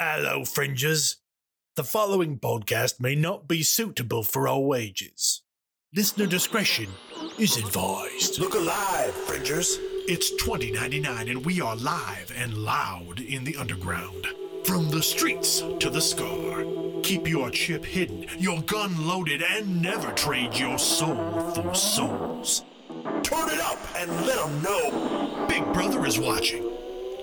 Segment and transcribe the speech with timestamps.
[0.00, 1.16] Hello, fringers.
[1.74, 5.42] The following podcast may not be suitable for all ages.
[5.92, 6.86] Listener discretion
[7.36, 8.38] is advised.
[8.38, 9.76] Look alive, fringers.
[10.06, 14.28] It's 2099 and we are live and loud in the underground.
[14.62, 16.62] From the streets to the scar.
[17.02, 22.64] Keep your chip hidden, your gun loaded, and never trade your soul for souls.
[23.24, 25.46] Turn it up and let them know.
[25.48, 26.70] Big Brother is watching.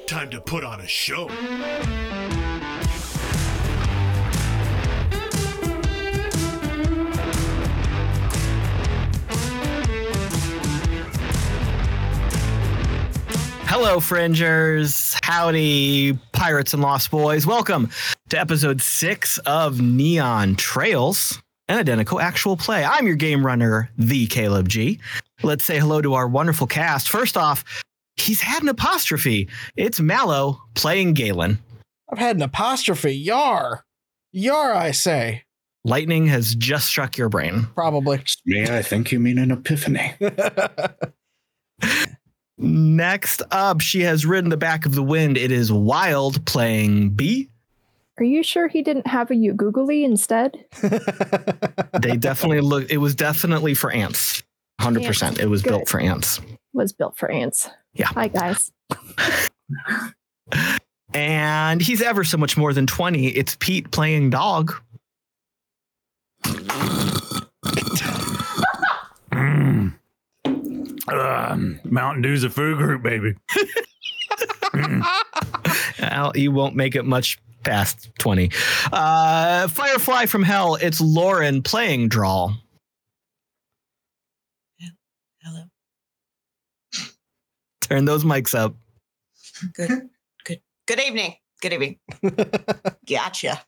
[0.07, 1.29] Time to put on a show.
[13.77, 15.17] Hello, Fringers.
[15.21, 17.45] Howdy, Pirates and Lost Boys.
[17.45, 17.89] Welcome
[18.29, 22.85] to episode six of Neon Trails, an Identeco actual play.
[22.85, 25.01] I'm your game runner, the Caleb G.
[25.43, 27.09] Let's say hello to our wonderful cast.
[27.09, 27.65] First off,
[28.15, 29.49] he's had an apostrophe.
[29.75, 31.59] It's Mallo playing Galen.
[32.09, 33.13] I've had an apostrophe.
[33.13, 33.83] Yar.
[34.31, 35.43] Yar, I say.
[35.83, 37.67] Lightning has just struck your brain.
[37.75, 38.23] Probably.
[38.45, 40.13] Me, I think you mean an epiphany.
[42.57, 45.37] Next up, she has ridden the back of the wind.
[45.37, 47.49] It is Wild playing Bee.
[48.17, 50.65] Are you sure he didn't have a you googly instead?
[52.01, 54.43] They definitely look, it was definitely for ants.
[54.81, 55.39] 100%.
[55.39, 55.69] It was Good.
[55.69, 56.39] built for ants.
[56.73, 57.69] Was built for ants.
[57.93, 58.07] Yeah.
[58.07, 58.71] Hi guys.
[61.13, 63.27] And he's ever so much more than 20.
[63.29, 64.73] It's Pete playing dog.
[71.07, 73.35] Um, Mountain Dew's a food group, baby.
[75.99, 78.51] Al, you won't make it much past 20.
[78.91, 82.53] Uh, Firefly from Hell, it's Lauren playing Drall.
[85.41, 85.63] Hello.
[87.81, 88.75] Turn those mics up.
[89.73, 90.09] Good.
[90.43, 90.61] Good.
[90.87, 91.35] Good evening.
[91.61, 91.99] Good evening.
[93.09, 93.61] gotcha.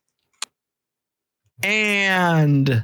[1.64, 2.84] And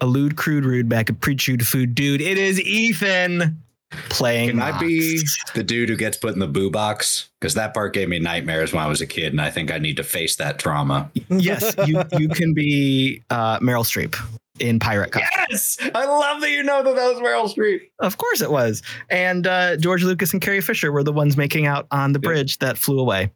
[0.00, 2.20] a lewd, crude, rude back a pre chewed food dude.
[2.20, 3.63] It is Ethan
[4.08, 4.50] playing.
[4.50, 5.22] Can I be
[5.54, 7.30] the dude who gets put in the boo box?
[7.40, 9.78] Because that part gave me nightmares when I was a kid, and I think I
[9.78, 11.10] need to face that trauma.
[11.28, 14.16] yes, you, you can be uh, Meryl Streep
[14.60, 15.22] in Pirate Cup.
[15.48, 17.90] Yes, I love that you know that that was Meryl Streep.
[17.98, 18.82] Of course it was.
[19.10, 22.58] And uh, George Lucas and Carrie Fisher were the ones making out on the bridge
[22.58, 23.30] that flew away.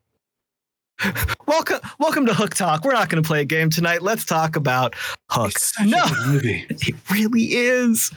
[1.46, 2.84] welcome, welcome to Hook Talk.
[2.84, 4.02] We're not going to play a game tonight.
[4.02, 4.94] Let's talk about
[5.30, 5.52] Hook.
[5.84, 6.66] No, movie.
[6.70, 8.10] it really is.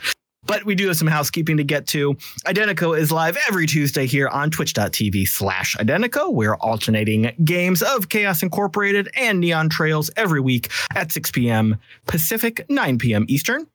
[0.48, 2.16] But we do have some housekeeping to get to.
[2.46, 6.34] Identeco is live every Tuesday here on twitch.tv slash Identeco.
[6.34, 11.78] We're alternating games of Chaos Incorporated and Neon Trails every week at 6 p.m.
[12.08, 13.26] Pacific, 9 p.m.
[13.28, 13.68] Eastern.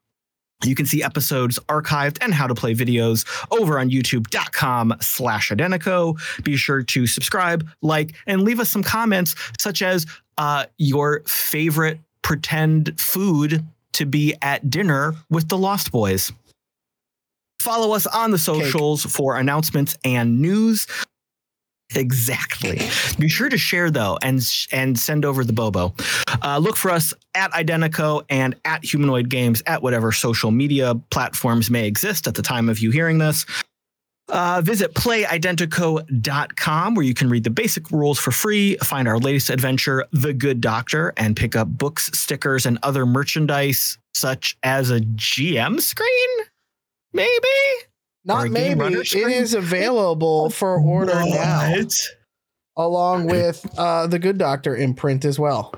[0.65, 6.19] You can see episodes archived and how to play videos over on youtube.com slash Identeco.
[6.43, 10.06] Be sure to subscribe, like, and leave us some comments such as
[10.38, 16.33] uh, your favorite pretend food to be at dinner with the Lost Boys.
[17.66, 20.87] Follow us on the socials for announcements and news.
[21.97, 22.78] Exactly.
[23.19, 24.41] Be sure to share though, and
[24.71, 25.93] and send over the Bobo.
[26.44, 31.69] Uh, look for us at Identeco and at Humanoid Games at whatever social media platforms
[31.69, 33.44] may exist at the time of you hearing this.
[34.28, 39.50] Uh, visit playidenteco.com where you can read the basic rules for free, find our latest
[39.50, 45.00] adventure, The Good Doctor, and pick up books, stickers, and other merchandise such as a
[45.00, 46.47] GM screen.
[47.16, 47.49] Maybe?
[48.25, 48.78] Not maybe.
[48.81, 49.31] Runner It screen?
[49.31, 51.75] is available for order now,
[52.77, 55.72] along with uh, the Good Doctor imprint as well.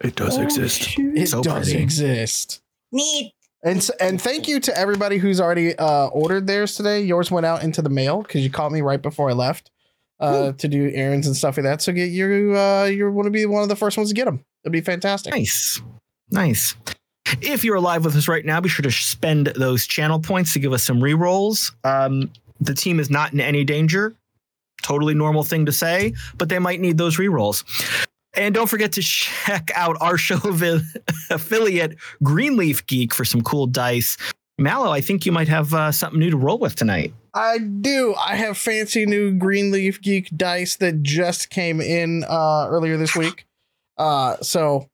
[0.00, 0.80] It does Oh, exist.
[0.82, 1.16] shoot.
[1.16, 1.82] It So does pretty.
[1.82, 2.60] exist.
[2.92, 3.32] Neat.
[3.64, 7.00] And and thank you to everybody who's already uh, ordered theirs today.
[7.00, 9.70] Yours went out into the mail because you caught me right before I left
[10.20, 11.82] uh, to do errands and stuff like that.
[11.82, 14.26] So get you uh, you want to be one of the first ones to get
[14.26, 14.44] them.
[14.64, 15.32] It'd be fantastic.
[15.32, 15.80] Nice.
[16.30, 16.76] Nice.
[17.40, 20.58] If you're alive with us right now, be sure to spend those channel points to
[20.58, 21.72] give us some rerolls.
[21.84, 24.14] Um, the team is not in any danger.
[24.82, 27.64] Totally normal thing to say, but they might need those rerolls.
[28.34, 30.38] And don't forget to check out our show
[31.30, 34.16] affiliate, Greenleaf Geek, for some cool dice.
[34.58, 37.12] Mallo, I think you might have uh, something new to roll with tonight.
[37.34, 38.14] I do.
[38.14, 43.46] I have fancy new Greenleaf Geek dice that just came in uh, earlier this week.
[43.98, 44.88] Uh, so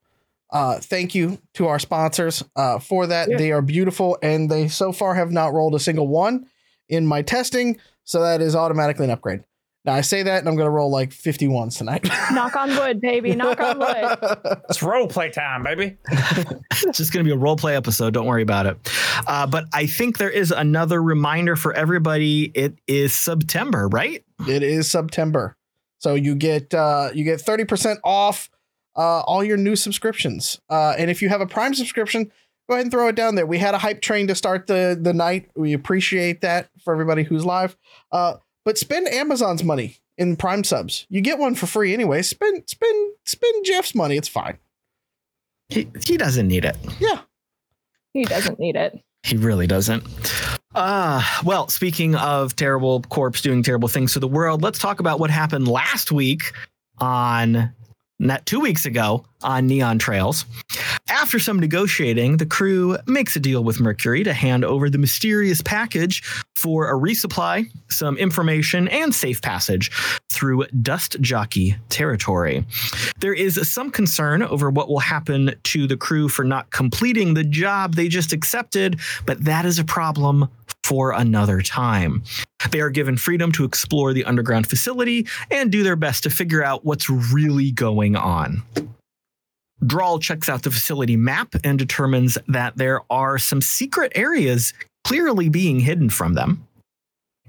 [0.53, 3.31] uh, thank you to our sponsors uh, for that.
[3.31, 3.39] Yeah.
[3.39, 6.47] They are beautiful, and they so far have not rolled a single one
[6.89, 7.79] in my testing.
[8.05, 9.45] So that is automatically an upgrade.
[9.85, 12.05] Now I say that, and I'm going to roll like 51s tonight.
[12.33, 13.35] Knock on wood, baby.
[13.35, 14.59] Knock on wood.
[14.69, 15.97] It's role play time, baby.
[16.85, 18.13] It's just going to be a role play episode.
[18.15, 18.77] Don't worry about it.
[19.27, 22.45] Uh, but I think there is another reminder for everybody.
[22.55, 24.25] It is September, right?
[24.49, 25.57] It is September.
[25.99, 28.51] So you get uh you get 30% off
[28.97, 30.61] uh, all your new subscriptions.
[30.69, 32.31] Uh, and if you have a Prime subscription,
[32.69, 33.47] go ahead and throw it down there.
[33.47, 35.51] We had a hype train to start the the night.
[35.57, 37.77] We appreciate that for everybody who's live.
[38.11, 38.35] Uh,
[38.65, 41.07] but spend Amazon's money in Prime subs.
[41.09, 42.23] You get one for free anyway.
[42.23, 44.17] Spend spend spend Jeff's money.
[44.17, 44.59] It's fine.
[45.69, 46.77] He, he doesn't need it.
[47.01, 47.21] Yeah.
[48.13, 49.03] He doesn't need it.
[49.23, 50.05] He really doesn't.
[50.75, 55.19] Uh, well, speaking of terrible corpse doing terrible things to the world, let's talk about
[55.19, 56.53] what happened last week
[56.99, 57.73] on
[58.23, 60.45] not two weeks ago on Neon Trails.
[61.11, 65.61] After some negotiating, the crew makes a deal with Mercury to hand over the mysterious
[65.61, 66.23] package
[66.55, 69.91] for a resupply, some information, and safe passage
[70.31, 72.65] through Dust Jockey territory.
[73.19, 77.45] There is some concern over what will happen to the crew for not completing the
[77.45, 80.49] job they just accepted, but that is a problem
[80.85, 82.23] for another time.
[82.71, 86.65] They are given freedom to explore the underground facility and do their best to figure
[86.65, 88.63] out what's really going on.
[89.85, 94.73] Drall checks out the facility map and determines that there are some secret areas
[95.05, 96.67] clearly being hidden from them.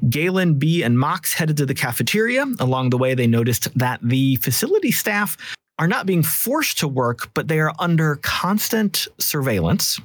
[0.09, 2.45] Galen, Bee, and Mox headed to the cafeteria.
[2.59, 5.37] Along the way, they noticed that the facility staff
[5.79, 9.99] are not being forced to work, but they are under constant surveillance.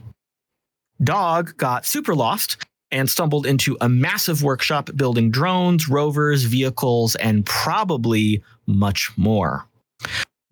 [1.03, 2.59] Dog got super lost
[2.91, 9.67] and stumbled into a massive workshop building drones, rovers, vehicles, and probably much more.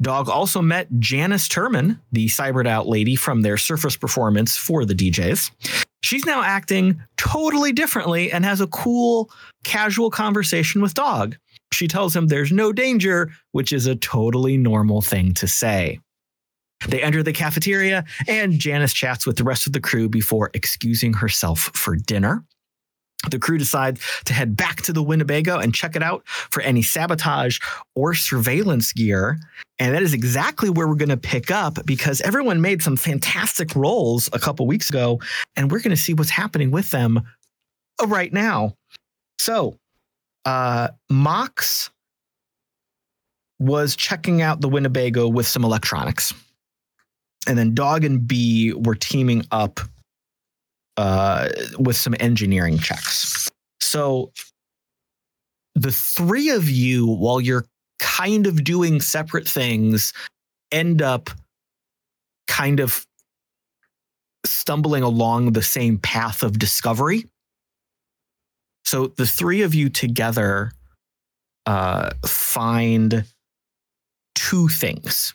[0.02, 4.94] Dog also met Janice Turman, the cybered out lady from their surface performance for the
[4.94, 5.50] DJs.
[6.02, 9.30] She's now acting totally differently and has a cool,
[9.64, 11.36] casual conversation with Dog.
[11.72, 15.98] She tells him there's no danger, which is a totally normal thing to say.
[16.88, 21.14] They enter the cafeteria, and Janice chats with the rest of the crew before excusing
[21.14, 22.44] herself for dinner.
[23.30, 26.82] The crew decides to head back to the Winnebago and check it out for any
[26.82, 27.58] sabotage
[27.94, 29.38] or surveillance gear.
[29.78, 33.74] And that is exactly where we're going to pick up because everyone made some fantastic
[33.74, 35.20] rolls a couple weeks ago,
[35.56, 37.22] and we're going to see what's happening with them
[38.06, 38.74] right now.
[39.38, 39.76] So,
[40.44, 41.90] uh, Mox
[43.58, 46.32] was checking out the Winnebago with some electronics
[47.46, 49.80] and then Dog and Bee were teaming up
[50.96, 51.48] uh,
[51.78, 53.50] with some engineering checks.
[53.80, 54.32] So
[55.74, 57.66] the three of you, while you're
[57.98, 60.12] kind of doing separate things,
[60.72, 61.30] end up
[62.48, 63.06] kind of
[64.44, 67.26] stumbling along the same path of discovery.
[68.84, 70.72] So the three of you together
[71.66, 73.24] uh, find
[74.34, 75.34] two things.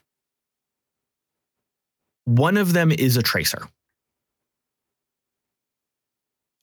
[2.32, 3.68] One of them is a tracer.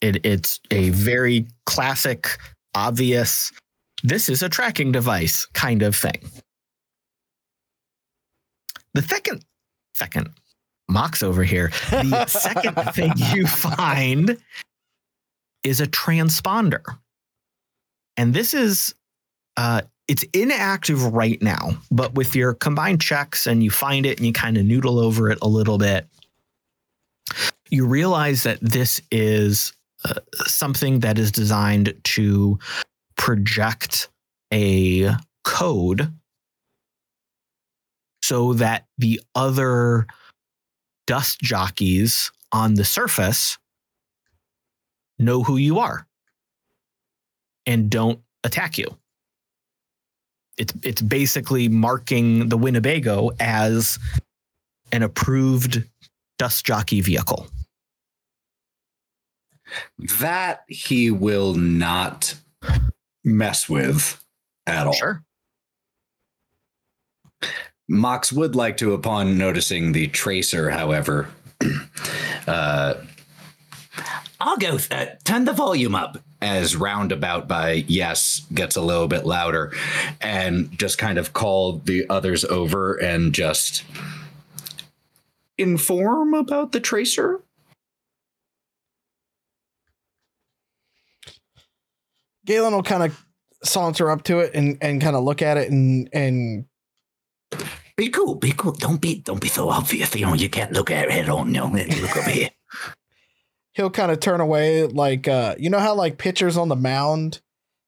[0.00, 2.38] It, it's a very classic,
[2.74, 3.52] obvious,
[4.02, 6.22] this is a tracking device kind of thing.
[8.94, 9.44] The second,
[9.94, 10.30] second,
[10.88, 11.70] Mox over here.
[11.90, 14.38] The second thing you find
[15.64, 16.82] is a transponder.
[18.16, 18.94] And this is
[19.58, 24.26] uh, it's inactive right now, but with your combined checks and you find it and
[24.26, 26.08] you kind of noodle over it a little bit,
[27.68, 29.74] you realize that this is
[30.06, 30.14] uh,
[30.46, 32.58] something that is designed to
[33.16, 34.08] project
[34.52, 35.10] a
[35.44, 36.10] code
[38.22, 40.06] so that the other
[41.06, 43.58] dust jockeys on the surface
[45.18, 46.06] know who you are
[47.66, 48.96] and don't attack you
[50.58, 53.98] it's it's basically marking the Winnebago as
[54.92, 55.84] an approved
[56.38, 57.48] dust jockey vehicle.
[60.20, 62.34] That he will not
[63.24, 64.24] mess with
[64.66, 64.92] at all.
[64.92, 65.22] Sure.
[67.90, 71.28] Mox would like to, upon noticing the tracer, however,
[72.46, 72.94] uh,
[74.40, 79.26] I'll go uh, turn the volume up as roundabout by yes gets a little bit
[79.26, 79.72] louder
[80.20, 83.84] and just kind of call the others over and just
[85.56, 87.40] inform about the tracer.
[92.46, 93.24] Galen will kind of
[93.64, 96.64] saunter up to it and, and kind of look at it and and
[97.96, 98.72] Be cool, be cool.
[98.72, 100.14] Don't be don't be so obvious.
[100.14, 101.48] You know, you can't look at it head on.
[101.48, 102.50] You know, look over here.
[103.78, 107.40] He'll kind of turn away like uh you know how like pitchers on the mound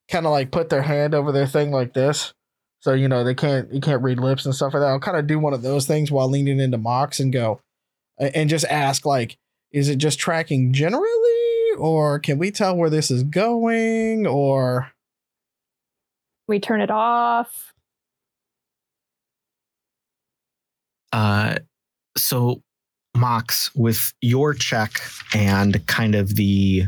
[0.09, 2.33] kind of like put their hand over their thing like this?
[2.79, 4.87] So you know they can't you can't read lips and stuff like that.
[4.87, 7.59] I'll kind of do one of those things while leaning into mox and go
[8.17, 9.37] and just ask like
[9.71, 11.07] is it just tracking generally?
[11.77, 14.27] Or can we tell where this is going?
[14.27, 14.91] Or
[16.47, 17.73] We turn it off.
[21.13, 21.55] Uh,
[22.15, 22.61] so,
[23.15, 24.99] Mox, with your check
[25.33, 26.85] and kind of the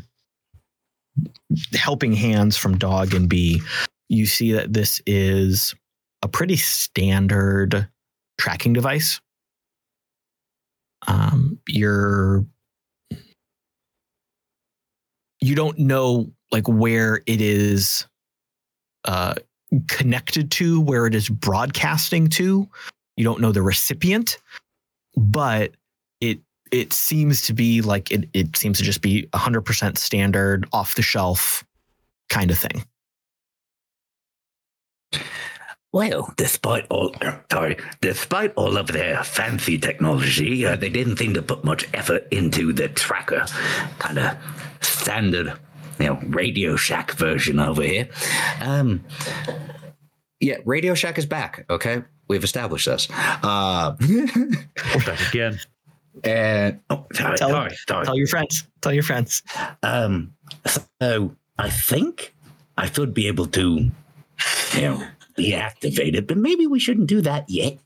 [1.74, 3.62] helping hands from Dog and Bee,
[4.10, 5.75] you see that this is
[6.22, 7.88] a pretty standard
[8.38, 9.20] tracking device.
[11.08, 12.46] Um, you're
[15.42, 18.08] you don't know like where it is
[19.03, 19.36] uh,
[19.88, 22.70] connected to, where it is broadcasting to.
[23.18, 24.38] You don't know the recipient,
[25.18, 25.74] but
[26.24, 26.39] it
[26.72, 31.01] it seems to be like it it seems to just be 100% standard off the
[31.01, 31.63] shelf
[32.30, 32.84] kind of thing.
[35.92, 37.13] Well, despite all,
[37.51, 42.27] sorry, despite all of their fancy technology, uh, they didn't seem to put much effort
[42.32, 43.46] into the tracker.
[44.00, 44.36] Kind of
[44.82, 45.53] standard,
[46.00, 48.10] you know, Radio Shack version over here.
[48.60, 49.03] Um,
[50.39, 51.65] Yeah, Radio Shack is back.
[51.70, 53.08] Okay, we've established this.
[53.44, 53.92] Uh,
[55.06, 55.60] Back again.
[56.24, 58.05] And oh, sorry, Tell- sorry, sorry.
[58.05, 58.67] Tell your friends.
[58.82, 59.41] Tell your friends.
[59.82, 60.34] Um,
[61.01, 62.34] so I think
[62.77, 63.91] I should be able to,
[64.74, 65.03] you know,
[65.38, 67.77] deactivate it, but maybe we shouldn't do that yet.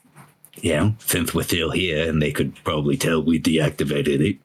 [0.61, 4.37] You know, since we're still here and they could probably tell we deactivated it.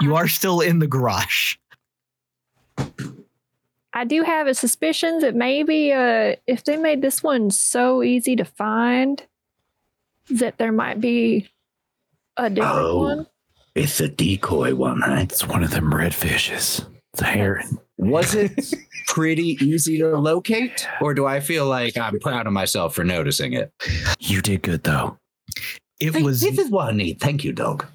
[0.00, 1.56] You are still in the garage.
[3.92, 8.36] I do have a suspicion that maybe uh, if they made this one so easy
[8.36, 9.22] to find,
[10.30, 11.48] that there might be
[12.38, 12.98] a different Oh.
[13.02, 13.26] one.
[13.74, 15.16] It's a decoy one, huh?
[15.20, 16.84] It's one of them redfishes.
[17.12, 17.78] It's a heron.
[17.96, 18.74] was it
[19.06, 23.52] pretty easy to locate, or do I feel like I'm proud of myself for noticing
[23.52, 23.72] it?
[24.18, 25.18] You did good though.
[26.00, 27.20] It Hey, was this is what I need.
[27.20, 27.86] Thank you, dog.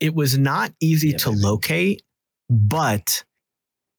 [0.00, 1.40] it was not easy Yeah, to baby.
[1.42, 2.02] locate,
[2.50, 3.24] but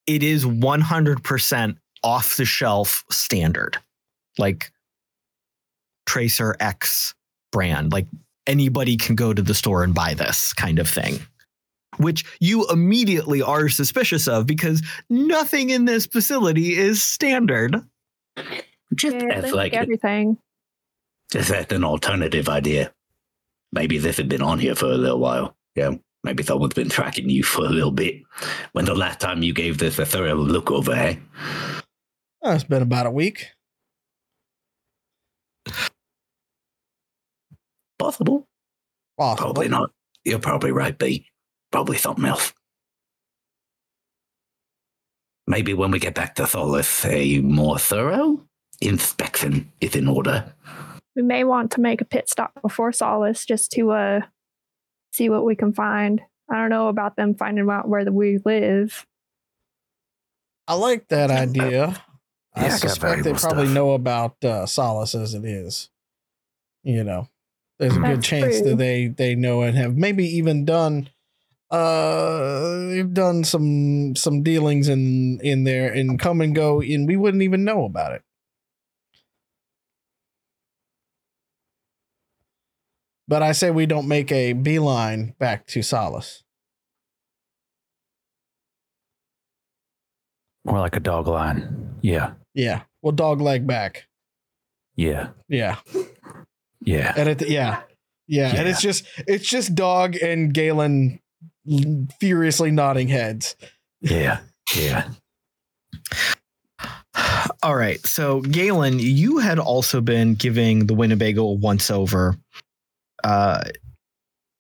[0.07, 3.77] it is 100% off the shelf standard.
[4.37, 4.71] Like
[6.05, 7.13] Tracer X
[7.51, 7.91] brand.
[7.91, 8.07] Like
[8.47, 11.19] anybody can go to the store and buy this kind of thing.
[11.97, 17.75] Which you immediately are suspicious of because nothing in this facility is standard.
[18.95, 20.37] Just Yeah, as like everything.
[21.31, 22.93] just as an alternative idea.
[23.71, 25.55] Maybe this had been on here for a little while.
[25.75, 25.95] Yeah.
[26.23, 28.21] Maybe someone's been tracking you for a little bit.
[28.73, 31.15] When the last time you gave this a thorough look over, eh?
[32.43, 33.47] Oh, it's been about a week.
[37.99, 38.47] Possible.
[39.17, 39.43] Possibly.
[39.43, 39.91] Probably not.
[40.23, 41.27] You're probably right, Bee.
[41.71, 42.53] Probably something else.
[45.47, 48.43] Maybe when we get back to Solace, a more thorough
[48.81, 50.53] inspection is in order.
[51.15, 54.21] We may want to make a pit stop before Solace just to uh
[55.13, 56.21] see what we can find.
[56.51, 59.05] I don't know about them finding out where we live.
[60.67, 62.01] I like that idea.
[62.53, 63.73] I Yeah, suspect they probably stuff.
[63.73, 65.89] know about uh, Solace as it is.
[66.83, 67.29] You know,
[67.79, 68.69] there's a good chance true.
[68.69, 71.09] that they they know and have maybe even done
[71.69, 77.15] uh they've done some some dealings in in there and come and go and we
[77.15, 78.21] wouldn't even know about it.
[83.27, 86.43] But I say we don't make a beeline back to Solace.
[90.63, 91.95] More like a dog line.
[92.01, 92.33] Yeah.
[92.53, 94.07] Yeah, we'll dog leg back.
[94.95, 95.29] Yeah.
[95.49, 95.77] Yeah.
[96.87, 97.13] Yeah.
[97.17, 97.81] And it, yeah,
[98.27, 101.19] yeah, and it's just it's just dog and Galen
[102.19, 103.57] furiously nodding heads.
[104.01, 104.39] Yeah.
[104.75, 105.09] Yeah.
[107.61, 108.05] All right.
[108.05, 112.37] So, Galen, you had also been giving the Winnebago a once over.
[113.21, 113.63] Uh,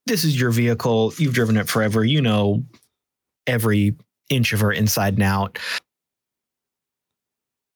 [0.05, 1.13] this is your vehicle.
[1.17, 2.03] You've driven it forever.
[2.03, 2.63] You know
[3.45, 3.95] every
[4.29, 5.59] inch of her inside and out.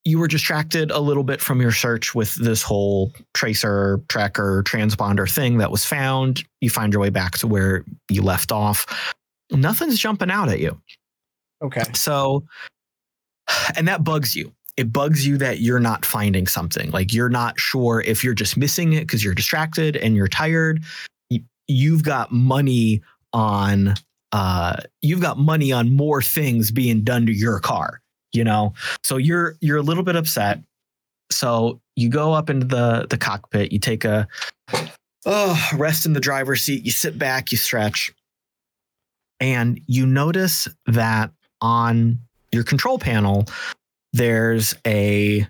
[0.03, 5.29] You were distracted a little bit from your search with this whole tracer, tracker, transponder
[5.31, 6.43] thing that was found.
[6.59, 9.13] You find your way back to where you left off.
[9.51, 10.79] Nothing's jumping out at you.
[11.63, 12.43] Okay, So,
[13.75, 14.51] and that bugs you.
[14.77, 16.89] It bugs you that you're not finding something.
[16.91, 20.81] Like you're not sure if you're just missing it because you're distracted and you're tired.
[21.67, 23.01] You've got money
[23.33, 23.93] on
[24.33, 28.00] uh you've got money on more things being done to your car,
[28.33, 28.73] you know?
[29.03, 30.59] So you're you're a little bit upset.
[31.31, 34.27] So you go up into the the cockpit, you take a
[35.25, 38.11] oh, rest in the driver's seat, you sit back, you stretch.
[39.39, 42.19] And you notice that on
[42.51, 43.45] your control panel
[44.13, 45.47] there's a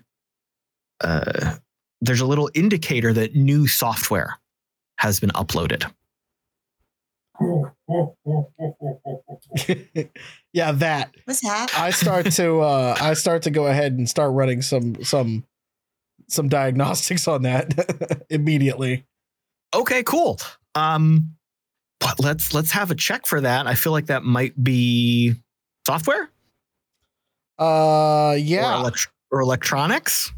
[1.00, 1.56] uh,
[2.00, 4.38] there's a little indicator that new software
[4.98, 5.84] has been uploaded
[10.52, 11.72] yeah, that What's that?
[11.76, 15.44] I start to uh I start to go ahead and start running some some
[16.28, 19.04] some diagnostics on that immediately.
[19.74, 20.38] Okay, cool.
[20.74, 21.34] Um,
[22.00, 23.66] but let's let's have a check for that.
[23.66, 25.34] I feel like that might be
[25.86, 26.30] software
[27.58, 30.32] Uh, or, yeah, elect- or electronics.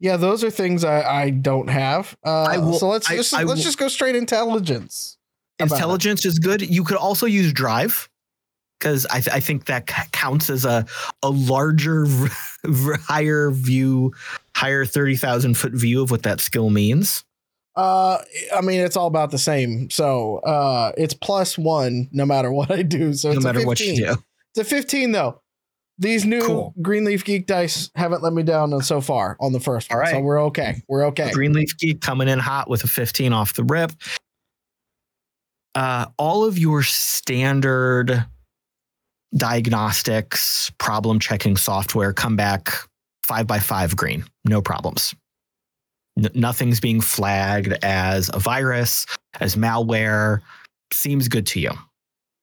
[0.00, 0.16] yeah.
[0.16, 2.16] Those are things I, I don't have.
[2.24, 5.16] Uh, I will- so let's I- just I let's will- just go straight intelligence.
[5.58, 5.76] How about it?
[5.76, 6.62] Intelligence is good.
[6.62, 8.08] You could also use drive
[8.84, 10.84] because I, th- I think that c- counts as a
[11.22, 12.04] a larger,
[12.66, 14.12] higher view,
[14.54, 17.24] higher thirty thousand foot view of what that skill means.
[17.74, 18.18] Uh,
[18.54, 19.90] I mean, it's all about the same.
[19.90, 23.14] So, uh, it's plus one no matter what I do.
[23.14, 24.04] So no it's matter a what you 15.
[24.14, 24.22] do.
[24.54, 25.40] It's a 15 though.
[25.98, 26.74] These new Cool.
[26.82, 30.08] Greenleaf Geek dice haven't let me down so far on the first All one.
[30.10, 30.82] So we're okay.
[30.88, 31.30] We're okay.
[31.32, 33.92] Greenleaf Geek coming in hot with a 15 off the rip.
[35.74, 38.24] Uh, all of your standard
[39.36, 42.72] diagnostics, problem checking software come back
[43.24, 45.14] five by five green, no problems.
[46.18, 49.06] N- nothing's being flagged as a virus,
[49.40, 50.40] as malware.
[50.92, 51.70] Seems good to you.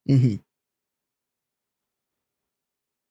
[0.07, 0.35] hmm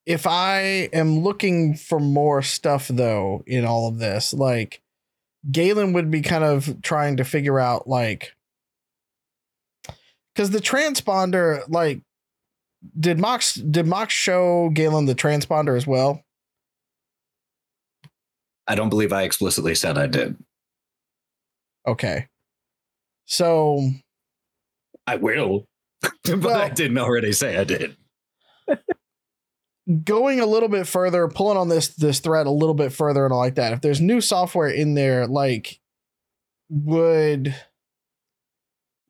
[0.06, 4.82] If I am looking for more stuff though in all of this, like
[5.50, 8.34] Galen would be kind of trying to figure out like
[10.34, 12.00] because the transponder, like,
[12.98, 16.22] did Mox did Mox show Galen the transponder as well?
[18.66, 20.36] I don't believe I explicitly said I did.
[21.86, 22.28] Okay.
[23.26, 23.90] So
[25.06, 25.66] I will.
[26.24, 27.96] but I didn't already say I did.
[30.04, 33.32] going a little bit further, pulling on this this thread a little bit further and
[33.32, 33.72] all like that.
[33.72, 35.80] If there's new software in there, like
[36.68, 37.54] would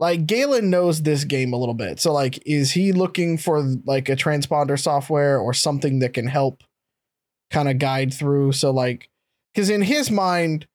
[0.00, 2.00] like Galen knows this game a little bit.
[2.00, 6.64] So like is he looking for like a transponder software or something that can help
[7.50, 8.52] kind of guide through?
[8.52, 9.08] So like
[9.54, 10.66] cuz in his mind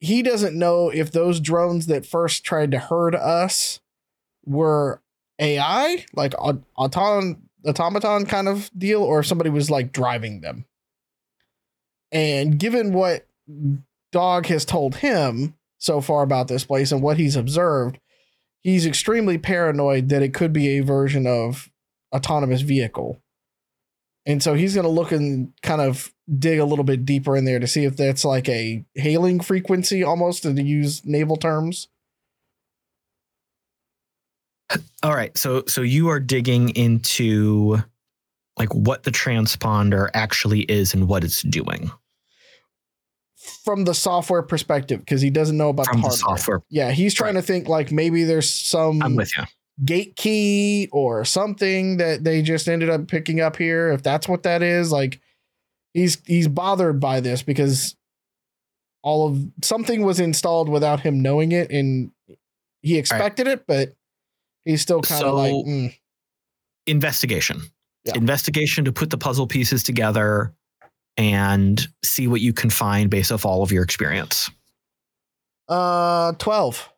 [0.00, 3.80] he doesn't know if those drones that first tried to herd us
[4.44, 5.00] were
[5.38, 10.64] AI, like aut- auton automaton kind of deal, or if somebody was like driving them.
[12.10, 13.26] And given what
[14.12, 17.98] Dog has told him so far about this place and what he's observed,
[18.62, 21.70] he's extremely paranoid that it could be a version of
[22.14, 23.20] autonomous vehicle.
[24.26, 27.44] And so he's going to look and kind of dig a little bit deeper in
[27.44, 31.88] there to see if that's like a hailing frequency almost to use naval terms.
[35.02, 35.36] All right.
[35.36, 37.78] So so you are digging into
[38.56, 41.90] like what the transponder actually is and what it's doing
[43.64, 46.36] from the software perspective because he doesn't know about from the the hardware.
[46.38, 46.62] software.
[46.70, 49.44] Yeah, he's trying to think like maybe there's some I'm with you.
[49.84, 53.90] gate key or something that they just ended up picking up here.
[53.92, 55.20] If that's what that is, like
[55.94, 57.96] he's he's bothered by this because
[59.02, 62.10] all of something was installed without him knowing it, and
[62.82, 63.94] he expected it, but
[64.64, 65.94] he's still kind of So- like, mm,
[66.86, 67.60] Investigation.
[68.04, 68.14] Yeah.
[68.16, 70.54] Investigation to put the puzzle pieces together
[71.16, 74.50] and see what you can find based off all of your experience.
[75.68, 76.88] uh, twelve.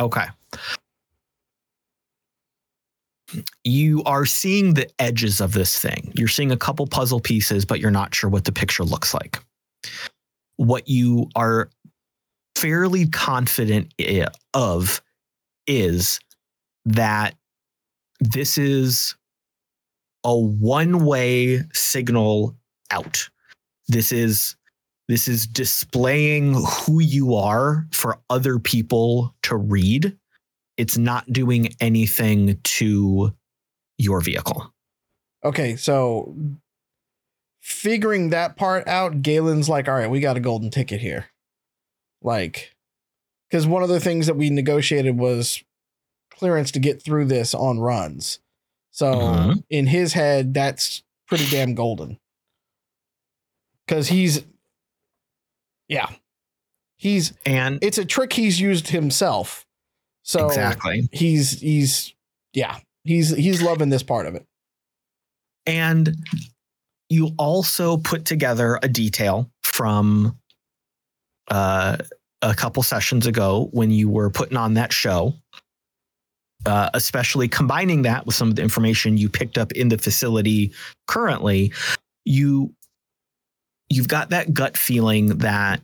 [0.00, 0.26] Okay.
[3.64, 6.12] You are seeing the edges of this thing.
[6.14, 9.38] You're seeing a couple puzzle pieces, but you're not sure what the picture looks like.
[10.56, 11.68] What you are
[12.56, 13.92] fairly confident
[14.54, 15.02] of
[15.66, 16.20] is
[16.86, 17.34] that
[18.20, 19.14] this is
[20.24, 22.56] a one-way signal
[22.90, 23.28] out.
[23.88, 24.56] This is
[25.08, 30.16] this is displaying who you are for other people to read.
[30.76, 33.34] It's not doing anything to
[33.96, 34.72] your vehicle.
[35.44, 36.36] Okay, so
[37.60, 41.26] figuring that part out, Galen's like, all right, we got a golden ticket here.
[42.22, 42.74] Like,
[43.48, 45.62] because one of the things that we negotiated was
[46.30, 48.40] clearance to get through this on runs.
[48.90, 49.64] So Mhm.
[49.70, 52.18] in his head, that's pretty damn golden.
[53.88, 54.44] Because he's,
[55.88, 56.10] yeah,
[56.98, 59.64] he's, And it's a trick he's used himself.
[60.24, 61.08] So exactly.
[61.10, 62.14] he's, he's,
[62.52, 64.44] yeah, he's, he's loving this part of it.
[65.64, 66.14] And
[67.08, 70.38] you also put together a detail from
[71.50, 71.96] uh,
[72.42, 75.32] a couple sessions ago when you were putting on that show,
[76.66, 80.72] uh, especially combining that with some of the information you picked up in the facility
[81.06, 81.72] currently.
[82.26, 82.74] You
[83.90, 85.80] you've got that gut feeling that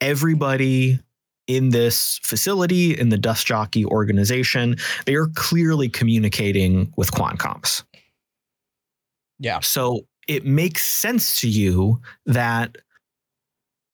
[0.00, 0.98] everybody
[1.46, 7.82] in this facility in the dust jockey organization they are clearly communicating with quancoms
[9.38, 9.60] Yeah.
[9.60, 12.76] so it makes sense to you that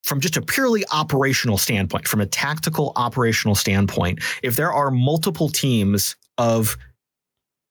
[0.03, 5.49] from just a purely operational standpoint, from a tactical operational standpoint, if there are multiple
[5.49, 6.77] teams of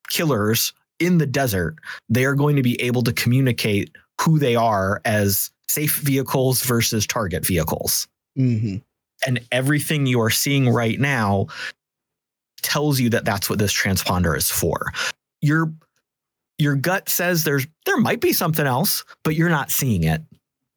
[0.10, 1.75] killers in the desert,
[2.08, 7.05] they are going to be able to communicate who they are as safe vehicles versus
[7.05, 8.08] target vehicles.
[8.36, 8.77] hmm
[9.25, 11.47] And everything you are seeing right now
[12.62, 14.91] tells you that that's what this transponder is for.
[15.41, 15.71] Your
[16.58, 20.21] your gut says there's there might be something else, but you're not seeing it.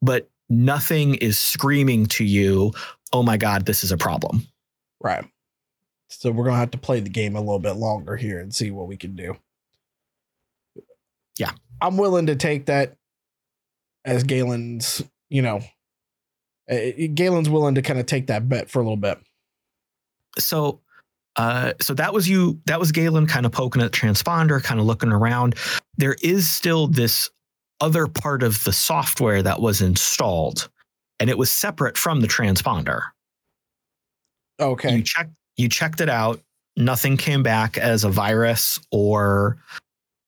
[0.01, 2.71] But nothing is screaming to you,
[3.11, 4.47] "Oh my god, this is a problem."
[5.01, 5.25] Right.
[6.09, 8.71] So we're gonna have to play the game a little bit longer here and see
[8.71, 9.35] what we can do.
[11.37, 11.51] Yeah.
[11.81, 12.95] I'm willing to take that
[14.05, 15.61] as Galen's, you know,
[16.71, 16.77] uh,
[17.13, 19.19] Galen's willing to kind of take that bet for a little bit.
[20.39, 20.79] so
[21.35, 24.79] uh so that was you that was Galen kind of poking at the transponder kind
[24.79, 25.55] of looking around
[25.97, 27.29] there is still this
[27.81, 30.69] other part of the software that was installed
[31.19, 33.01] and it was separate from the transponder
[34.59, 34.95] Okay.
[34.97, 36.39] you checked you checked it out
[36.77, 39.57] nothing came back as a virus or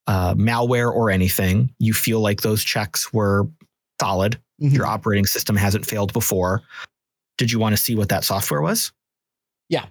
[0.07, 3.47] uh, malware or anything you feel like those checks were
[3.99, 4.73] solid Mhm.
[4.73, 6.62] your operating system hasn't failed before
[7.38, 8.91] did you want to see what that software was
[9.69, 9.86] Yeah.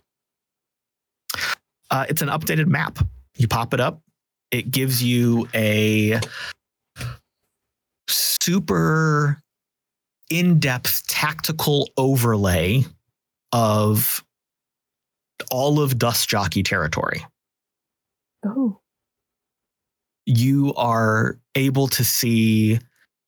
[1.91, 2.99] uh, it's an updated map
[3.37, 4.01] you pop it up
[4.51, 6.21] it gives you a
[8.09, 9.41] super
[10.31, 12.85] in-depth tactical overlay
[13.53, 14.25] of
[15.51, 17.25] all of dust jockey territory
[18.47, 18.81] Oh.
[20.27, 22.79] you are able to see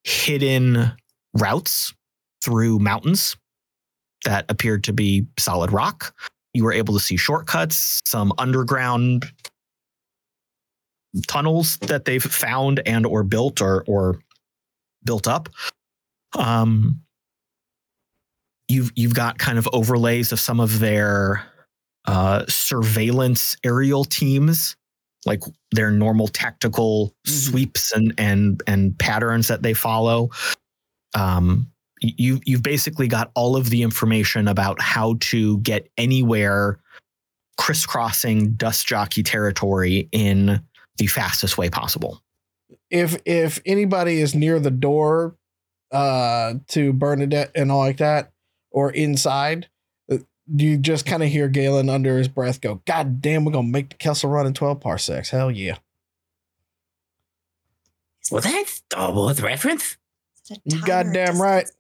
[0.06, 0.92] hidden
[1.34, 1.92] routes
[2.42, 3.36] through mountains
[4.24, 6.14] that appeared to be solid rock.
[6.54, 9.30] You were able to see shortcuts, some underground
[11.26, 14.20] tunnels that they've found and or built or or
[15.04, 15.48] built up.
[16.38, 17.00] Um,
[18.68, 21.44] you've you've got kind of overlays of some of their
[22.06, 24.76] uh, surveillance aerial teams
[25.26, 30.30] like their normal tactical sweeps and and and patterns that they follow.
[31.14, 36.78] Um, you you've basically got all of the information about how to get anywhere
[37.56, 40.62] crisscrossing dust jockey territory in
[40.98, 42.22] the fastest way possible.
[42.90, 45.36] If if anybody is near the door
[45.90, 48.32] uh to Bernadette and all like that,
[48.70, 49.68] or inside,
[50.48, 53.90] you just kind of hear Galen under his breath go, God damn, we're gonna make
[53.90, 55.30] the Kessel run in 12 parsecs.
[55.30, 55.78] Hell yeah.
[58.30, 59.96] Was that Star Wars reference?
[60.44, 61.70] Is it a You goddamn Does- right.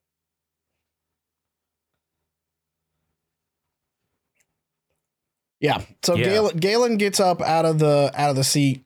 [5.60, 5.82] Yeah.
[6.02, 6.24] So Yeah.
[6.24, 8.84] Galen, Galen gets up out of the out of the seat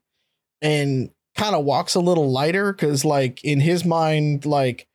[0.63, 4.87] and kind of walks a little lighter because, like, in his mind, like,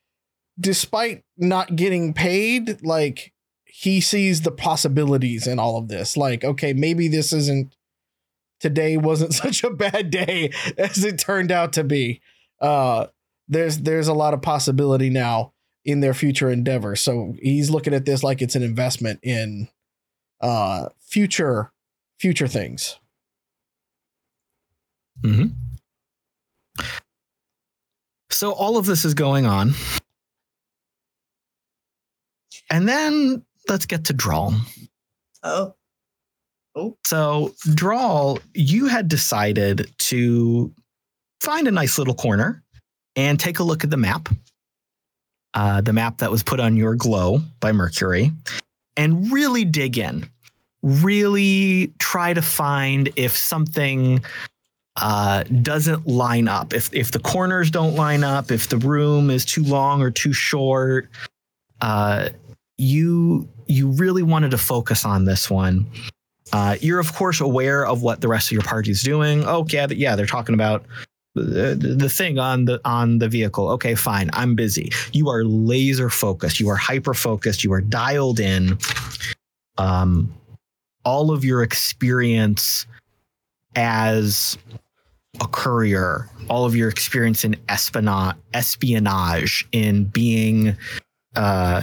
[0.59, 3.33] despite not getting paid, like
[3.77, 6.15] he sees the possibilities in all of this.
[6.15, 7.75] Like, okay, maybe this isn't
[8.61, 12.21] today wasn't such a bad day as it turned out to be.
[12.61, 13.07] Uh
[13.49, 15.51] there's there's a lot of possibility now
[15.83, 16.95] in their future endeavor.
[16.95, 19.67] So he's looking at this like it's an investment in
[20.39, 21.73] uh future
[22.17, 22.97] future things.
[25.21, 25.47] Mm-hmm.
[28.31, 29.73] So all of this is going on.
[32.69, 34.53] And then let's get to Drall.
[35.43, 35.73] Oh,
[36.75, 36.97] Oh.
[37.05, 40.73] So, Drall, you had decided to
[41.39, 42.63] find a nice little corner
[43.15, 44.27] and take a look at the map,
[45.53, 48.31] uh, the map that was put on your glow by Mercury,
[48.97, 50.29] and really dig in.
[50.83, 54.23] Really try to find if something
[54.97, 59.45] uh, doesn't line up, if if the corners don't line up, if the room is
[59.45, 61.09] too long or too short.
[61.81, 62.29] Uh,
[62.77, 65.85] you you really wanted to focus on this one.
[66.53, 69.43] Uh, you're of course aware of what the rest of your party's doing.
[69.45, 70.85] Okay, yeah, they're talking about
[71.33, 73.69] the, the thing on the on the vehicle.
[73.71, 74.29] Okay, fine.
[74.33, 74.91] I'm busy.
[75.11, 76.59] You are laser focused.
[76.59, 77.63] You are hyper focused.
[77.63, 78.77] You are dialed in.
[79.77, 80.33] Um,
[81.03, 82.87] all of your experience
[83.75, 84.57] as
[85.41, 90.77] a courier, all of your experience in espionage, espionage, in being
[91.35, 91.81] uh,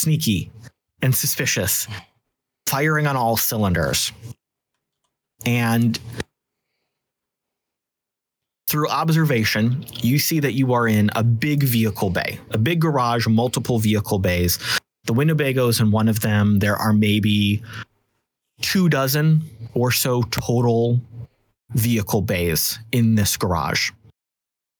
[0.00, 0.50] sneaky
[1.02, 1.86] and suspicious
[2.66, 4.12] firing on all cylinders.
[5.44, 5.98] And
[8.68, 13.26] through observation, you see that you are in a big vehicle bay, a big garage,
[13.26, 14.58] multiple vehicle bays.
[15.04, 17.62] The Winnebagos in one of them, there are maybe
[18.60, 19.42] two dozen
[19.74, 21.00] or so total
[21.70, 23.90] vehicle bays in this garage.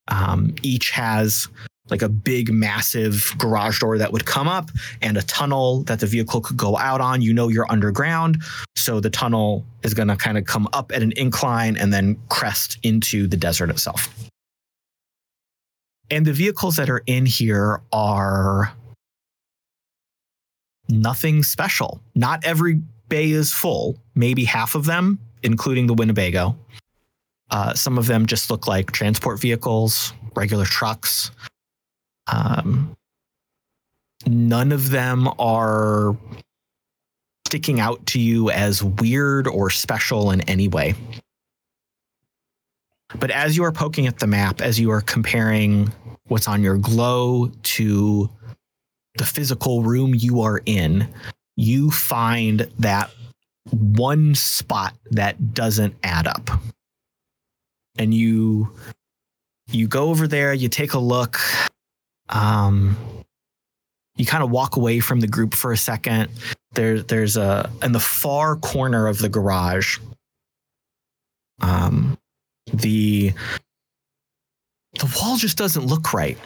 [0.09, 1.49] Um, each has
[1.91, 4.71] like a big, massive garage door that would come up
[5.03, 7.23] and a tunnel that the vehicle could go out on.
[7.23, 8.43] You know you're underground.
[8.77, 12.19] So the tunnel is going to kind of come up at an incline and then
[12.29, 14.09] crest into the desert itself.
[16.11, 18.73] And the vehicles that are in here are
[20.89, 22.01] nothing special.
[22.15, 26.57] Not every bay is full, maybe half of them, including the Winnebago.
[27.51, 31.31] Uh, some of them just look like transport vehicles, regular trucks.
[32.31, 32.97] Um,
[34.27, 36.17] none of them are
[37.47, 40.95] sticking out to you as weird or special in any way.
[43.19, 45.93] But as you are poking at the map, as you are comparing
[46.29, 48.31] what's on your glow to
[49.17, 51.09] the physical room you are in,
[51.57, 53.11] you find that
[53.73, 56.51] one spot that doesn't add up.
[57.99, 58.73] And you
[59.73, 61.39] you go over there, you take a look,
[62.31, 62.97] um
[64.17, 66.31] you kind of walk away from the group for a second.
[66.73, 69.99] There there's a in the far corner of the garage.
[71.61, 72.19] Um
[72.73, 73.33] the
[74.99, 76.39] the wall just doesn't look right.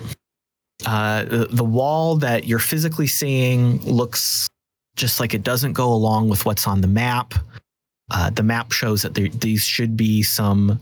[0.84, 4.48] Uh, the, the wall that you're physically seeing looks
[4.96, 7.34] just like it doesn't go along with what's on the map.
[8.10, 10.78] Uh, the map shows that there, these should be some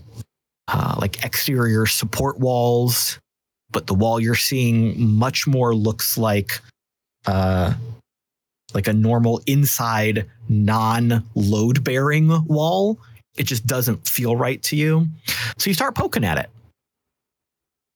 [0.69, 3.19] uh, like exterior support walls,
[3.73, 6.61] but the wall you're seeing much more looks like
[7.27, 7.73] uh,
[8.75, 12.99] like a normal inside non-load bearing wall.
[13.37, 15.07] It just doesn't feel right to you.
[15.59, 16.51] So you start poking at it.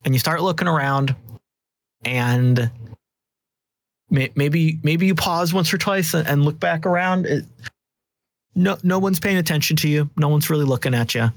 [0.05, 1.15] And you start looking around
[2.05, 2.71] and
[4.09, 7.27] maybe maybe you pause once or twice and- and look back around.
[7.27, 7.45] It,
[8.55, 10.09] no no one's paying attention to you.
[10.17, 11.31] No one's really looking at you.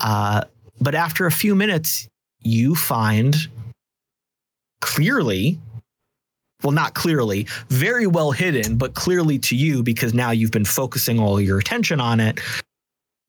[0.00, 0.42] Uh,
[0.80, 2.08] but after a few minutes,
[2.44, 3.34] you find
[4.80, 5.58] clearly,
[6.62, 11.18] well, not clearly, very well hidden, but clearly to you because now you've been focusing
[11.18, 12.40] all your attention on it,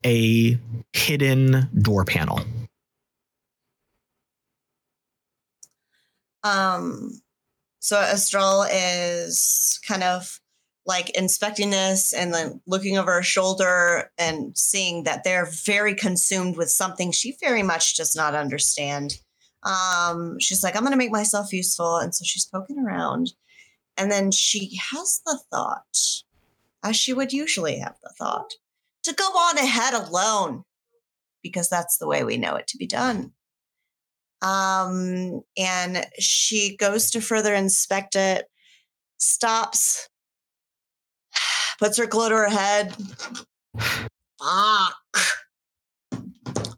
[0.06, 0.58] a
[0.94, 2.42] hidden door panel.
[6.44, 7.22] Um,
[7.80, 10.40] so Estral is kind of
[10.86, 16.58] like inspecting this and then looking over her shoulder and seeing that they're very consumed
[16.58, 19.14] with something she very much does not understand.
[19.64, 21.98] Um, she's like, I'm going to make myself useful.
[21.98, 23.32] And so she's poking around.
[23.96, 25.98] And then she has the thought,
[26.84, 28.52] as she would usually have the thought,
[29.04, 30.64] to go on ahead alone
[31.42, 33.32] because that's the way we know it to be done.
[34.42, 38.46] Um, and she goes to further inspect it,
[39.18, 40.10] stops,
[41.84, 42.96] puts her glow to her head.
[44.40, 44.96] Fuck.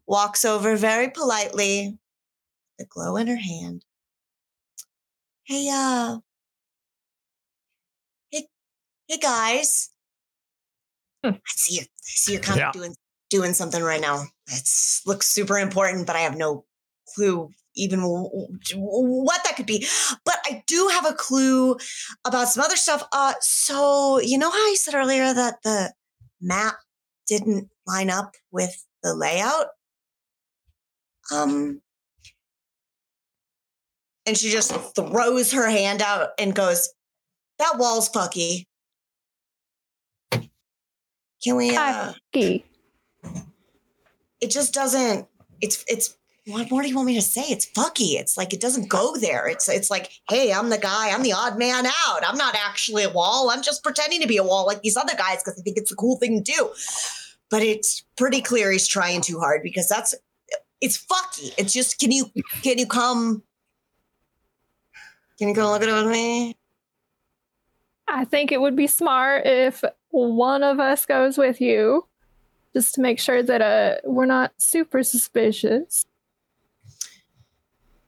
[0.07, 1.99] Walks over very politely,
[2.79, 3.85] the glow in her hand.
[5.43, 6.17] Hey, uh,
[8.31, 8.47] hey,
[9.07, 9.91] hey guys.
[11.23, 11.81] I see you.
[11.81, 12.69] I see you're kind Yeah.
[12.69, 12.95] of doing
[13.29, 14.23] doing something right now.
[14.47, 14.67] It
[15.05, 16.65] looks super important, but I have no
[17.13, 19.87] clue even what that could be.
[20.23, 21.77] But I do have a clue
[22.25, 23.03] about some other stuff.
[23.11, 25.93] Uh, so you know how I said earlier that the
[26.41, 26.75] map
[27.27, 29.67] didn't line up with the layout?
[31.33, 31.81] Um,
[34.25, 36.93] and she just throws her hand out and goes,
[37.59, 38.65] "That wall's fucky.
[41.45, 41.75] Can we?
[41.75, 42.63] Uh, Fucky.
[44.41, 45.27] it just doesn't.
[45.61, 46.17] It's it's.
[46.47, 47.41] What more do you want me to say?
[47.41, 48.19] It's fucky.
[48.19, 49.47] It's like it doesn't go there.
[49.47, 51.09] It's it's like, hey, I'm the guy.
[51.09, 52.21] I'm the odd man out.
[52.23, 53.49] I'm not actually a wall.
[53.49, 55.91] I'm just pretending to be a wall like these other guys because I think it's
[55.91, 56.69] a cool thing to do.
[57.49, 60.13] But it's pretty clear he's trying too hard because that's
[60.81, 61.51] it's fucky.
[61.57, 62.25] It's just can you
[62.61, 63.41] can you come?
[65.39, 66.55] Can you come look at it with me?
[68.07, 72.05] I think it would be smart if one of us goes with you,
[72.73, 76.05] just to make sure that uh we're not super suspicious.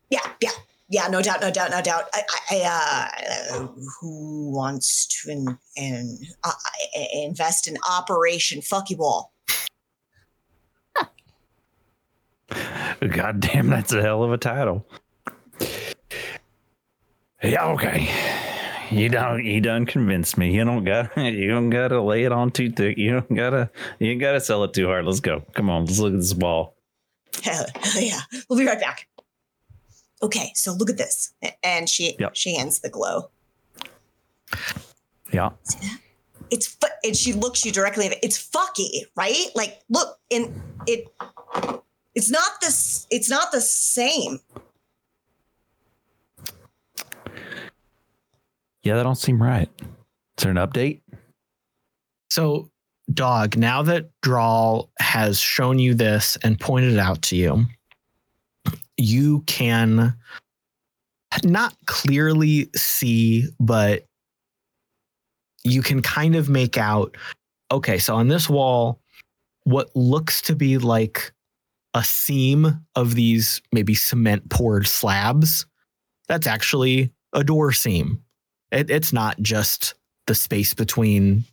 [0.09, 0.51] Yeah, yeah,
[0.89, 1.07] yeah.
[1.07, 2.05] No doubt, no doubt, no doubt.
[2.13, 3.09] I, I,
[3.51, 3.67] uh,
[3.99, 6.51] who wants to in, in, uh,
[7.13, 9.33] invest in Operation Fucky Wall?
[13.09, 14.87] God damn, that's a hell of a title.
[17.43, 18.09] Yeah, okay.
[18.89, 20.55] You don't you done convince me.
[20.55, 22.97] You don't got you don't gotta lay it on too thick.
[22.97, 25.05] You don't gotta you ain't gotta sell it too hard.
[25.05, 25.43] Let's go.
[25.53, 26.75] Come on, let's look at this wall.
[27.43, 29.07] Hell, hell yeah, we'll be right back.
[30.21, 32.35] Okay, so look at this, and she Yep.
[32.35, 33.29] she hands the glow.
[35.31, 35.51] Yeah.
[35.63, 35.99] See that?
[36.49, 38.05] It's fu- and she looks you directly.
[38.05, 39.47] in the- It's fucky, right?
[39.55, 41.13] Like, look, in it.
[42.15, 43.05] It's not this.
[43.11, 44.39] It's not the same.
[48.83, 49.69] Yeah, that don't seem right.
[49.81, 51.01] Is there an update?
[52.29, 52.69] So,
[53.13, 57.65] dog, now that Drall has shown you this and pointed it out to you,
[58.97, 60.15] you can
[61.43, 64.05] not clearly see, but
[65.63, 67.15] you can kind of make out
[67.69, 69.01] okay, so on this wall,
[69.65, 71.33] what looks to be like
[71.93, 75.65] a seam of these maybe cement poured slabs,
[76.27, 78.21] that's actually a door seam.
[78.71, 79.95] It, it's not just
[80.27, 81.43] the space between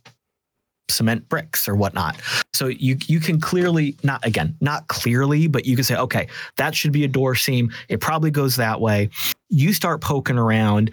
[0.89, 2.15] cement bricks or whatnot.
[2.53, 6.75] So you you can clearly not again not clearly, but you can say okay that
[6.75, 7.71] should be a door seam.
[7.89, 9.09] It probably goes that way.
[9.49, 10.91] You start poking around,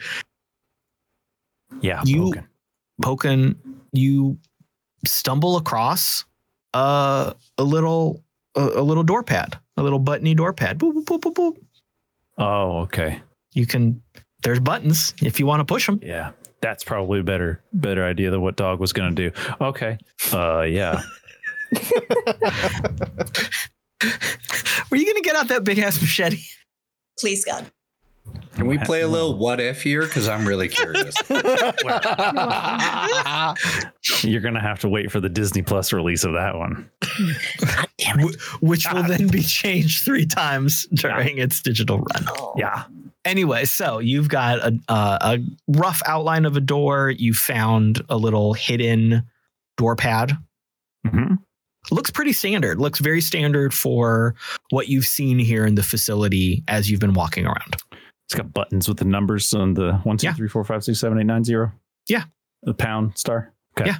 [1.81, 2.47] Yeah, You- poking.
[3.03, 3.55] poking.
[3.93, 4.39] You
[5.07, 6.25] stumble across
[6.75, 8.23] uh, a little
[8.55, 10.79] a, a little door pad, a little buttony door pad.
[10.79, 11.57] Boop, boop, boop, boop, boop.
[12.39, 13.21] Oh, okay.
[13.53, 14.03] You can.
[14.43, 16.01] There's buttons if you want to push them.
[16.03, 19.37] Yeah, that's probably a better better idea than what dog was going to do.
[19.61, 19.99] Okay.
[20.33, 21.03] Uh, yeah.
[24.91, 26.41] Were you gonna get out that big ass machete?
[27.19, 27.71] Please, God.
[28.55, 30.03] Can we play a little what if here?
[30.03, 31.15] Because I'm really curious.
[34.25, 36.91] You're gonna have to wait for the Disney Plus release of that one.
[38.01, 42.25] Wh- Which will then be changed three times during its digital run.
[42.29, 42.55] Oh.
[42.57, 42.85] Yeah.
[43.25, 47.11] Anyway, so you've got a, a a rough outline of a door.
[47.11, 49.23] You found a little hidden
[49.77, 50.33] door pad.
[51.07, 51.35] hmm
[51.91, 52.79] Looks pretty standard.
[52.79, 54.37] Looks very standard for
[54.71, 57.77] what you've seen here in the facility as you've been walking around.
[58.27, 60.33] It's got buttons with the numbers on the one, two, Yeah.
[60.35, 61.73] three, four, five, six, seven, eight, nine, zero.
[62.09, 62.23] Yeah.
[62.63, 63.53] The pound star.
[63.77, 63.91] Okay.
[63.91, 63.97] Yeah.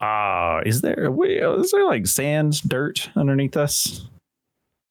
[0.00, 1.08] Ah, is there
[1.60, 4.08] is there like sand, dirt underneath us?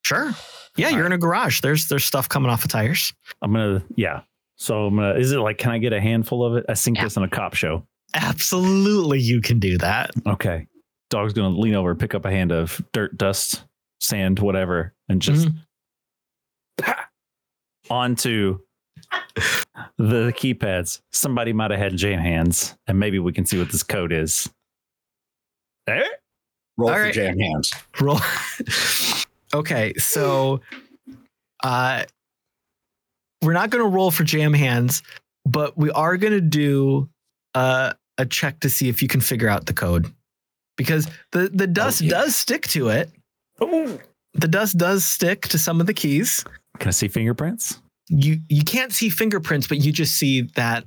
[0.04, 0.32] Sure.
[0.76, 1.60] Yeah, you're in a garage.
[1.60, 3.12] There's there's stuff coming off of tires.
[3.42, 4.22] I'm gonna yeah.
[4.56, 6.64] So I'm gonna is it like can I get a handful of it?
[6.68, 7.04] I think Yeah.
[7.04, 7.84] this in a cop show.
[8.14, 10.10] Absolutely, you can do that.
[10.26, 10.66] Okay.
[11.10, 13.64] Dog's gonna lean over, pick up a hand of dirt, dust,
[14.00, 15.48] sand, whatever, and just
[16.78, 17.08] pa,
[17.90, 18.58] onto
[19.98, 21.00] the keypads.
[21.12, 24.48] Somebody might have had jam hands, and maybe we can see what this code is.
[25.86, 26.02] Eh?
[26.76, 27.14] Roll All for right.
[27.14, 27.72] jam hands.
[28.00, 28.20] Roll.
[29.54, 30.60] Okay, so
[31.64, 32.04] uh
[33.42, 35.02] we're not going to roll for jam hands,
[35.44, 37.08] but we are going to do
[37.54, 40.12] uh, a check to see if you can figure out the code.
[40.76, 42.10] Because the the dust yeah.
[42.10, 43.10] does stick to it.
[44.34, 46.44] The dust does stick to some of the keys.
[46.78, 47.80] Can I see fingerprints?
[48.08, 50.84] You you can't see fingerprints, but you just see that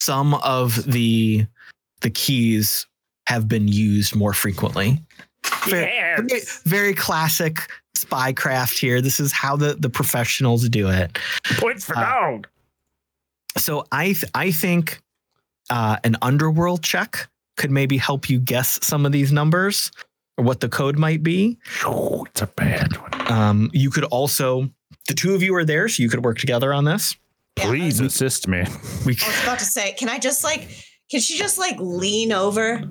[0.00, 1.46] some of the
[2.02, 2.86] the keys
[3.26, 5.00] have been used more frequently.
[5.66, 9.00] Very, very, very classic spycraft here.
[9.00, 11.18] This is how the, the professionals do it.
[11.58, 12.40] Points for Uh.
[13.56, 15.00] So I th- I think
[15.70, 19.92] uh, an underworld check could maybe help you guess some of these numbers
[20.36, 21.56] or what the code might be.
[21.84, 23.32] Oh, it's a bad one.
[23.32, 24.68] Um, you could also
[25.06, 27.16] the two of you are there, so you could work together on this.
[27.56, 28.64] Please I was, assist me.
[29.06, 30.68] We I was about to say, can I just like,
[31.10, 32.82] can she just like lean over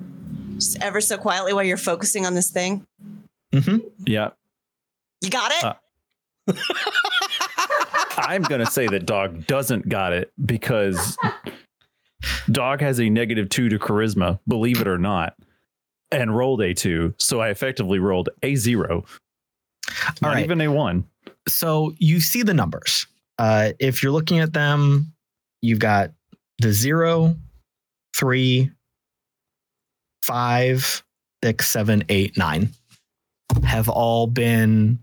[0.54, 2.86] just ever so quietly while you're focusing on this thing?
[3.52, 3.78] Mm-hmm.
[4.06, 4.30] Yeah.
[5.20, 5.64] You got it?
[5.64, 5.74] Uh,
[8.16, 11.16] I'm gonna say that dog doesn't got it because
[12.50, 15.34] dog has a negative two to charisma, believe it or not,
[16.12, 17.14] and rolled a two.
[17.18, 19.04] So I effectively rolled a zero.
[19.88, 20.44] All Not right.
[20.44, 21.04] even a one.
[21.48, 23.06] so you see the numbers.
[23.38, 25.12] Uh, if you're looking at them,
[25.60, 26.12] you've got
[26.60, 27.34] the zero,
[28.16, 28.70] three,
[30.26, 31.02] five,
[31.42, 32.70] six, seven, eight, nine
[33.64, 34.98] have all been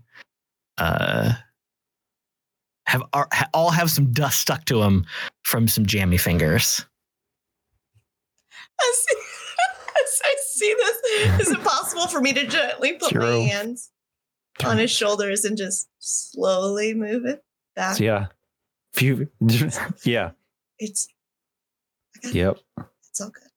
[0.78, 1.32] uh
[2.86, 5.06] have are, all have some dust stuck to them
[5.44, 6.84] from some jammy fingers.
[8.80, 9.06] As,
[10.04, 13.24] as I see this, is it possible for me to gently put Zero.
[13.24, 13.90] my hands
[14.64, 17.42] on his shoulders and just slowly move it
[17.76, 18.00] back?
[18.00, 18.26] Yeah.
[18.92, 19.28] Few
[20.04, 20.32] yeah.
[20.78, 21.08] It's
[22.24, 22.58] Yep.
[23.08, 23.51] it's all good.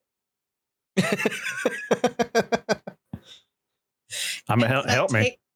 [4.48, 5.38] I'm gonna help, help me.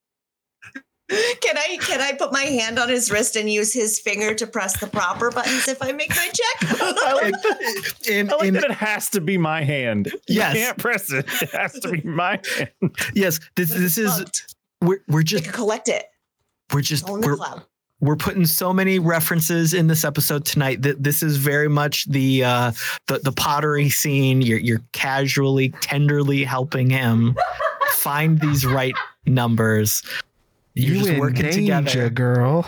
[1.41, 4.47] Can I can I put my hand on his wrist and use his finger to
[4.47, 6.71] press the proper buttons if I make my check?
[6.81, 7.35] I like,
[8.09, 10.15] In, I like in- that it has to be my hand.
[10.29, 10.55] Yes.
[10.55, 11.27] You can't press it.
[11.43, 12.71] It has to be my hand.
[13.13, 14.23] yes, this this is
[14.83, 16.05] we're we're I just collect it
[16.73, 17.65] we're just all in we're, cloud.
[18.01, 22.45] We're putting so many references in this episode tonight that this is very much the
[22.45, 22.73] uh
[23.07, 27.37] the, the pottery scene you're you're casually tenderly helping him
[27.93, 28.95] find these right
[29.27, 30.03] numbers
[30.75, 32.67] you're you just working danger, together girl.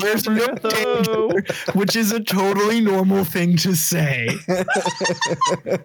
[0.00, 1.44] Where's no danger?
[1.74, 4.28] Which is a totally normal thing to say.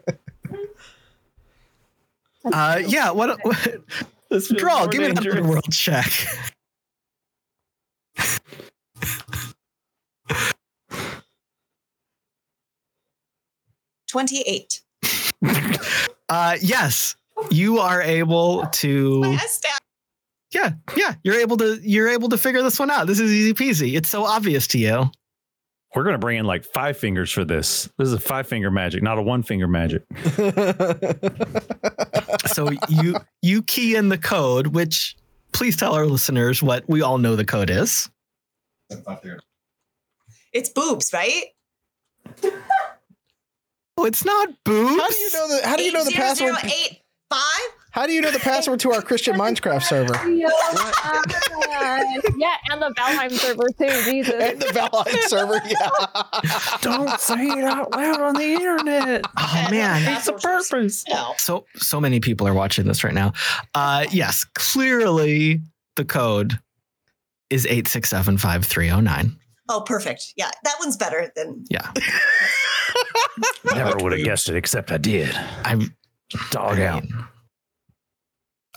[2.53, 3.11] Uh, yeah.
[3.11, 3.37] What?
[3.43, 3.81] what
[4.29, 4.87] This draw.
[4.87, 5.35] Give me an dangerous.
[5.35, 6.09] underworld check.
[14.07, 14.81] Twenty-eight.
[16.27, 17.15] Uh, yes,
[17.51, 19.37] you are able to.
[20.51, 21.13] Yeah, yeah.
[21.23, 21.79] You're able to.
[21.81, 23.07] You're able to figure this one out.
[23.07, 23.95] This is easy peasy.
[23.95, 25.11] It's so obvious to you.
[25.95, 27.89] We're gonna bring in like five fingers for this.
[27.97, 30.03] This is a five finger magic, not a one finger magic.
[32.47, 35.15] So you you key in the code, which
[35.51, 38.09] please tell our listeners what we all know the code is.
[40.53, 41.45] It's boobs, right?
[43.97, 45.01] Oh, it's not boobs.
[45.01, 46.55] how do you know the How do you know the password?
[46.63, 47.41] 8005?
[47.99, 50.47] How do you know the password to our Christian Minecraft server Yeah,
[52.37, 54.09] yeah, and the Valheim server too.
[54.09, 54.35] Jesus.
[54.35, 55.59] and the Valheim server?
[55.67, 56.77] Yeah.
[56.81, 59.25] Don't say it out loud on the internet.
[59.37, 61.03] Oh man, That's a purpose.
[61.39, 63.33] So so many people are watching this right now.
[63.75, 65.59] Uh, yes, clearly
[65.97, 66.57] the code
[67.49, 69.35] is eight six seven five three zero nine.
[69.67, 70.35] Oh, perfect.
[70.37, 71.65] Yeah, that one's better than.
[71.69, 71.91] Yeah,
[73.65, 75.37] Never would have guessed it, except I did.
[75.65, 75.93] I'm
[76.51, 77.03] Dog out.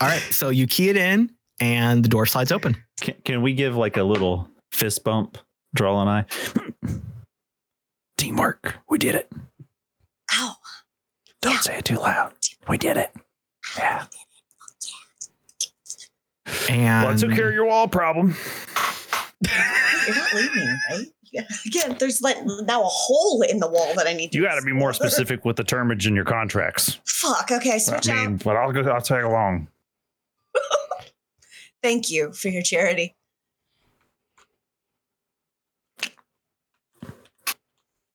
[0.03, 1.31] All right, so you key it in,
[1.61, 2.77] and the door slides open.
[3.01, 5.39] Can, can we give like a little fist bump,
[5.77, 6.25] Drall and I?
[8.19, 8.75] Teamwork.
[8.91, 9.31] We did it.
[10.35, 10.57] Ow.
[11.41, 11.61] Don't Yeah.
[11.61, 12.33] say it too loud.
[12.69, 13.15] We did it.
[13.79, 14.07] Yeah.
[16.69, 18.35] And Well, I took care of your wall problem.
[20.07, 21.07] You're not leaving, right?
[21.33, 21.45] Yeah.
[21.65, 24.39] Again, there's like now a hole in the wall that I need to.
[24.39, 26.99] You got to be more specific with the termage in your contracts.
[27.07, 27.51] Fuck.
[27.53, 28.43] Okay, switch I mean, out.
[28.45, 28.83] but I'll go.
[28.91, 29.69] I'll tag along.
[31.83, 33.17] Thank you for your charity.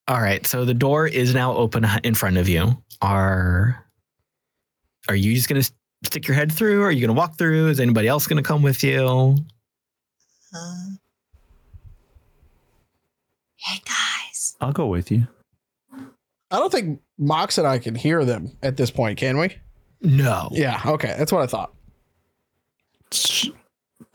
[0.07, 2.81] All right, so the door is now open in front of you.
[3.01, 3.85] Are
[5.09, 5.63] are you just gonna
[6.03, 6.81] stick your head through?
[6.83, 7.67] Are you gonna walk through?
[7.67, 9.35] Is anybody else gonna come with you?
[10.55, 10.87] Uh,
[13.57, 14.55] hey guys.
[14.61, 15.27] I'll go with you.
[16.49, 19.57] I don't think Mox and I can hear them at this point, can we?
[20.01, 20.47] No.
[20.53, 20.81] Yeah.
[20.85, 21.73] Okay, that's what I thought.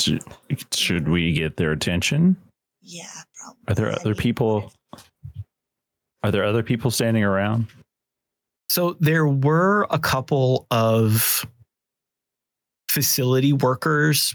[0.03, 0.18] Sh-
[0.50, 2.36] sh- Should we get their attention?
[2.80, 3.62] Yeah, probably.
[3.68, 4.72] Are there other people?
[6.22, 7.66] Are there other people standing around?
[8.68, 11.44] So there were a couple of
[12.88, 14.34] facility workers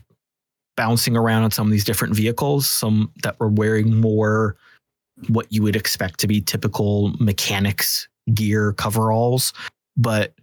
[0.76, 4.56] bouncing around on some of these different vehicles, some that were wearing more
[5.30, 9.54] what you would expect to be typical mechanics gear coveralls,
[9.96, 10.34] but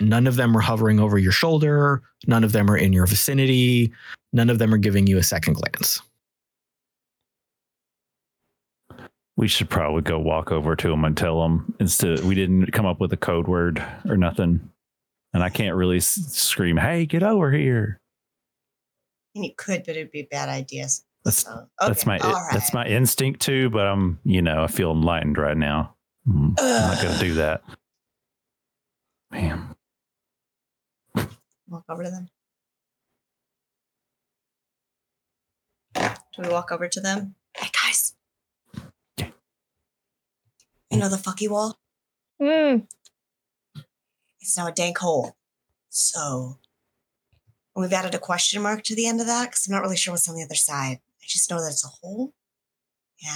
[0.00, 3.92] none of them are hovering over your shoulder, none of them are in your vicinity,
[4.32, 6.00] none of them are giving you a second glance.
[9.36, 12.84] We should probably go walk over to them and tell them instead we didn't come
[12.84, 14.68] up with a code word or nothing,
[15.32, 18.00] and I can't really s- scream, "Hey, get over here!"
[19.34, 21.04] And you could, but it'd be bad ideas.
[21.24, 23.70] That's So, that's okay, my all that's my instinct too.
[23.70, 25.94] But I'm you know I feel enlightened right now.
[26.28, 27.62] Mm, I'm not gonna do that.
[29.30, 29.74] Man,
[31.70, 32.28] Walk over to them.
[35.94, 37.34] Do we walk over to them?
[37.56, 38.14] Hey guys.
[39.18, 41.78] You know the fucky wall?
[42.42, 42.86] Mm,
[44.40, 45.36] It's now a dank hole.
[45.90, 46.58] So
[47.76, 50.12] we've added a question mark to the end of that because I'm not really sure
[50.14, 50.98] what's on the other side.
[51.22, 52.32] I just know that it's a hole.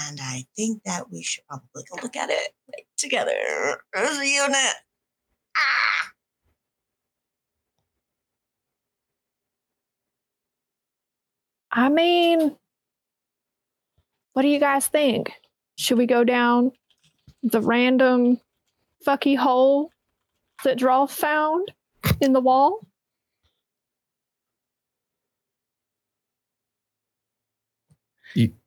[0.09, 3.32] And I think that we should probably go look at it like, together
[3.95, 4.74] as a unit.
[5.57, 5.93] Ah!
[11.77, 12.57] I mean,
[14.33, 15.33] what do you guys think?
[15.77, 16.70] Should we go down
[17.43, 18.41] the random
[19.05, 19.91] fucky hole
[20.62, 21.72] that Drall found
[22.20, 22.87] in the wall?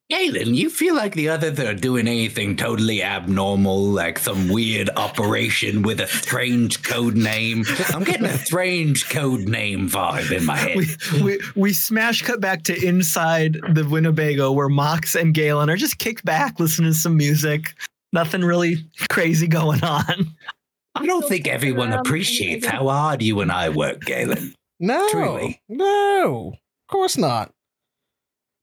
[0.09, 5.81] Galen, you feel like the others are doing anything totally abnormal, like some weird operation
[5.81, 7.65] with a strange code name?
[7.89, 10.77] I'm getting a strange code name vibe in my head.
[10.77, 10.87] we,
[11.21, 15.97] we we smash cut back to inside the Winnebago where Mox and Galen are just
[15.97, 17.75] kicked back listening to some music.
[18.13, 18.77] Nothing really
[19.09, 20.05] crazy going on.
[20.95, 24.55] I don't think everyone appreciates how hard you and I work, Galen.
[24.79, 25.61] No, Truly.
[25.67, 27.51] no, of course not.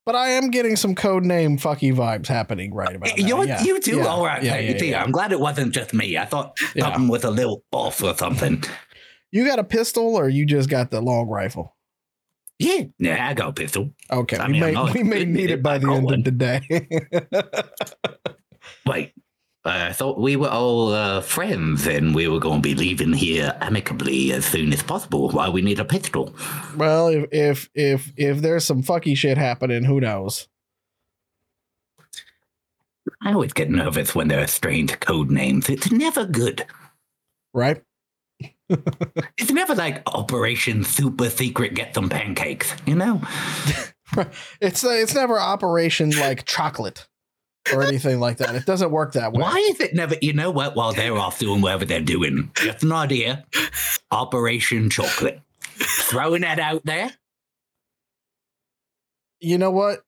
[0.06, 3.42] But I am getting some code name fucky vibes happening right about now.
[3.42, 3.62] Yeah.
[3.62, 3.96] You too?
[3.98, 4.06] Yeah.
[4.06, 4.42] All right.
[4.42, 5.02] Yeah, yeah, yeah.
[5.02, 6.18] I'm glad it wasn't just me.
[6.18, 8.62] I thought something with a little off or something.
[9.32, 11.74] You got a pistol or you just got the long rifle?
[12.58, 13.90] Yeah, yeah, I got a pistol.
[14.10, 16.14] Okay, I we mean, may we may need it by the end one.
[16.14, 16.60] of the day.
[18.86, 19.12] Wait,
[19.66, 23.56] I thought we were all uh, friends and we were going to be leaving here
[23.62, 25.30] amicably as soon as possible.
[25.30, 26.34] Why we need a pistol?
[26.76, 30.48] well, if if if if there's some fucky shit happening, who knows?
[33.22, 35.70] I always get nervous when there are strange code names.
[35.70, 36.66] It's never good.
[37.52, 37.82] Right?
[39.36, 43.22] It's never like Operation Super Secret Get Some Pancakes, you know?
[44.60, 47.08] It's uh, it's never Operation like chocolate
[47.72, 48.54] or anything like that.
[48.54, 49.40] It doesn't work that way.
[49.42, 52.50] Why is it never, you know what, while they're off doing whatever they're doing?
[52.54, 53.44] Just an idea.
[54.10, 55.40] Operation Chocolate.
[55.76, 57.10] Throwing that out there.
[59.40, 60.02] You know what?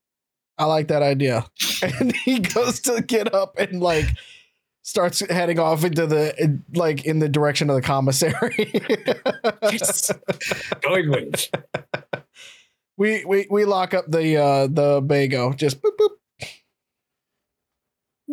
[0.59, 1.47] I like that idea.
[1.83, 4.07] And he goes to get up and like
[4.81, 8.73] starts heading off into the like in the direction of the commissary.
[9.63, 10.11] Yes.
[10.81, 11.51] Going with.
[12.97, 15.55] we we we lock up the uh the bago.
[15.55, 16.16] Just boop boop.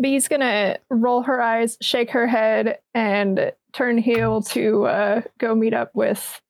[0.04, 5.74] Bee's gonna roll her eyes, shake her head, and turn heel to uh, go meet
[5.74, 6.42] up with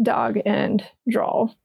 [0.00, 1.56] Dog and Drall.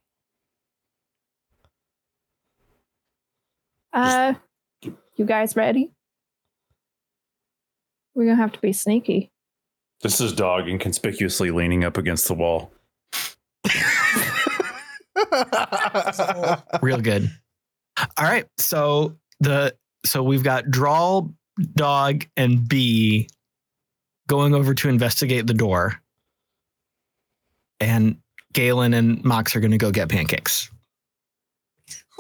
[3.93, 4.33] Uh,
[4.81, 5.91] you guys ready?
[8.15, 9.29] We're gonna have to be sneaky.
[10.01, 12.73] This is dog inconspicuously leaning up against the wall.
[16.81, 17.29] Real good.
[18.17, 18.47] All right.
[18.57, 21.33] So the so we've got Drall,
[21.75, 23.27] Dog, and Bee
[24.27, 25.99] going over to investigate the door.
[27.79, 28.17] And
[28.53, 30.69] Galen and Mox are going to go get pancakes.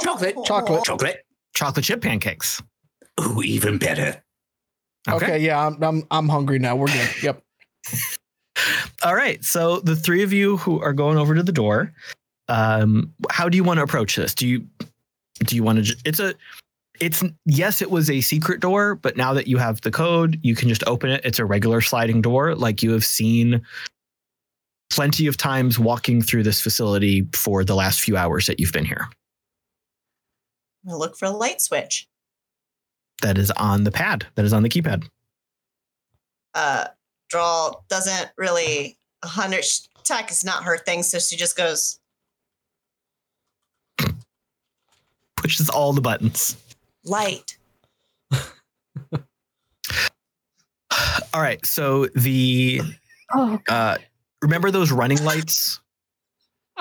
[0.01, 0.35] Chocolate.
[0.45, 0.83] Chocolate.
[0.83, 1.25] Chocolate.
[1.55, 2.61] Chocolate chip pancakes.
[3.21, 4.21] Ooh, even better.
[5.09, 5.37] okay.
[5.37, 6.75] yeah, I'm, I'm I'm hungry now.
[6.75, 7.23] We're good.
[7.23, 7.43] Yep.
[9.03, 9.43] All right.
[9.43, 11.93] So the three of you who are going over to the door,
[12.47, 14.33] um, how do you want to approach this?
[14.33, 14.65] Do you
[15.39, 15.83] do you want to?
[15.83, 16.33] Ju- it's a.
[16.99, 20.55] It's yes, it was a secret door, but now that you have the code, you
[20.55, 21.21] can just open it.
[21.23, 23.61] It's a regular sliding door, like you have seen
[24.89, 28.85] plenty of times walking through this facility for the last few hours that you've been
[28.85, 29.07] here.
[30.83, 32.07] I'm gonna look for a light switch.
[33.21, 34.27] That is on the pad.
[34.35, 35.07] That is on the keypad.
[36.53, 36.87] Uh,
[37.29, 39.65] Drall doesn't really a hundred
[40.03, 41.99] tech is not her thing, so she just goes.
[45.37, 46.55] Pushes all the buttons.
[47.05, 47.57] Light.
[51.33, 51.65] All right.
[51.65, 52.81] So the
[53.33, 53.97] Oh, uh,
[54.41, 55.79] remember those running lights?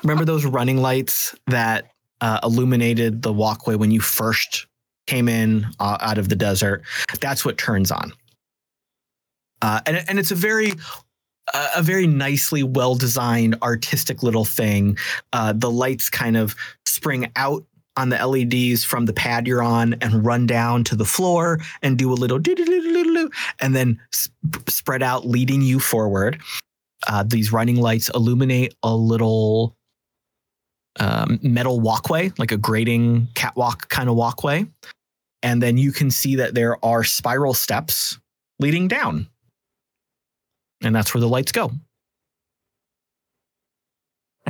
[0.02, 4.66] Remember those running lights that uh, illuminated the walkway when you first
[5.06, 6.82] came in uh, out of the desert?
[7.20, 8.12] That's what turns on.
[9.62, 10.72] Uh, and, and it's a very
[11.54, 14.96] uh, a very nicely well designed artistic little thing.
[15.32, 16.54] Uh, the lights kind of
[16.84, 17.64] spring out
[17.96, 21.98] on the LEDs from the pad you're on and run down to the floor and
[21.98, 22.38] do a little
[23.60, 26.40] and then sp- spread out, leading you forward.
[27.06, 29.76] Uh, these running lights illuminate a little
[31.00, 34.66] um, metal walkway, like a grating catwalk kind of walkway.
[35.42, 38.18] And then you can see that there are spiral steps
[38.60, 39.26] leading down.
[40.82, 41.70] And that's where the lights go.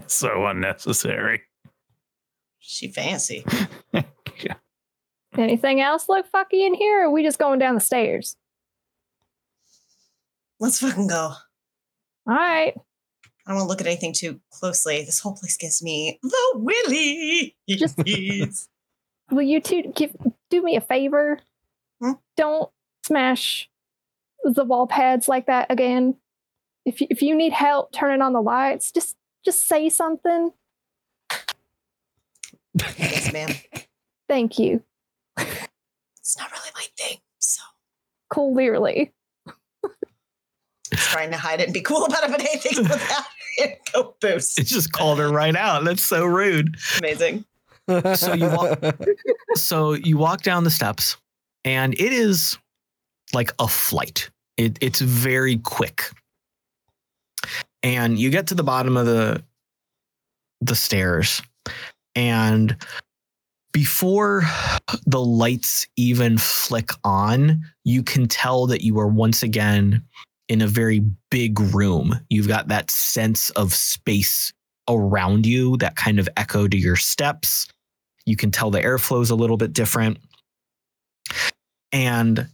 [0.07, 1.43] So unnecessary.
[2.63, 3.45] She fancy.
[5.39, 7.01] anything else look fucky in here?
[7.01, 8.37] Or are we just going down the stairs?
[10.61, 11.33] Let's fucking go.
[12.29, 12.73] All right.
[13.45, 15.03] I don't want to look at anything too closely.
[15.05, 17.57] This whole place gives me the willy.
[17.69, 17.99] Just-
[19.33, 20.15] Will you two give
[20.51, 21.41] do me a favor?
[22.01, 22.13] Hmm?
[22.37, 22.71] Don't
[23.05, 23.69] smash
[24.45, 26.17] the wall pads like that again.
[26.85, 30.53] If you, if you need help turning on the lights, just just say something.
[32.99, 33.51] Yes, ma'am.
[34.29, 34.83] Thank you.
[35.39, 37.62] It's not really my thing, so
[38.31, 39.12] Clearly.
[40.93, 43.25] just trying to hide it and be cool about it, but anything without
[43.59, 44.59] it, go boost.
[44.59, 45.85] It just called her right out.
[45.85, 46.77] That's so rude.
[46.99, 47.45] Amazing.
[48.14, 48.79] So you walk-
[49.55, 51.16] so you walk down the steps
[51.64, 52.57] and it is
[53.35, 56.05] like a flight it, it's very quick
[57.83, 59.43] and you get to the bottom of the
[60.61, 61.43] the stairs
[62.15, 62.77] and
[63.73, 64.43] before
[65.07, 70.03] the lights even flick on you can tell that you are once again
[70.49, 71.01] in a very
[71.31, 74.53] big room you've got that sense of space
[74.89, 77.67] around you that kind of echo to your steps
[78.27, 80.19] you can tell the airflow is a little bit different.
[81.93, 82.49] And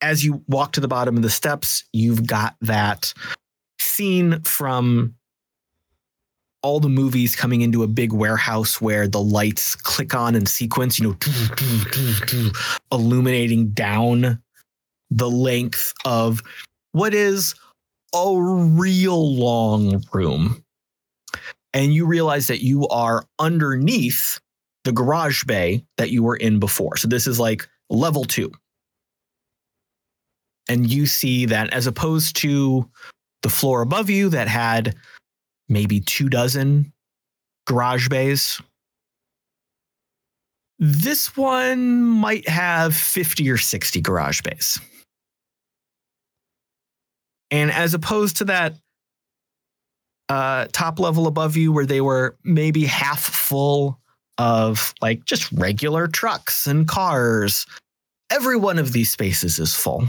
[0.00, 3.12] as you walk to the bottom of the steps, you've got that
[3.80, 5.14] scene from
[6.68, 10.98] all the movies coming into a big warehouse where the lights click on in sequence,
[10.98, 12.50] you know,
[12.92, 14.38] illuminating down
[15.10, 16.42] the length of
[16.92, 17.54] what is
[18.14, 20.62] a real long room.
[21.72, 24.38] And you realize that you are underneath
[24.84, 26.98] the garage bay that you were in before.
[26.98, 28.52] So this is like level two.
[30.68, 32.86] And you see that as opposed to
[33.42, 34.94] the floor above you that had
[35.68, 36.92] maybe two dozen
[37.66, 38.60] garage bays,
[40.78, 44.78] this one might have 50 or 60 garage bays.
[47.50, 48.74] And as opposed to that
[50.28, 53.98] uh, top level above you, where they were maybe half full
[54.36, 57.66] of like just regular trucks and cars,
[58.30, 60.04] every one of these spaces is full.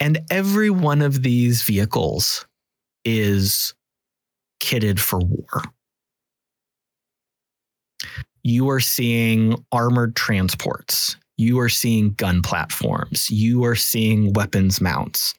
[0.00, 2.44] And every one of these vehicles
[3.04, 3.74] is
[4.60, 5.62] kitted for war.
[8.44, 11.16] You are seeing armored transports.
[11.36, 13.30] You are seeing gun platforms.
[13.30, 15.34] You are seeing weapons mounts.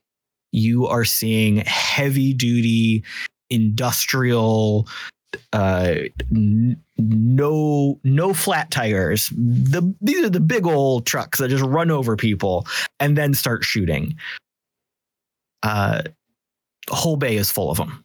[0.51, 3.03] You are seeing heavy duty
[3.49, 4.87] industrial
[5.51, 5.95] uh
[6.31, 11.91] n- no no flat tires the these are the big old trucks that just run
[11.91, 12.65] over people
[12.99, 14.15] and then start shooting
[15.63, 16.01] uh
[16.87, 18.03] the whole bay is full of them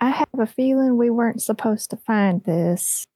[0.00, 3.06] I have a feeling we weren't supposed to find this.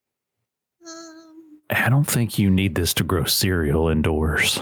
[0.87, 4.59] Um, I don't think you need this to grow cereal indoors.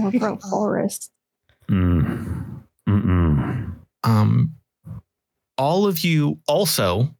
[0.00, 1.12] Or grow forest.
[1.68, 2.62] Mm.
[2.88, 3.74] Mm-mm.
[4.04, 4.52] um
[5.58, 7.12] all of you also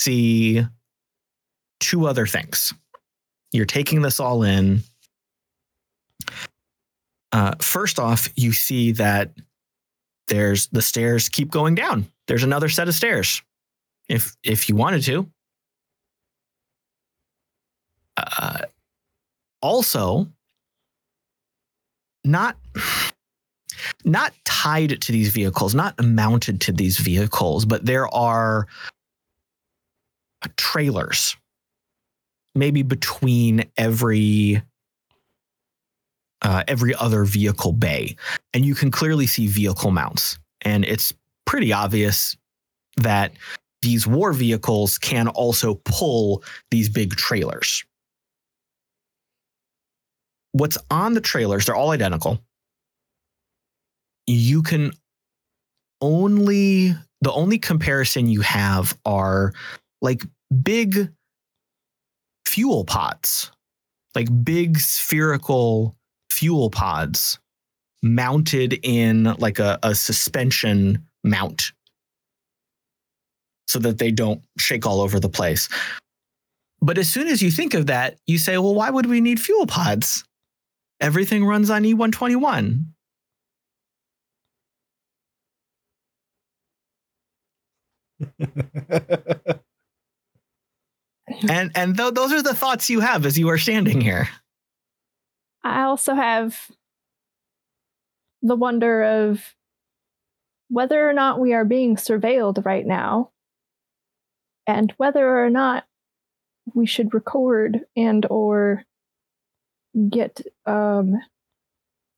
[0.00, 0.64] see
[1.78, 2.74] two other things
[3.52, 4.82] you're taking this all in
[7.32, 9.32] uh, first off you see that
[10.28, 12.06] there's the stairs keep going down.
[12.26, 13.42] There's another set of stairs
[14.08, 15.28] if if you wanted to.
[18.16, 18.60] Uh,
[19.62, 20.26] also
[22.24, 22.56] not
[24.04, 28.66] not tied to these vehicles, not mounted to these vehicles, but there are
[30.56, 31.36] trailers,
[32.54, 34.62] maybe between every
[36.42, 38.16] uh, every other vehicle bay,
[38.54, 41.12] and you can clearly see vehicle mounts, and it's
[41.46, 42.36] pretty obvious
[42.96, 43.32] that
[43.82, 47.84] these war vehicles can also pull these big trailers.
[50.52, 51.66] What's on the trailers?
[51.66, 52.40] They're all identical
[54.30, 54.92] you can
[56.00, 59.52] only the only comparison you have are
[60.00, 60.22] like
[60.62, 61.12] big
[62.46, 63.50] fuel pots,
[64.14, 65.96] like big spherical
[66.30, 67.38] fuel pods
[68.02, 71.72] mounted in like a, a suspension mount
[73.66, 75.68] so that they don't shake all over the place.
[76.80, 79.40] But as soon as you think of that you say well why would we need
[79.40, 80.24] fuel pods?
[81.00, 82.84] Everything runs on E e121
[91.48, 94.28] and and th- those are the thoughts you have as you are standing here
[95.62, 96.70] I also have
[98.42, 99.54] the wonder of
[100.68, 103.30] whether or not we are being surveilled right now
[104.66, 105.84] and whether or not
[106.74, 108.84] we should record and or
[110.08, 111.20] get um,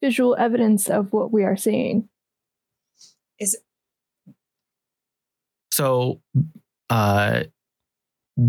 [0.03, 2.09] visual evidence of what we are seeing.
[3.39, 3.57] Is
[5.71, 6.21] so
[6.91, 7.45] uh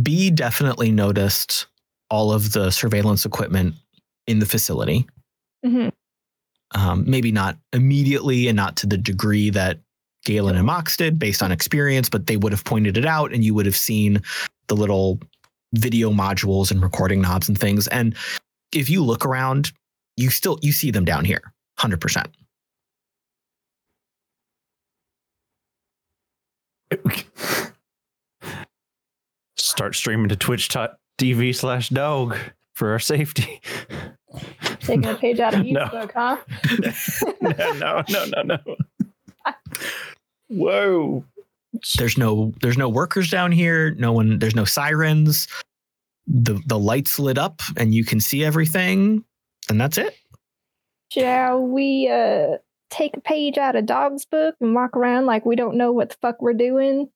[0.01, 1.67] Bee definitely noticed
[2.09, 3.75] all of the surveillance equipment
[4.27, 5.05] in the facility
[5.65, 5.91] Mhm.
[6.75, 9.79] um, maybe not immediately and not to the degree that
[10.25, 13.43] Galen and Mox did based on experience, but they would have pointed it out and
[13.43, 14.21] you would have seen
[14.67, 15.19] the little
[15.73, 17.87] video modules and recording knobs and things.
[17.89, 18.15] And
[18.71, 19.71] if you look around,
[20.17, 22.29] you still you see them down here, hundred percent.
[29.57, 32.35] Start streaming to twitch.tv slash dog
[32.73, 33.61] for our safety.
[34.79, 35.85] taking a page out of No.
[35.85, 36.37] each book huh
[37.41, 38.75] no, no, no, no, no.
[40.49, 41.25] Whoa.
[41.97, 43.91] There's no there's no workers down here.
[43.95, 44.39] No one.
[44.39, 45.47] There's no sirens.
[46.27, 49.23] The the lights lit up and you can see everything,
[49.69, 50.15] and that's it.
[51.11, 52.57] shall we uh
[52.89, 56.09] take a page out of dog's book and walk around like we don't know what
[56.11, 57.09] the fuck we're doing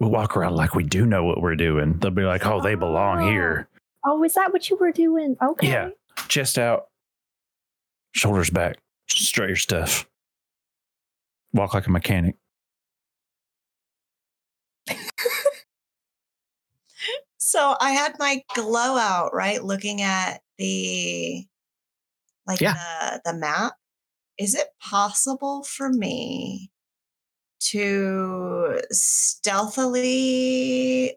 [0.00, 1.98] We walk around like we do know what we're doing.
[1.98, 3.68] They'll be like, oh, they belong here.
[4.04, 5.90] Oh is that what you were doing okay Yeah.
[6.28, 6.88] Chest out,
[8.12, 8.76] shoulders back,
[9.08, 10.06] straight your stuff.
[11.52, 12.36] walk like a mechanic.
[17.38, 19.62] So I had my glow out, right?
[19.64, 21.46] Looking at the
[22.46, 22.74] like Yeah.
[22.74, 23.72] the the map.
[24.38, 26.70] Is it possible for me
[27.60, 30.10] to stealthily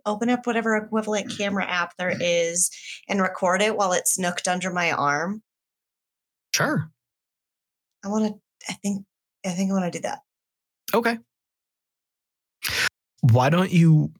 [0.05, 2.69] open up whatever equivalent camera app there is
[3.07, 5.41] and record it while it's snooked under my arm?
[6.53, 6.89] Sure.
[8.05, 8.35] I want to
[8.69, 9.05] I think
[9.45, 10.19] I think I want to do that.
[10.93, 11.17] Okay.
[13.21, 14.11] Why don't you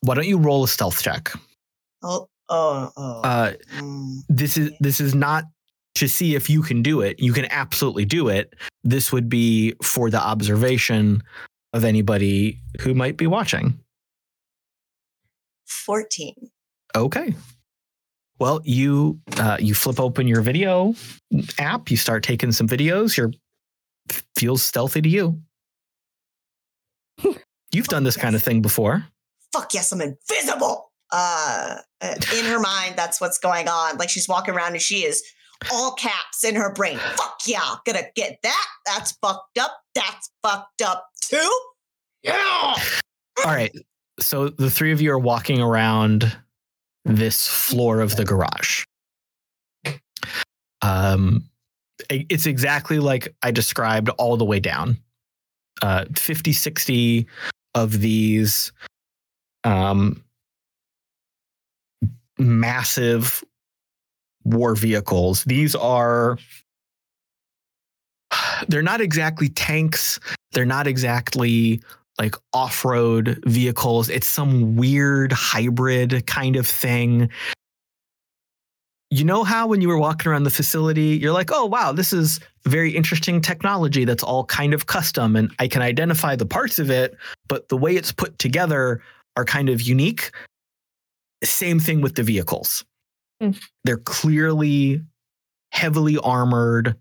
[0.00, 1.32] why don't you roll a stealth check?
[2.02, 3.20] Oh oh oh.
[3.22, 4.18] Uh mm.
[4.28, 5.44] this is this is not
[5.96, 7.18] to see if you can do it.
[7.18, 8.54] You can absolutely do it.
[8.84, 11.22] This would be for the observation
[11.72, 13.78] of anybody who might be watching.
[15.66, 16.34] 14.
[16.94, 17.34] Okay.
[18.38, 20.94] Well, you uh, you flip open your video
[21.58, 21.90] app.
[21.90, 23.16] You start taking some videos.
[23.16, 23.32] You're
[24.36, 25.40] feels stealthy to you.
[27.72, 29.06] You've done this kind of thing before.
[29.52, 30.92] fuck yes, I'm invisible.
[31.10, 33.96] Uh, uh, in her mind, that's what's going on.
[33.96, 35.22] Like she's walking around and she is
[35.72, 36.98] all caps in her brain.
[36.98, 38.66] Fuck yeah, gonna get that.
[38.86, 39.78] That's fucked up.
[39.94, 41.60] That's fucked up too.
[42.22, 42.74] Yeah.
[43.38, 43.74] All right.
[44.20, 46.36] So the three of you are walking around
[47.04, 48.84] this floor of the garage.
[50.82, 51.48] Um,
[52.10, 54.98] it's exactly like I described all the way down.
[55.82, 57.26] Uh, 50, 60
[57.74, 58.72] of these
[59.64, 60.22] um,
[62.38, 63.42] massive
[64.46, 65.44] war vehicles.
[65.44, 66.38] These are,
[68.68, 70.18] they're not exactly tanks.
[70.52, 71.80] They're not exactly
[72.18, 74.08] like off-road vehicles.
[74.08, 77.28] It's some weird hybrid kind of thing.
[79.10, 82.12] You know how when you were walking around the facility, you're like, "Oh wow, this
[82.12, 86.78] is very interesting technology that's all kind of custom and I can identify the parts
[86.78, 87.16] of it,
[87.48, 89.00] but the way it's put together
[89.36, 90.30] are kind of unique."
[91.44, 92.84] Same thing with the vehicles.
[93.42, 93.58] Mm.
[93.84, 95.02] They're clearly
[95.72, 96.96] heavily armored,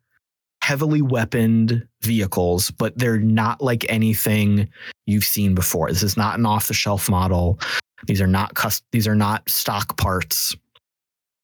[0.62, 4.70] heavily weaponed vehicles, but they're not like anything
[5.06, 5.90] you've seen before.
[5.90, 7.60] This is not an off-the-shelf model.
[8.08, 10.56] These are not cus- these are not stock parts.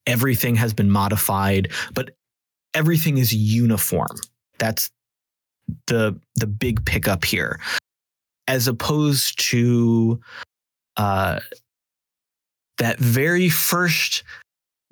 [0.08, 2.12] Everything has been modified, but
[2.74, 4.18] everything is uniform.
[4.58, 4.92] That's
[5.88, 7.60] the the big pickup here.
[8.48, 10.20] As opposed to
[10.98, 11.40] uh
[12.78, 14.24] that very first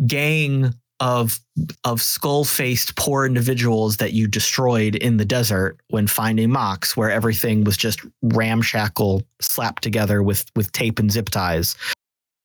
[0.08, 1.40] gang of
[1.84, 7.64] of skull-faced poor individuals that you destroyed in the desert when finding Mox, where everything
[7.64, 11.76] was just ramshackle slapped together with with tape and zip ties.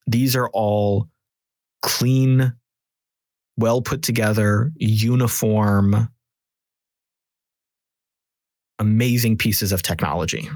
[0.06, 1.08] These are all
[1.82, 2.52] clean,
[3.56, 6.08] well put together, uniform,
[8.78, 10.48] amazing pieces of technology.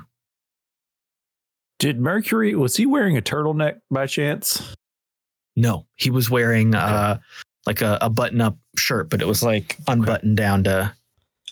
[1.78, 4.76] Did Mercury was he wearing a turtleneck by chance?
[5.58, 7.18] No, he was wearing uh
[7.66, 10.94] like a, a button-up shirt, but it was like unbuttoned down to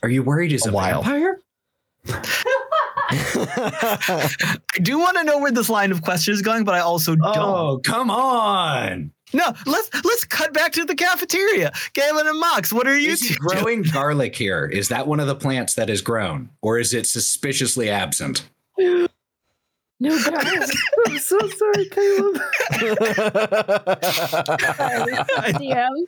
[0.02, 1.02] Are you worried he's A a, while.
[1.02, 1.40] vampire?
[3.10, 7.14] I do want to know where this line of question is going, but I also
[7.16, 7.36] don't.
[7.36, 9.12] Oh, come on.
[9.32, 11.72] No, let's let's cut back to the cafeteria.
[11.94, 13.62] Galen and Mox, what are you Is he two doing?
[13.62, 14.66] growing garlic here?
[14.66, 16.48] Is that one of the plants that is grown?
[16.62, 18.48] Or is it suspiciously absent?
[19.98, 20.70] No, guys.
[21.06, 22.36] I'm so sorry, Caleb.
[25.58, 26.06] DM.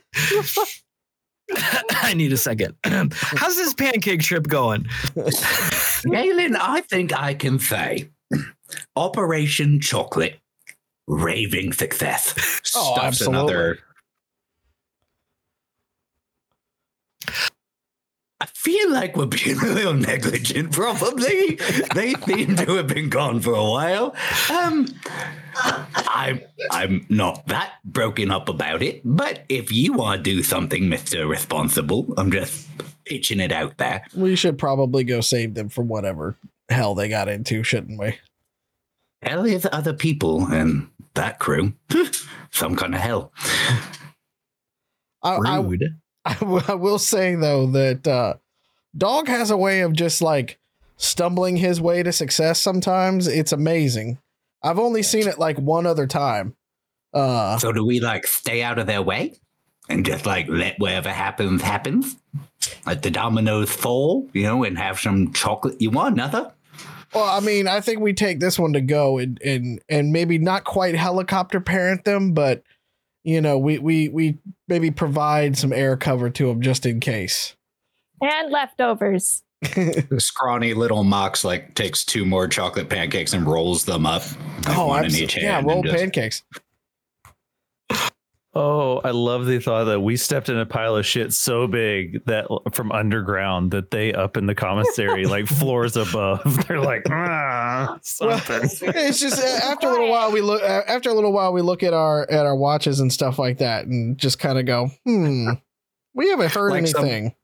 [2.02, 2.74] I need a second.
[2.84, 4.86] How's this pancake trip going?
[6.10, 8.10] Galen, I think I can say
[8.96, 10.38] Operation Chocolate,
[11.06, 12.34] raving success.
[12.76, 13.38] Oh, Stuffs absolutely.
[13.40, 13.78] another.
[18.40, 21.56] I feel like we're being a little negligent, probably.
[21.94, 24.14] they seem to have been gone for a while.
[24.50, 24.86] Um,
[26.06, 30.88] I'm I'm not that broken up about it, but if you want to do something,
[30.88, 32.68] Mister Responsible, I'm just
[33.04, 34.04] pitching it out there.
[34.14, 36.36] we should probably go save them from whatever
[36.68, 38.18] hell they got into, shouldn't we?
[39.22, 41.72] Hell, there's other people and that crew.
[42.50, 43.32] Some kind of hell.
[45.22, 45.98] I, I, Rude.
[46.28, 48.34] I w- I will say though that uh,
[48.96, 50.58] Dog has a way of just like
[50.96, 52.60] stumbling his way to success.
[52.60, 54.18] Sometimes it's amazing.
[54.62, 56.54] I've only seen it like one other time.
[57.14, 59.34] Uh, So do we like stay out of their way
[59.88, 62.16] and just like let whatever happens happens?
[62.84, 65.80] Let the dominoes fall, you know, and have some chocolate.
[65.80, 66.52] You want another?
[67.14, 70.36] well, I mean, I think we take this one to go and and and maybe
[70.38, 72.62] not quite helicopter parent them, but
[73.24, 74.38] you know, we we we
[74.68, 77.54] maybe provide some air cover to them just in case.
[78.20, 79.42] And leftovers.
[79.62, 84.22] the Scrawny little Mox like takes two more chocolate pancakes and rolls them up.
[84.66, 85.44] like oh, one in abs- each hand.
[85.44, 86.42] yeah, and roll just- pancakes.
[88.60, 92.24] Oh, I love the thought that we stepped in a pile of shit so big
[92.24, 96.42] that from underground that they up in the commissary like floors above.
[96.66, 97.86] They're like, ah,
[98.20, 98.62] Well, something.
[98.96, 101.94] it's just after a little while we look after a little while we look at
[101.94, 105.50] our at our watches and stuff like that and just kind of go, hmm,
[106.14, 107.34] we haven't heard Like some- anything.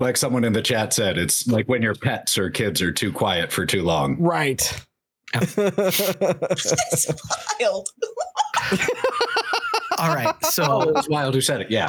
[0.00, 3.12] Like someone in the chat said, it's like when your pets or kids are too
[3.12, 4.16] quiet for too long.
[4.18, 4.60] Right.
[5.34, 5.56] It's
[7.60, 7.88] wild.
[9.98, 10.34] All right.
[10.44, 11.70] Oh, So it was Wild who said it.
[11.70, 11.88] Yeah.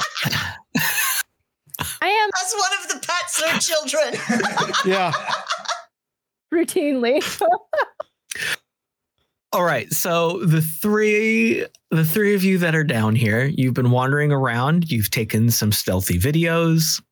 [2.02, 4.74] I am That's one of the pets or children.
[4.84, 5.12] yeah.
[6.52, 7.22] routinely.
[9.52, 9.90] all right.
[9.92, 14.90] So the three the three of you that are down here, you've been wandering around.
[14.90, 17.02] You've taken some stealthy videos.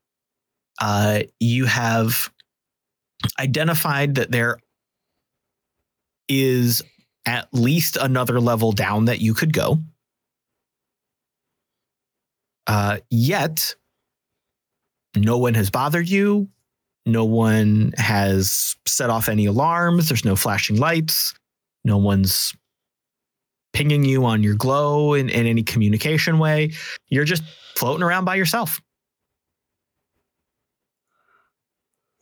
[0.80, 2.30] Uh, you have
[3.40, 4.58] identified that there
[6.28, 6.82] is
[7.26, 9.78] at least another level down that you could go.
[12.68, 13.74] Uh, yet,
[15.16, 16.48] no one has bothered you.
[17.06, 20.08] No one has set off any alarms.
[20.08, 21.34] There's no flashing lights.
[21.84, 22.54] No one's
[23.72, 26.72] pinging you on your glow in, in any communication way.
[27.08, 27.42] You're just
[27.74, 28.80] floating around by yourself.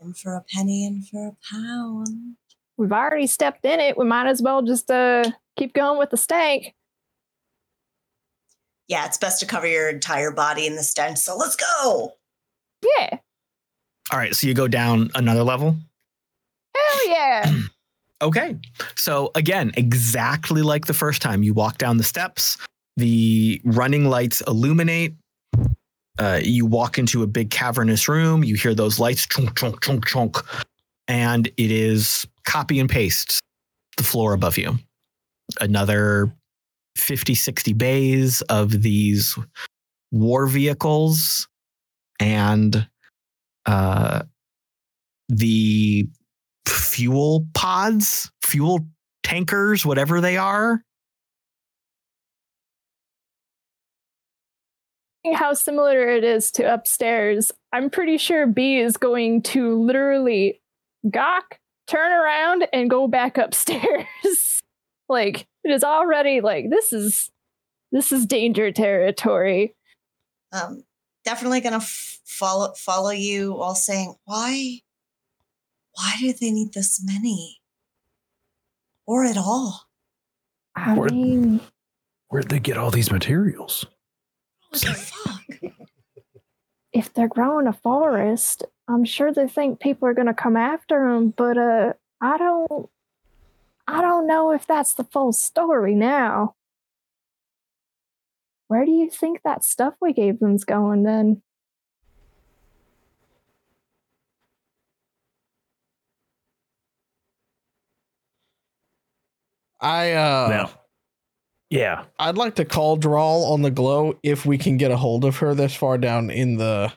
[0.07, 2.37] in for a penny, in for a pound.
[2.77, 3.97] We've already stepped in it.
[3.97, 5.25] We might as well just uh
[5.57, 6.75] keep going with the stank.
[8.89, 11.19] Yeah, it's best to cover your entire body in the stench.
[11.19, 12.13] So let's go.
[12.99, 13.19] Yeah.
[14.13, 14.35] All right.
[14.35, 15.77] So you go down another level.
[16.77, 17.53] Hell yeah.
[18.23, 18.57] Okay.
[18.97, 22.57] So again, exactly like the first time, you walk down the steps,
[22.97, 25.15] the running lights illuminate.
[26.19, 28.43] Uh, you walk into a big cavernous room.
[28.43, 30.39] You hear those lights chunk, chunk, chunk, chunk,
[31.09, 33.39] and it is copy and paste
[33.99, 34.79] the floor above you.
[35.61, 36.33] Another
[36.97, 39.39] 50, 60 bays of these
[40.11, 41.49] war vehicles
[42.21, 42.89] and
[43.67, 44.23] uh,
[45.29, 46.09] the
[46.67, 48.87] fuel pods, fuel
[49.23, 50.83] tankers, whatever they are.
[55.35, 57.51] How similar it is to upstairs.
[57.73, 60.61] I'm pretty sure Bee is going to literally
[61.11, 64.07] gawk, turn around, and go back upstairs.
[65.09, 67.31] like it is already like this is
[67.93, 69.75] this is danger territory.
[70.53, 70.85] Um,
[71.25, 74.81] definitely gonna f- follow follow you while saying why.
[75.95, 77.59] Why do they need this many?
[79.07, 79.83] Or at all?
[80.75, 81.61] I Where- mean,
[82.29, 83.87] Where'd they get all these materials?
[84.71, 85.73] What the fuck?
[86.93, 91.09] if they're growing a forest, I'm sure they think people are going to come after
[91.13, 92.89] them, but uh I don't
[93.89, 96.55] I don't know if that's the full story now.
[98.69, 101.43] Where do you think that stuff we gave them's going then?
[109.81, 110.71] I uh now,
[111.71, 112.05] yeah.
[112.19, 115.37] I'd like to call Drall on the glow if we can get a hold of
[115.39, 116.93] her this far down in the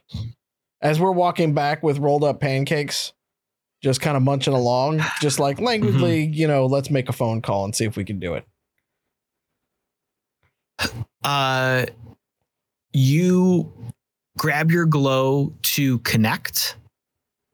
[0.81, 3.13] as we're walking back with rolled up pancakes,
[3.82, 7.65] just kind of munching along, just like languidly, you know, let's make a phone call
[7.65, 8.45] and see if we can do it.
[11.23, 11.86] Uh,
[12.93, 13.71] you
[14.38, 16.77] grab your glow to connect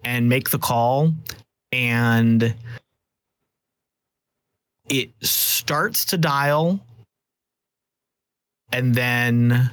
[0.03, 1.11] and make the call,
[1.71, 2.53] and
[4.87, 6.79] it starts to dial,
[8.71, 9.71] and then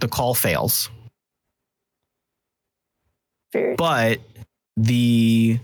[0.00, 0.90] the call fails.
[3.52, 3.76] Fair.
[3.76, 4.20] but
[4.76, 5.58] the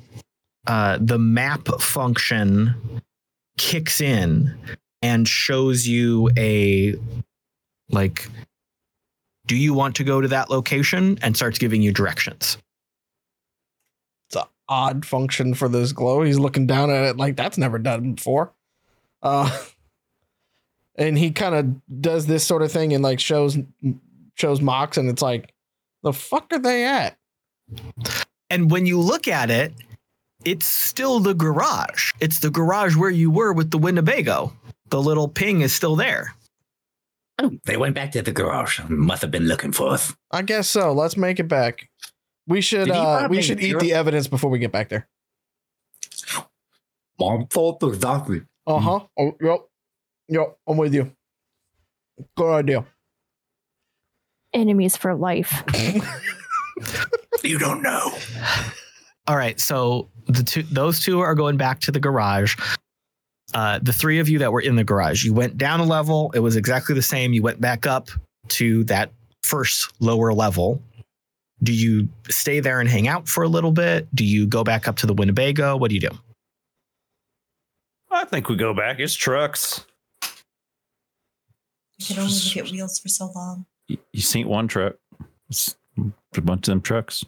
[0.67, 3.03] uh, the map function
[3.59, 4.55] kicks in
[5.03, 6.95] and shows you a
[7.91, 8.29] like
[9.47, 12.57] do you want to go to that location and starts giving you directions
[14.29, 16.23] It's an odd function for this glow.
[16.23, 18.53] He's looking down at it like that's never done before.
[19.21, 19.51] Uh
[20.97, 23.59] and he kind of does this sort of thing and like shows
[24.35, 25.53] shows Mox and it's like
[26.03, 27.19] the fuck are they at?
[28.53, 29.73] And when you look at it
[30.45, 34.53] it's still the garage it's the garage where you were with the winnebago
[34.91, 36.35] the little ping is still there
[37.39, 38.79] Oh, they went back to the garage.
[38.89, 40.15] Must have been looking for us.
[40.31, 40.93] I guess so.
[40.93, 41.89] Let's make it back.
[42.47, 43.81] We should uh we should eat sure?
[43.81, 45.09] the evidence before we get back there.
[47.19, 48.43] Mom thought exactly.
[48.67, 49.01] Uh-huh.
[49.19, 49.61] Oh, yep.
[50.29, 51.13] Yep, I'm with you.
[52.37, 52.87] Good idea.
[54.53, 55.63] Enemies for life.
[57.43, 58.13] You don't know.
[59.29, 62.57] All right, so the two those two are going back to the garage.
[63.55, 66.33] Uh, the three of you that were in the garage, you went down a level.
[66.35, 67.33] It was exactly the same.
[67.33, 68.09] You went back up
[68.49, 69.13] to that
[69.43, 70.83] first lower level.
[71.63, 74.13] Do you stay there and hang out for a little bit?
[74.15, 75.77] Do you go back up to the Winnebago?
[75.77, 76.11] What do you do?
[78.11, 78.99] I think we go back.
[78.99, 79.87] It's trucks.
[81.99, 83.67] We can only look at wheels for so long.
[83.89, 84.97] You, you seen one truck?
[85.49, 85.77] It's
[86.37, 87.25] a bunch of them trucks.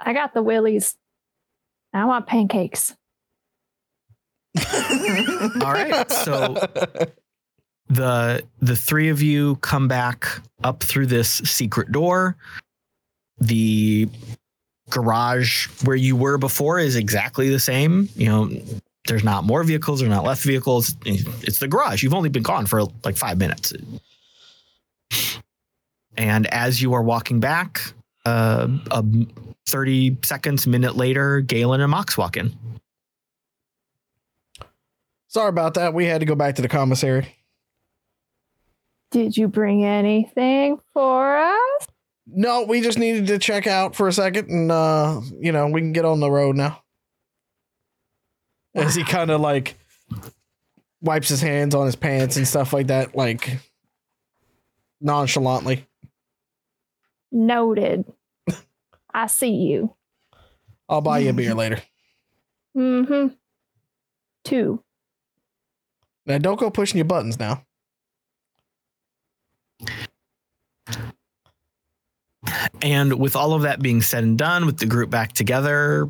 [0.00, 0.96] I got the willies.
[1.92, 2.94] I want pancakes.
[5.62, 6.54] All right, so
[7.88, 10.26] the the three of you come back
[10.64, 12.36] up through this secret door.
[13.40, 14.08] The
[14.90, 18.08] garage where you were before is exactly the same.
[18.16, 18.50] You know,
[19.06, 20.96] there's not more vehicles, there's not less vehicles.
[21.04, 22.02] It's the garage.
[22.02, 23.72] You've only been gone for like five minutes.
[26.16, 27.92] And as you are walking back,
[28.28, 29.04] uh, a
[29.66, 32.54] 30 seconds, minute later, Galen and Mox walk in.
[35.28, 35.94] Sorry about that.
[35.94, 37.34] We had to go back to the commissary.
[39.10, 41.86] Did you bring anything for us?
[42.26, 45.80] No, we just needed to check out for a second and uh, you know, we
[45.80, 46.82] can get on the road now.
[48.74, 49.76] As he kind of like
[51.00, 53.58] wipes his hands on his pants and stuff like that, like
[55.00, 55.86] nonchalantly.
[57.32, 58.04] Noted.
[59.12, 59.94] I see you.
[60.88, 61.82] I'll buy you a beer later.
[62.76, 63.34] Mm-hmm.
[64.44, 64.82] Two.
[66.26, 67.64] Now don't go pushing your buttons now.
[72.82, 76.08] And with all of that being said and done, with the group back together,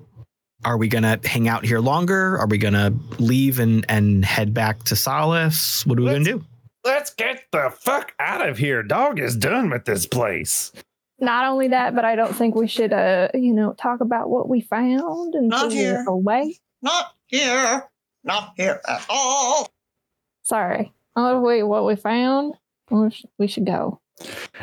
[0.64, 2.36] are we gonna hang out here longer?
[2.38, 5.86] Are we gonna leave and and head back to Solace?
[5.86, 6.44] What are we gonna do?
[6.84, 8.82] Let's get the fuck out of here.
[8.82, 10.72] Dog is done with this place.
[11.20, 14.48] Not only that, but I don't think we should, uh, you know, talk about what
[14.48, 16.04] we found and Not here.
[16.06, 16.56] away.
[16.82, 17.88] Not here.
[18.24, 19.68] Not here at all.
[20.42, 20.92] Sorry.
[21.16, 22.54] Oh wait, what we found?
[23.38, 24.00] We should go.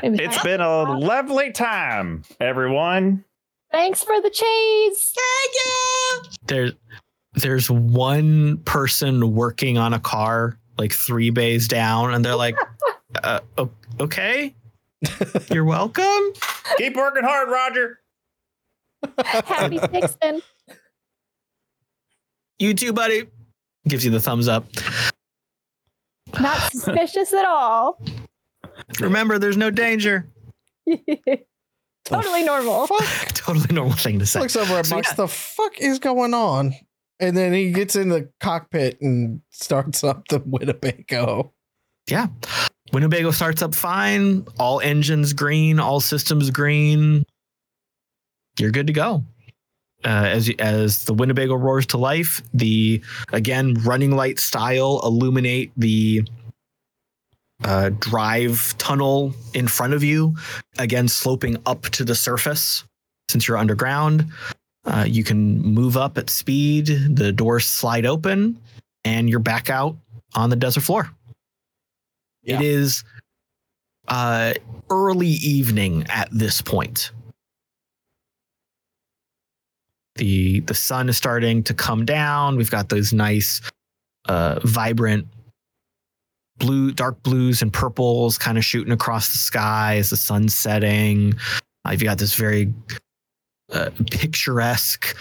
[0.02, 3.24] Maybe- It's been a lovely time, everyone.
[3.72, 5.14] Thanks for the cheese.
[5.16, 6.32] Thank you.
[6.48, 6.72] There's
[7.34, 12.56] there's one person working on a car like three bays down, and they're like,
[13.24, 13.40] uh,
[14.00, 14.56] "Okay,
[15.52, 16.34] you're welcome."
[16.78, 18.00] Keep working hard, Roger.
[19.24, 20.42] Happy fixing.
[22.60, 23.26] You too, buddy.
[23.88, 24.66] Gives you the thumbs up.
[26.40, 28.02] Not suspicious at all.
[29.00, 30.28] Remember, there's no danger.
[32.06, 32.88] totally oh, normal.
[32.88, 33.34] Fuck.
[33.34, 34.40] Totally normal thing to say.
[34.40, 35.10] Looks over at So, Max.
[35.10, 35.16] yeah.
[35.16, 36.74] The fuck is going on?
[37.20, 41.54] And then he gets in the cockpit and starts up the Winnebago.
[42.08, 42.28] Yeah.
[42.94, 44.46] Winnebago starts up fine.
[44.60, 47.26] All engines green, all systems green.
[48.60, 49.24] You're good to go.
[50.04, 53.02] Uh, as as the Winnebago roars to life, the
[53.34, 56.24] again running light style illuminate the
[57.64, 60.36] uh, drive tunnel in front of you,
[60.78, 62.84] again sloping up to the surface.
[63.30, 64.28] Since you're underground,
[64.86, 66.86] uh, you can move up at speed.
[66.86, 68.60] The doors slide open,
[69.04, 69.96] and you're back out
[70.36, 71.10] on the desert floor.
[72.46, 72.58] Yeah.
[72.58, 73.04] It is
[74.08, 74.54] uh,
[74.90, 77.12] early evening at this point.
[80.16, 82.56] The the sun is starting to come down.
[82.56, 83.62] We've got those nice
[84.30, 85.28] uh, vibrant
[86.58, 91.34] blue, dark blues and purples kind of shooting across the sky as the sun's setting.
[91.86, 92.74] Uh, you've got this very
[93.74, 95.18] uh, picturesque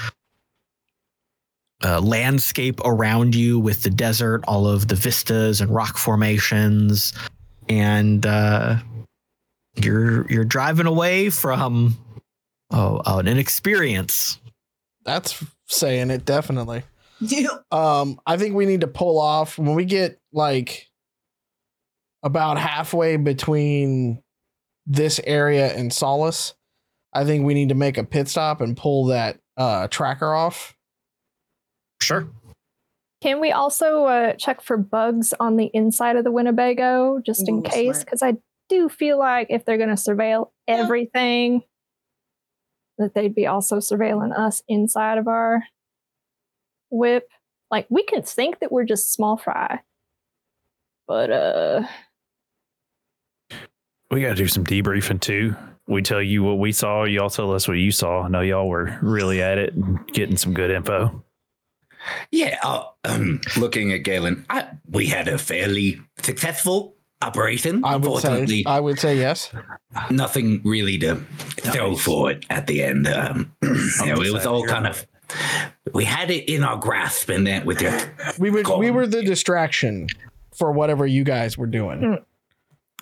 [1.85, 7.13] uh, landscape around you with the desert, all of the vistas and rock formations,
[7.69, 8.77] and uh,
[9.77, 11.97] you're you're driving away from
[12.71, 14.41] oh, oh an experience.
[15.05, 16.83] That's saying it definitely.
[17.21, 20.89] You Um, I think we need to pull off when we get like
[22.23, 24.23] about halfway between
[24.87, 26.55] this area and Solace.
[27.13, 30.75] I think we need to make a pit stop and pull that uh tracker off.
[32.05, 32.29] Sure.
[33.23, 37.59] Can we also uh, check for bugs on the inside of the Winnebago just in
[37.59, 38.05] Ooh, case?
[38.05, 38.35] Because I
[38.69, 40.77] do feel like if they're going to surveil Yeah.
[40.77, 41.63] everything,
[42.99, 45.65] that they'd be also surveilling us inside of our
[46.91, 47.29] whip.
[47.71, 49.81] Like we can think that we're just small fry,
[51.09, 51.83] but uh,
[54.11, 55.57] We got to do some debriefing too.
[55.89, 57.05] We tell you what we saw.
[57.05, 58.23] Y'all tell us what you saw.
[58.23, 61.25] I know y'all were really at it and getting some good info.
[62.31, 67.85] Yeah, uh, um, looking at Galen, I, we had a fairly successful operation.
[67.85, 69.51] I would say Unfortunately, I would say yes.
[70.11, 71.17] nothing really to
[71.57, 73.07] throw for it at the end.
[73.09, 75.07] Um, you know, it was all kind of
[75.93, 77.99] we had it in our grasp, and then with your
[78.39, 80.09] We were we were the distraction
[80.55, 82.19] for whatever you guys were doing.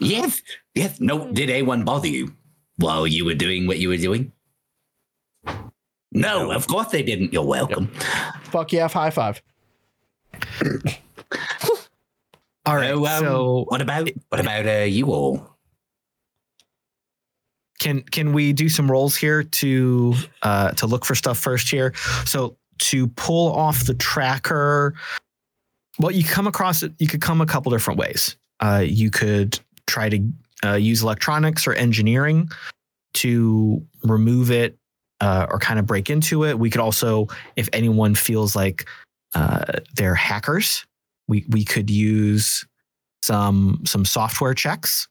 [0.01, 0.41] yes,
[0.75, 1.01] yes.
[1.01, 2.35] No, did anyone bother you
[2.77, 4.33] while you were doing what you were doing?
[6.13, 7.33] No, of course they didn't.
[7.33, 7.89] You're welcome.
[8.45, 9.43] Fuck yeah, high five.
[12.65, 12.95] All right.
[12.95, 15.53] So, um, so what about what about uh, you all?
[17.83, 21.93] can can we do some rolls here to uh to look for stuff first here
[22.25, 24.95] so to pull off the tracker
[25.99, 29.59] well you come across it you could come a couple different ways uh you could
[29.89, 30.25] try to
[30.65, 32.49] uh, use electronics or engineering
[33.15, 34.79] to remove it
[35.23, 38.87] uh, or kind of break into it we could also if anyone feels like
[39.35, 39.64] uh,
[39.95, 40.85] they're hackers
[41.29, 42.66] we we could use
[43.23, 45.09] some some software checks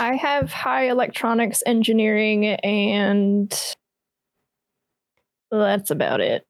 [0.00, 3.52] I have high electronics engineering, and
[5.50, 6.46] that's about it.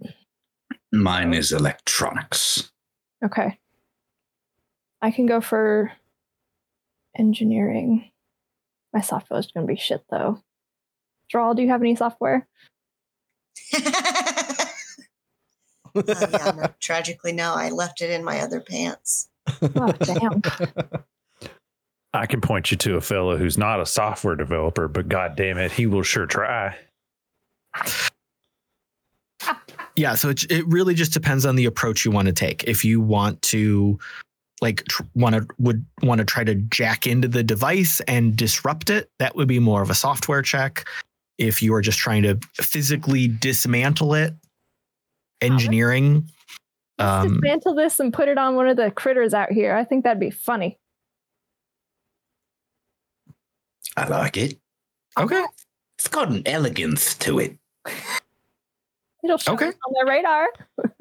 [0.93, 2.71] Mine is electronics.
[3.25, 3.59] Okay.
[5.03, 5.93] I can go for
[7.19, 8.11] engineering.
[8.93, 10.41] My software is going to be shit, though.
[11.31, 12.47] Drall, do you have any software?
[15.97, 17.55] Uh, yeah, no, tragically, no.
[17.55, 19.29] I left it in my other pants.
[19.63, 20.43] Oh, damn.
[22.15, 25.59] I can point you to a fellow who's not a software developer, but god damn
[25.59, 26.77] it, he will sure try.
[29.97, 32.65] Yeah, so it, it really just depends on the approach you want to take.
[32.65, 33.99] If you want to
[34.61, 38.91] like tr- want to would want to try to jack into the device and disrupt
[38.91, 40.89] it, that would be more of a software check.
[41.39, 44.35] If you are just trying to physically dismantle it,
[45.41, 46.31] engineering
[47.01, 49.75] um dismantle this and put it on one of the critters out here.
[49.75, 50.79] I think that'd be funny.
[53.97, 54.59] I like it.
[55.19, 55.45] okay.
[55.99, 57.57] It's got an elegance to it.
[59.23, 59.67] It'll show Okay.
[59.67, 60.47] on their radar.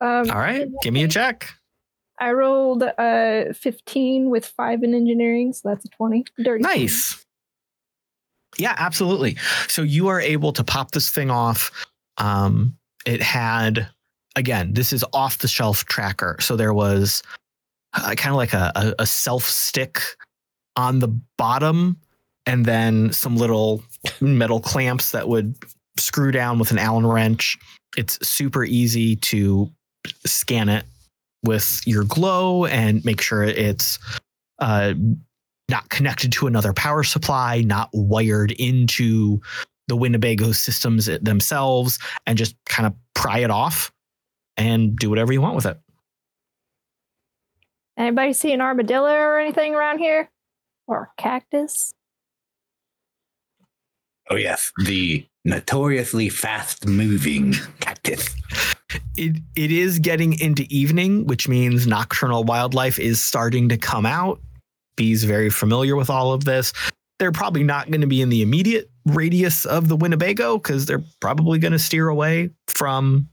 [0.00, 1.48] um, All right, give me a check.
[2.18, 6.24] I rolled uh 15 with five in engineering, so that's a 20.
[6.38, 6.62] Dirty.
[6.62, 6.78] 20.
[6.78, 7.24] Nice.
[8.58, 9.36] Yeah, absolutely.
[9.68, 11.70] So you are able to pop this thing off.
[12.18, 12.76] Um,
[13.06, 13.88] it had,
[14.36, 16.36] again, this is off the shelf tracker.
[16.40, 17.22] So there was
[17.94, 20.00] uh, kind of like a, a, a self stick
[20.76, 21.96] on the bottom,
[22.46, 23.82] and then some little
[24.20, 25.54] metal clamps that would
[25.98, 27.58] screw down with an Allen wrench.
[27.96, 29.70] It's super easy to
[30.26, 30.84] scan it
[31.44, 33.98] with your glow and make sure it's
[34.60, 34.94] uh,
[35.72, 39.40] not connected to another power supply, not wired into
[39.88, 43.90] the Winnebago systems themselves, and just kind of pry it off
[44.56, 45.80] and do whatever you want with it.
[47.96, 50.30] Anybody see an armadillo or anything around here?
[50.86, 51.94] Or a cactus?
[54.30, 58.34] Oh yes, the notoriously fast-moving cactus.
[59.16, 64.40] It it is getting into evening, which means nocturnal wildlife is starting to come out.
[64.96, 66.72] Bees very familiar with all of this.
[67.18, 71.02] They're probably not going to be in the immediate radius of the Winnebago because they're
[71.20, 73.28] probably going to steer away from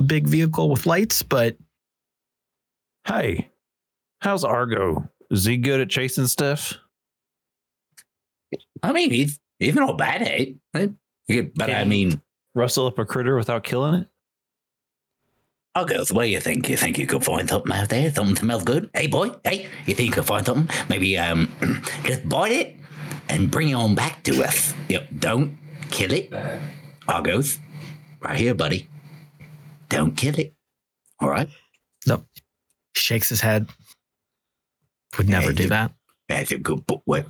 [0.00, 1.56] a big vehicle with lights, but
[3.06, 3.50] Hey,
[4.20, 5.08] how's Argo?
[5.30, 6.74] Is he good at chasing stuff?
[8.82, 11.42] I mean, he's he's not bad at it, eh?
[11.54, 12.20] but I mean,
[12.54, 14.08] Rustle up a critter without killing it?
[15.74, 16.04] I'll go.
[16.10, 16.68] What do you think?
[16.68, 18.12] You think you could find something out there?
[18.12, 18.90] Something smells good?
[18.92, 19.30] Hey, boy.
[19.42, 20.68] Hey, you think you could find something?
[20.88, 21.50] Maybe um,
[22.04, 22.76] just bite it
[23.30, 24.74] and bring it on back to us.
[24.90, 25.08] Yep.
[25.18, 25.56] Don't
[25.90, 26.30] kill it.
[27.08, 27.58] Argos,
[28.20, 28.88] right here, buddy.
[29.88, 30.54] Don't kill it.
[31.20, 31.48] All right.
[32.06, 32.26] Nope.
[32.94, 33.68] Shakes his head.
[35.16, 35.92] Would never Yeah, do that.
[36.28, 37.02] That's a good book.
[37.06, 37.24] Wait,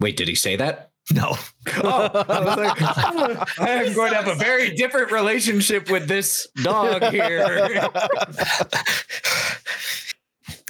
[0.00, 0.89] Wait, did he say that?
[1.12, 1.36] No.
[1.82, 7.04] Oh, I was like, I'm going to have a very different relationship with this dog
[7.04, 7.88] here.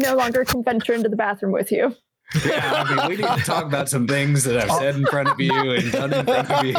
[0.00, 1.94] No longer can venture into the bathroom with you.
[2.46, 5.28] yeah, I mean, we need to talk about some things that I've said in front
[5.28, 6.74] of you and done in front of you.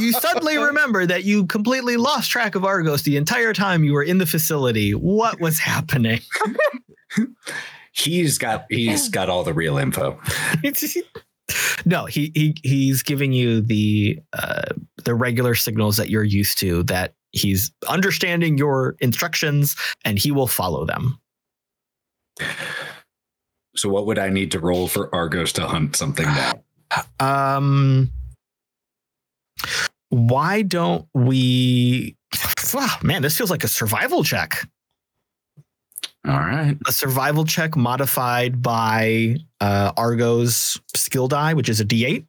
[0.00, 3.92] you, you suddenly remember that you completely lost track of Argos the entire time you
[3.92, 4.92] were in the facility.
[4.92, 6.20] What was happening?
[7.92, 10.18] He's got he's got all the real info.
[11.84, 14.62] no, he he he's giving you the uh,
[15.04, 16.82] the regular signals that you're used to.
[16.84, 21.18] That he's understanding your instructions and he will follow them.
[23.76, 26.60] So what would I need to roll for Argos to hunt something down?
[27.20, 28.10] Um,
[30.08, 32.16] why don't we?
[32.72, 34.66] Wow, man, this feels like a survival check.
[36.26, 36.76] All right.
[36.86, 42.26] A survival check modified by uh, Argo's skill die, which is a D8.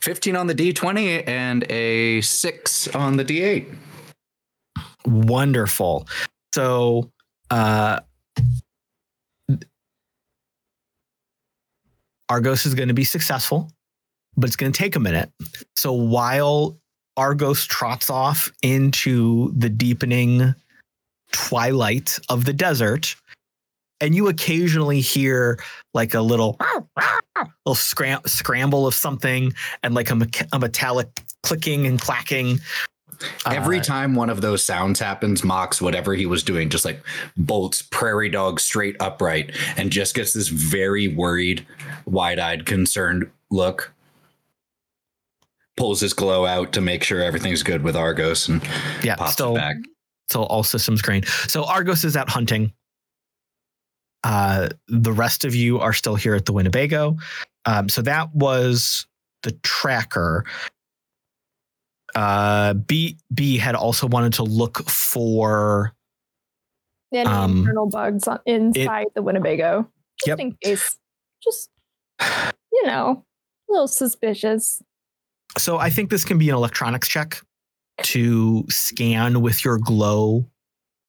[0.00, 3.66] 15 on the D20 and a six on the D8.
[5.06, 6.06] Wonderful.
[6.54, 7.10] So,
[7.50, 8.00] uh,
[12.28, 13.70] Argos is going to be successful,
[14.36, 15.30] but it's going to take a minute.
[15.76, 16.78] So while
[17.16, 20.54] Argos trots off into the deepening
[21.32, 23.14] twilight of the desert,
[24.00, 25.58] and you occasionally hear
[25.94, 26.58] like a little
[27.64, 29.52] little scram- scramble of something
[29.82, 31.08] and like a, mecha- a metallic
[31.42, 32.58] clicking and clacking.
[33.46, 37.02] Every Uh, time one of those sounds happens, Mox, whatever he was doing, just like
[37.36, 41.66] bolts prairie dog straight upright and just gets this very worried,
[42.06, 43.92] wide eyed, concerned look.
[45.76, 48.62] Pulls his glow out to make sure everything's good with Argos and
[49.02, 49.76] yeah, pops still it back.
[50.30, 51.24] So all systems green.
[51.46, 52.72] So Argos is out hunting.
[54.24, 57.16] Uh, the rest of you are still here at the Winnebago.
[57.64, 59.06] Um, so that was
[59.42, 60.44] the tracker.
[62.14, 65.92] Uh, Bee Bee had also wanted to look for.
[67.12, 69.88] Any Um, internal bugs on, inside the Winnebago.
[70.18, 70.40] Just Yep.
[70.40, 70.98] in case.
[71.42, 71.70] Just,
[72.72, 73.24] you know,
[73.68, 74.82] a little suspicious.
[75.56, 77.40] So I think this can be an electronics check
[78.02, 80.46] to scan with your glow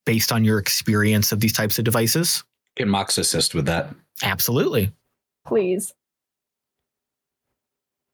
[0.06, 2.44] based on your experience of these types of devices.
[2.76, 3.94] Can Mox assist with that?
[4.24, 4.92] Absolutely.
[5.46, 5.94] Please.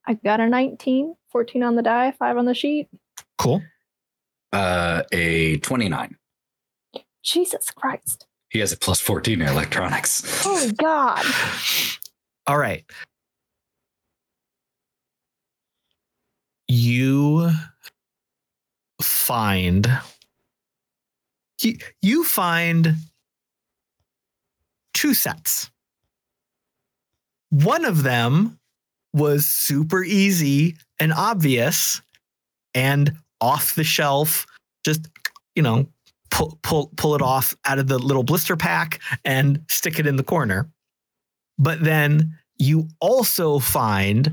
[0.07, 2.87] I got a 19, 14 on the die, 5 on the sheet.
[3.37, 3.61] Cool.
[4.53, 6.15] Uh, a 29.
[7.23, 8.27] Jesus Christ.
[8.49, 10.45] He has a plus 14 in electronics.
[10.45, 11.25] Oh, God.
[12.47, 12.85] All right.
[16.67, 17.51] You
[19.25, 19.87] find
[21.61, 22.95] you, you find
[24.93, 25.71] two sets.
[27.49, 28.59] One of them
[29.13, 32.01] was super easy and obvious
[32.75, 34.45] and off the shelf
[34.85, 35.07] just
[35.55, 35.87] you know
[36.29, 40.17] pull pull pull it off out of the little blister pack and stick it in
[40.17, 40.69] the corner.
[41.57, 44.31] But then you also find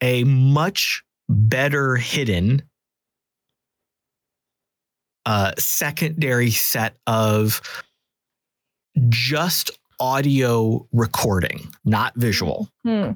[0.00, 2.62] a much better hidden
[5.28, 7.60] uh, secondary set of
[9.10, 12.70] just audio recording, not visual.
[12.82, 13.12] Hmm.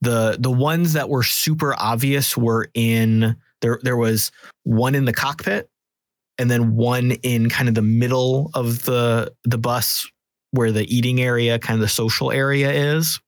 [0.00, 3.78] The the ones that were super obvious were in there.
[3.82, 4.32] There was
[4.62, 5.68] one in the cockpit,
[6.38, 10.08] and then one in kind of the middle of the the bus
[10.52, 13.20] where the eating area, kind of the social area is.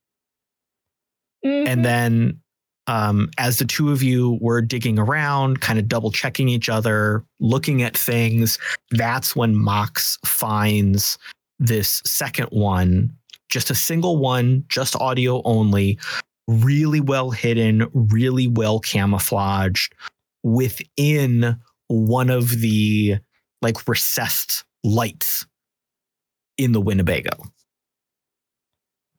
[1.44, 1.68] Mhm.
[1.68, 2.40] And then
[2.86, 7.24] um, as the two of you were digging around, kind of double checking each other,
[7.40, 8.58] looking at things,
[8.90, 11.18] that's when Mox finds
[11.58, 13.10] this second one,
[13.48, 15.98] just a single one, just audio only,
[16.46, 19.94] really well hidden, really well camouflaged
[20.42, 21.56] within
[21.88, 23.16] one of the
[23.62, 25.46] like recessed lights
[26.58, 27.30] in the Winnebago.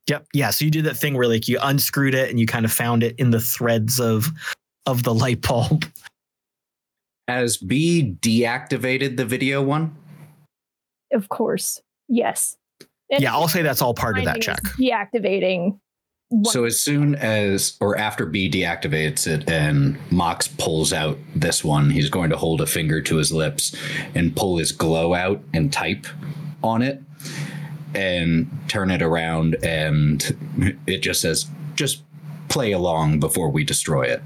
[0.08, 0.26] Yep.
[0.32, 0.50] Yeah.
[0.50, 3.02] So you did that thing where like you unscrewed it and you kind of found
[3.02, 4.28] it in the threads of
[4.86, 5.84] of the light bulb.
[7.28, 9.94] Has Bee deactivated the video one?
[11.12, 11.80] Of course.
[12.08, 12.56] Yes.
[13.10, 14.62] And Yeah, I'll say that's all part of that check.
[14.78, 15.78] Deactivating.
[16.44, 21.90] So as soon as or after Bee deactivates it and Mox pulls out this one,
[21.90, 23.76] he's going to hold a finger to his lips
[24.14, 26.06] and pull his glow out and type
[26.62, 27.02] on it
[27.94, 30.36] and turn it around and
[30.86, 32.02] it just says just
[32.48, 34.22] play along before we destroy it.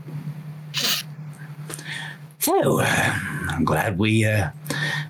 [2.38, 4.50] So, I'm glad we uh,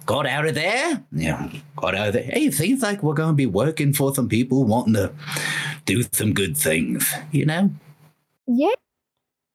[0.04, 1.02] got out of there.
[1.12, 2.24] Yeah, got out of there.
[2.24, 5.12] Hey, it seems like we're going to be working for some people wanting to
[5.86, 7.70] do some good things, you know?
[8.46, 8.74] yeah.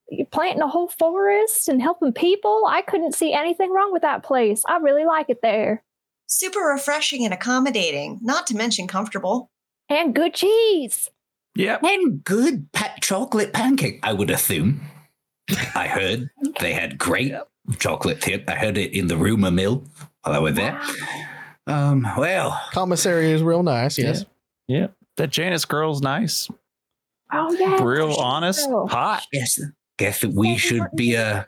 [0.10, 2.64] You're planting a whole forest and helping people.
[2.68, 4.64] I couldn't see anything wrong with that place.
[4.66, 5.84] I really like it there.
[6.28, 9.50] Super refreshing and accommodating, not to mention comfortable.
[9.90, 11.10] And good cheese.
[11.56, 11.80] Yeah.
[11.82, 14.82] And good pa- chocolate pancake, I would assume.
[15.76, 16.30] I heard
[16.60, 17.34] they had great
[17.80, 18.44] chocolate tip.
[18.50, 19.84] I heard it in the rumor mill
[20.24, 20.80] while I was there.
[21.66, 23.98] Um, well, Commissary is real nice.
[23.98, 24.26] Yes.
[24.68, 24.88] Yeah.
[25.16, 26.50] That Janice girl's nice.
[27.34, 27.82] Oh yeah.
[27.82, 28.68] Real honest.
[28.68, 28.88] girl.
[28.88, 29.26] Hot.
[29.32, 29.60] guess
[29.98, 31.44] guess that we should be uh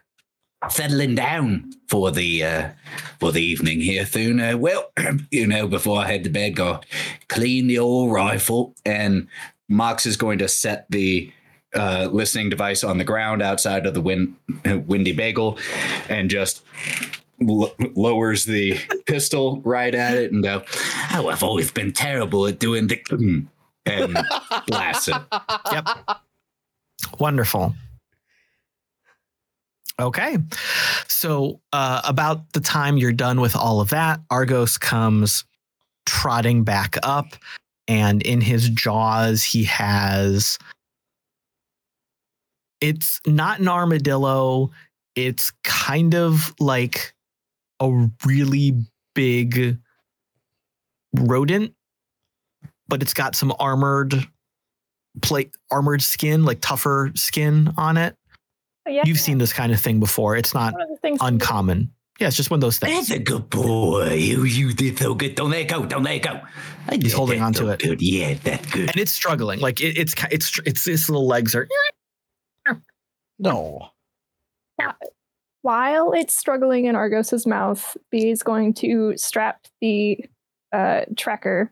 [0.70, 2.70] settling down for the uh
[3.20, 4.40] for the evening here soon.
[4.40, 4.92] Uh, well,
[5.32, 6.82] you know, before I head to bed, go
[7.28, 9.28] clean the old rifle And
[9.70, 11.32] Mox is going to set the
[11.76, 14.36] uh, listening device on the ground outside of the win-
[14.88, 15.60] windy bagel
[16.10, 16.64] and just
[17.48, 20.64] l- lowers the pistol right at it and go,
[21.14, 23.00] Oh, I've always been terrible at doing the.
[23.86, 24.18] and
[24.68, 25.16] blasts it.
[25.72, 25.88] Yep.
[27.20, 27.76] Wonderful.
[30.00, 30.38] Okay.
[31.08, 35.44] So, uh, about the time you're done with all of that, Argos comes
[36.06, 37.36] trotting back up,
[37.88, 40.58] and in his jaws, he has.
[42.80, 44.72] It's not an armadillo.
[45.16, 47.14] It's kind of like
[47.82, 48.74] a really
[49.16, 49.78] big
[51.14, 51.74] rodent,
[52.88, 54.14] but it's got some armored
[55.22, 58.16] plate, armored skin, like tougher skin on it.
[58.90, 60.36] Yeah, You've seen this kind of thing before.
[60.36, 61.92] It's not one of the things uncommon.
[62.20, 63.08] Yeah, it's just one of those things.
[63.08, 64.14] That's a good boy.
[64.16, 65.36] You you did so good.
[65.36, 65.86] Don't let it go.
[65.86, 66.42] Don't let it go.
[66.88, 67.80] I He's did holding on to so it.
[67.80, 68.02] Good.
[68.02, 68.90] Yeah, that's good.
[68.90, 69.60] and it's struggling.
[69.62, 71.68] Like it, it's it's it's its little legs are.
[73.40, 73.90] No.
[75.62, 80.20] While it's struggling in Argos's mouth, Bee is going to strap the
[80.74, 81.72] uh, tracker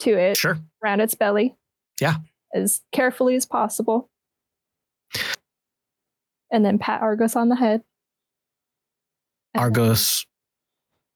[0.00, 0.58] to it Sure.
[0.84, 1.54] around its belly.
[2.00, 2.16] Yeah.
[2.54, 4.10] As carefully as possible.
[6.50, 7.82] And then pat Argos on the head.
[9.56, 10.26] Argos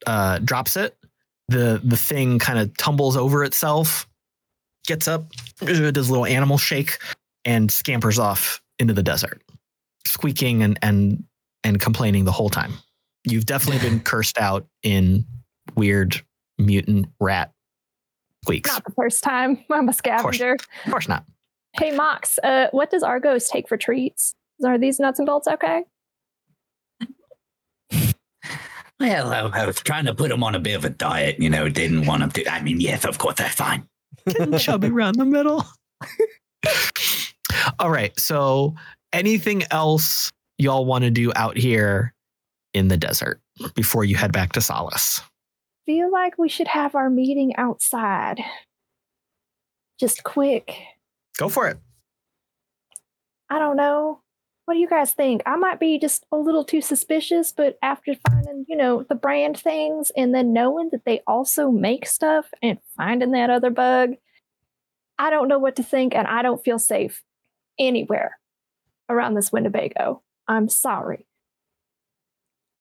[0.07, 0.97] uh, drops it.
[1.49, 4.09] The the thing kind of tumbles over itself,
[4.87, 6.99] gets up, does a little animal shake,
[7.45, 9.43] and scampers off into the desert,
[10.07, 11.25] squeaking and and
[11.65, 12.73] and complaining the whole time.
[13.25, 15.25] You've definitely been cursed out in
[15.77, 16.21] weird
[16.59, 17.53] mutant rat
[18.45, 18.71] squeaks.
[18.71, 19.65] Not the first time.
[19.71, 20.57] I'm a scavenger.
[20.85, 21.25] Of course not.
[21.73, 24.35] Hey, Mox, uh, what does Argos take for treats?
[24.65, 25.85] Are these nuts and bolts okay?
[29.01, 31.41] Well, I, I was trying to put him on a bit of a diet.
[31.41, 32.53] You know, didn't want him to.
[32.53, 33.89] I mean, yes, of course, they're fine.
[34.27, 35.65] Getting chubby around the middle.
[37.79, 38.19] All right.
[38.21, 38.75] So,
[39.15, 42.13] anything else y'all want to do out here
[42.75, 43.41] in the desert
[43.75, 45.23] before you head back to Solace?
[45.87, 48.39] Feel like we should have our meeting outside.
[49.99, 50.75] Just quick.
[51.39, 51.79] Go for it.
[53.49, 54.21] I don't know.
[54.71, 55.43] What do you guys think?
[55.47, 59.59] I might be just a little too suspicious, but after finding, you know, the brand
[59.59, 64.11] things and then knowing that they also make stuff and finding that other bug,
[65.19, 67.25] I don't know what to think and I don't feel safe
[67.81, 68.39] anywhere
[69.09, 70.23] around this Winnebago.
[70.47, 71.27] I'm sorry.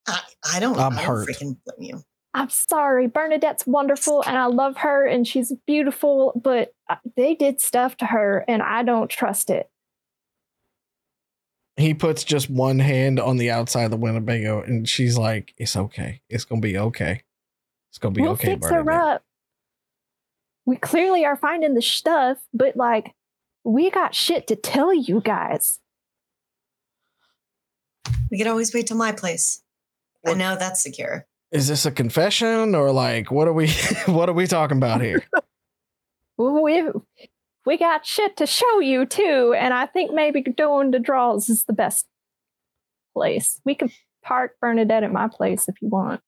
[0.06, 0.20] I,
[0.54, 0.78] I don't.
[0.78, 1.28] I'm I hurt.
[1.28, 2.02] freaking blame you.
[2.34, 3.08] I'm sorry.
[3.08, 8.06] Bernadette's wonderful and I love her and she's beautiful, but uh, they did stuff to
[8.06, 9.68] her and I don't trust it.
[11.80, 15.76] He puts just one hand on the outside of the Winnebago, and she's like, "It's
[15.76, 16.20] okay.
[16.28, 17.22] It's gonna be okay.
[17.90, 19.24] It's gonna be we'll okay." fix her Bernadette." up.
[20.66, 23.14] We clearly are finding the stuff, but like,
[23.64, 25.80] we got shit to tell you guys.
[28.30, 29.62] We could always wait till my place.
[30.26, 31.26] I What- know that's secure.
[31.50, 33.68] Is this a confession or like what are we?
[34.06, 35.24] what are we talking about here?
[36.38, 36.84] We
[37.66, 41.64] we got shit to show you too, and I think maybe doing the draws is
[41.64, 42.06] the best
[43.14, 43.60] place.
[43.64, 43.90] We could
[44.22, 46.20] park Bernadette at my place if you want.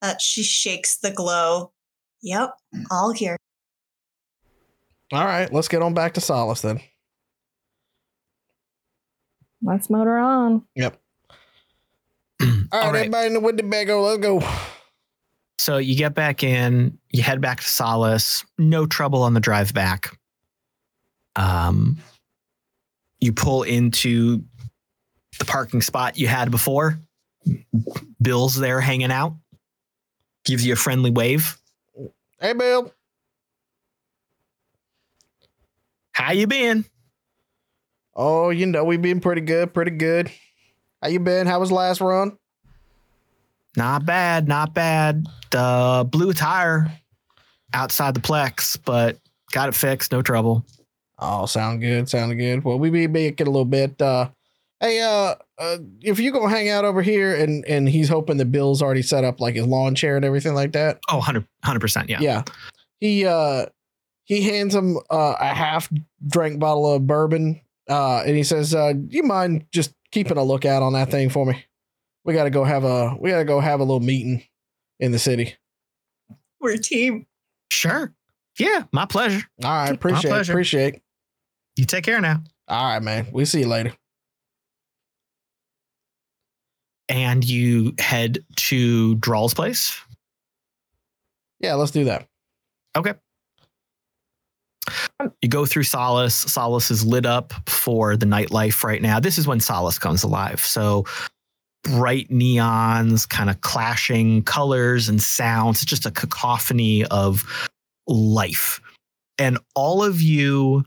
[0.00, 1.72] Uh, she shakes the glow.
[2.22, 2.54] Yep,
[2.90, 3.36] all here.
[5.12, 6.80] All right, let's get on back to Solace then.
[9.62, 10.62] Let's motor on.
[10.74, 10.98] Yep.
[12.42, 12.98] All right, All right.
[12.98, 14.42] everybody in the Winnebago, let's go.
[15.58, 18.44] So you get back in, you head back to Solace.
[18.58, 20.18] No trouble on the drive back.
[21.36, 21.98] Um,
[23.20, 24.44] you pull into
[25.38, 26.98] the parking spot you had before.
[28.20, 29.34] Bill's there hanging out.
[30.44, 31.58] Gives you a friendly wave.
[32.40, 32.92] Hey, Bill.
[36.12, 36.84] How you been?
[38.14, 40.30] Oh, you know we've been pretty good, pretty good.
[41.00, 41.46] How you been?
[41.46, 42.36] How was last run?
[43.76, 45.26] Not bad, not bad.
[45.54, 46.92] Uh, blew a tire
[47.72, 49.18] outside the Plex, but
[49.52, 50.12] got it fixed.
[50.12, 50.64] No trouble.
[51.24, 52.64] Oh, sound good, sound good.
[52.64, 54.00] Well, we be back in a little bit.
[54.02, 54.30] Uh,
[54.80, 58.46] hey, uh, uh, if you gonna hang out over here, and and he's hoping that
[58.46, 60.98] Bill's already set up like his lawn chair and everything like that.
[61.08, 61.46] Oh, 100
[61.80, 62.10] percent.
[62.10, 62.20] Yeah.
[62.20, 62.42] Yeah.
[62.98, 63.66] He uh
[64.24, 65.88] he hands him uh, a half
[66.26, 67.60] drank bottle of bourbon.
[67.88, 71.46] Uh and he says, uh, you mind just keeping a lookout on that thing for
[71.46, 71.64] me?
[72.24, 74.42] We gotta go have a we gotta go have a little meeting
[74.98, 75.54] in the city.
[76.60, 77.26] We're a team.
[77.70, 78.12] Sure.
[78.58, 79.42] Yeah, my pleasure.
[79.64, 80.52] All right, appreciate it, pleasure.
[80.52, 81.02] appreciate.
[81.76, 82.42] You take care now.
[82.68, 83.26] All right, man.
[83.32, 83.92] We'll see you later.
[87.08, 90.00] And you head to Drall's place.
[91.60, 92.26] Yeah, let's do that.
[92.96, 93.14] Okay.
[95.40, 96.34] You go through Solace.
[96.34, 99.20] Solace is lit up for the nightlife right now.
[99.20, 100.60] This is when Solace comes alive.
[100.60, 101.04] So
[101.84, 105.82] bright neons, kind of clashing colors and sounds.
[105.82, 107.44] It's just a cacophony of
[108.06, 108.80] life.
[109.38, 110.84] And all of you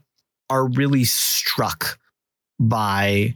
[0.50, 1.98] are really struck
[2.60, 3.36] by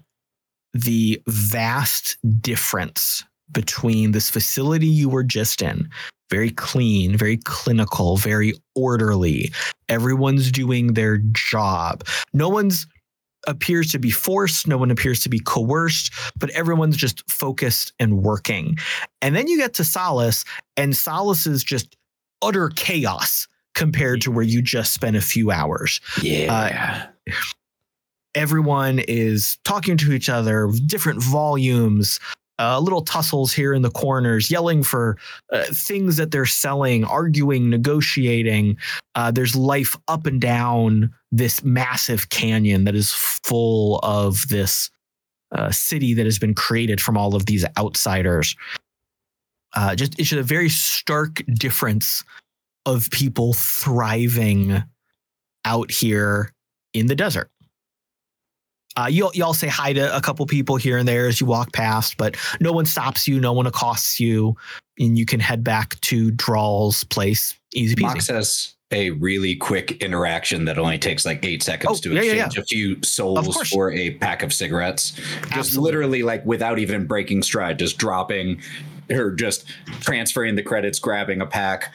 [0.73, 5.89] the vast difference between this facility you were just in
[6.29, 9.51] very clean, very clinical, very orderly.
[9.87, 12.03] Everyone's doing their job.
[12.33, 12.87] No one's
[13.47, 18.21] appears to be forced, no one appears to be coerced, but everyone's just focused and
[18.21, 18.77] working.
[19.21, 20.43] And then you get to Solace,
[20.75, 21.95] and Solace is just
[22.41, 23.47] utter chaos
[23.79, 26.01] compared to where you just spent a few hours.
[26.21, 27.07] Yeah.
[28.35, 32.19] Everyone is talking to each other, different volumes,
[32.59, 35.17] uh, little tussles here in the corners, yelling for
[35.53, 38.77] uh, things that they're selling, arguing, negotiating.
[39.15, 44.91] Uh, there's life up and down this massive canyon that is full of this
[45.53, 48.57] uh, city that has been created from all of these outsiders.
[49.73, 52.25] Uh, just it's just a very stark difference
[52.89, 54.83] of people thriving
[55.65, 56.53] out here
[56.93, 57.49] in the desert.
[58.97, 61.71] Uh, you'll you'll say hi to a couple people here and there as you walk
[61.71, 64.55] past, but no one stops you, no one accosts you,
[64.97, 67.55] and you can head back to Drall's place.
[67.73, 68.01] Easy peasy.
[68.01, 72.21] Mox has a really quick interaction that only takes like eight seconds Oh, to yeah,
[72.21, 75.13] yeah, exchange a few souls for a pack of cigarettes.
[75.51, 78.59] Just literally like without even breaking stride, just dropping
[79.11, 79.65] or just
[80.01, 81.93] transferring the credits, grabbing a pack,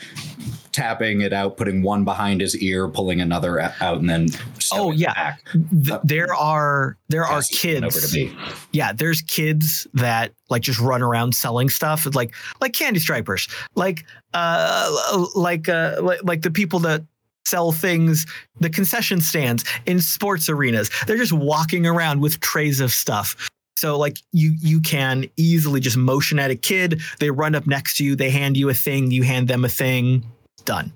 [0.75, 4.27] tapping it out, putting one behind his ear, pulling another out, and then
[4.73, 5.37] Oh, yeah.
[5.53, 8.35] Th- there are there are Passing over to kids.
[8.73, 14.05] Yeah, there's kids that like just run around selling stuff, like like candy stripers, like
[14.35, 17.05] uh like uh like, like the people that
[17.47, 18.27] sell things,
[18.59, 20.91] the concession stands in sports arenas.
[21.07, 23.49] They're just walking around with trays of stuff.
[23.77, 27.97] So like you you can easily just motion at a kid, they run up next
[27.99, 30.25] to you, they hand you a thing, you hand them a thing,
[30.65, 30.93] done.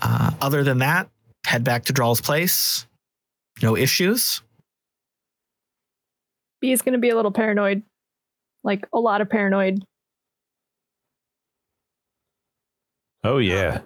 [0.00, 1.08] Uh, other than that,
[1.46, 2.86] head back to Drall's place.
[3.62, 4.42] No issues.
[6.60, 7.82] Bee is going to be a little paranoid,
[8.64, 9.82] like a lot of paranoid.
[13.24, 13.80] Oh yeah.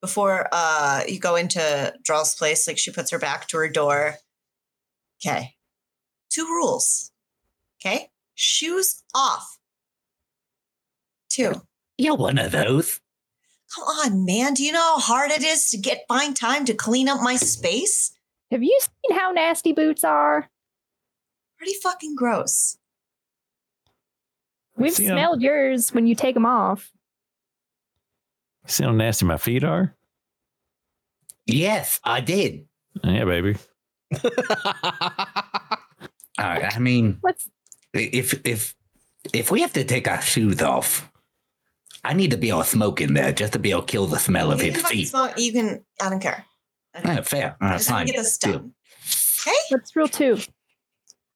[0.00, 4.16] before uh you go into Drall's place, like she puts her back to her door.
[5.24, 5.54] Okay.
[6.30, 7.10] Two rules.
[7.84, 8.09] Okay.
[8.40, 9.58] Shoes off.
[11.28, 11.52] Two.
[11.98, 12.98] You're one of those.
[13.74, 14.54] Come on, man.
[14.54, 17.36] Do you know how hard it is to get find time to clean up my
[17.36, 18.12] space?
[18.50, 20.48] Have you seen how nasty boots are?
[21.58, 22.78] Pretty fucking gross.
[24.74, 25.12] We've See 'em.
[25.16, 26.90] smelled yours when you take them off.
[28.66, 29.94] See how nasty my feet are?
[31.44, 32.66] Yes, I did.
[33.04, 33.56] Yeah, baby.
[34.14, 35.76] I
[36.38, 37.46] I mean, Let's.
[37.94, 38.74] If if
[39.34, 41.10] if we have to take our shoes off,
[42.04, 44.18] I need to be all smoke in there just to be able to kill the
[44.18, 45.08] smell of You his feet.
[45.08, 45.84] smoke- You can.
[46.00, 46.44] I don't care.
[46.94, 47.22] I don't care.
[47.24, 47.56] fair.
[47.60, 48.06] All I right, just want fine.
[48.06, 48.52] get this Deal.
[48.52, 48.74] done.
[49.46, 49.56] Okay.
[49.70, 50.38] What's rule two?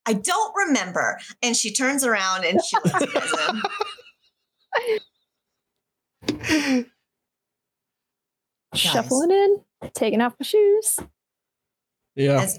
[0.06, 1.18] I don't remember.
[1.42, 3.12] And she turns around and she lets you
[6.34, 6.84] guys
[8.74, 9.60] Shuffling in,
[9.94, 10.98] taking off my shoes.
[12.16, 12.42] Yeah.
[12.42, 12.58] as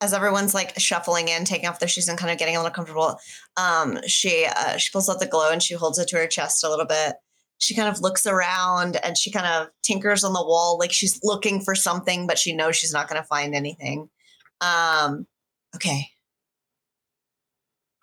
[0.00, 2.74] as everyone's like shuffling in, taking off their shoes and kind of getting a little
[2.74, 3.18] comfortable,
[3.56, 6.64] um, she uh, she pulls out the glow and she holds it to her chest
[6.64, 7.16] a little bit.
[7.58, 11.20] She kind of looks around and she kind of tinkers on the wall like she's
[11.22, 14.08] looking for something, but she knows she's not going to find anything.
[14.62, 15.26] Um,
[15.74, 16.08] okay.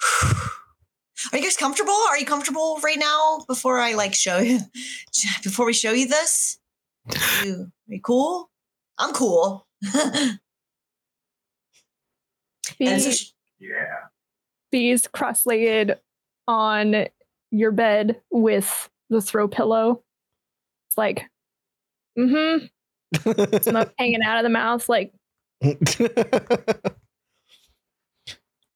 [1.31, 1.97] Are you guys comfortable?
[2.09, 3.43] Are you comfortable right now?
[3.47, 4.59] Before I like show you,
[5.43, 6.59] before we show you this,
[7.43, 8.51] you, are you cool?
[8.99, 9.67] I'm cool.
[12.79, 13.31] Bee, And so she-
[14.71, 15.97] Bee's cross-legged
[16.47, 17.07] on
[17.51, 20.03] your bed with the throw pillow.
[20.89, 21.25] It's like,
[22.17, 22.65] mm-hmm.
[23.61, 24.89] Smoke hanging out of the mouth.
[24.89, 25.13] Like,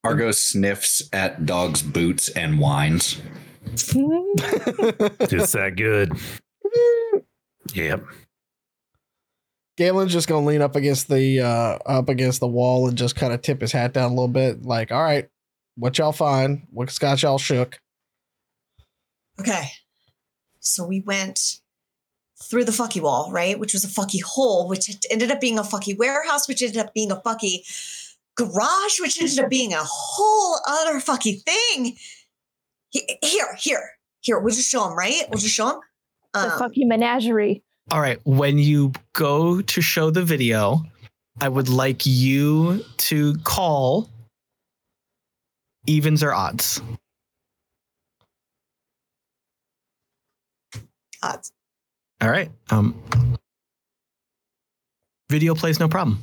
[0.04, 3.22] Argo sniffs at dog's boots and whines.
[3.92, 4.34] "Hmm."
[5.28, 6.14] Just that good.
[7.74, 8.04] Yep.
[9.78, 13.34] Galen's just gonna lean up against the uh up against the wall and just kind
[13.34, 15.30] of tip his hat down a little bit, like, all right,
[15.76, 16.68] what y'all find?
[16.70, 17.80] What's got y'all shook?
[19.40, 19.72] Okay.
[20.60, 21.62] So we went
[22.44, 23.58] through the fucky wall, right?
[23.60, 26.94] Which was a fucky hole, which ended up being a fucky warehouse, which ended up
[26.94, 27.60] being a fucky
[28.36, 31.98] garage, which ended up being a whole other fucky thing.
[32.90, 33.92] Here, here,
[34.22, 34.40] here.
[34.40, 35.24] We'll just show him, right?
[35.30, 35.80] We'll just show him.
[36.34, 37.64] the fucky menagerie.
[37.92, 38.20] All right.
[38.24, 40.82] When you go to show the video,
[41.42, 44.10] I would like you to call
[45.86, 46.82] evens or odds.
[51.22, 51.52] odds.
[52.22, 52.50] All right.
[52.70, 52.96] Um,
[55.30, 56.20] Video plays no problem.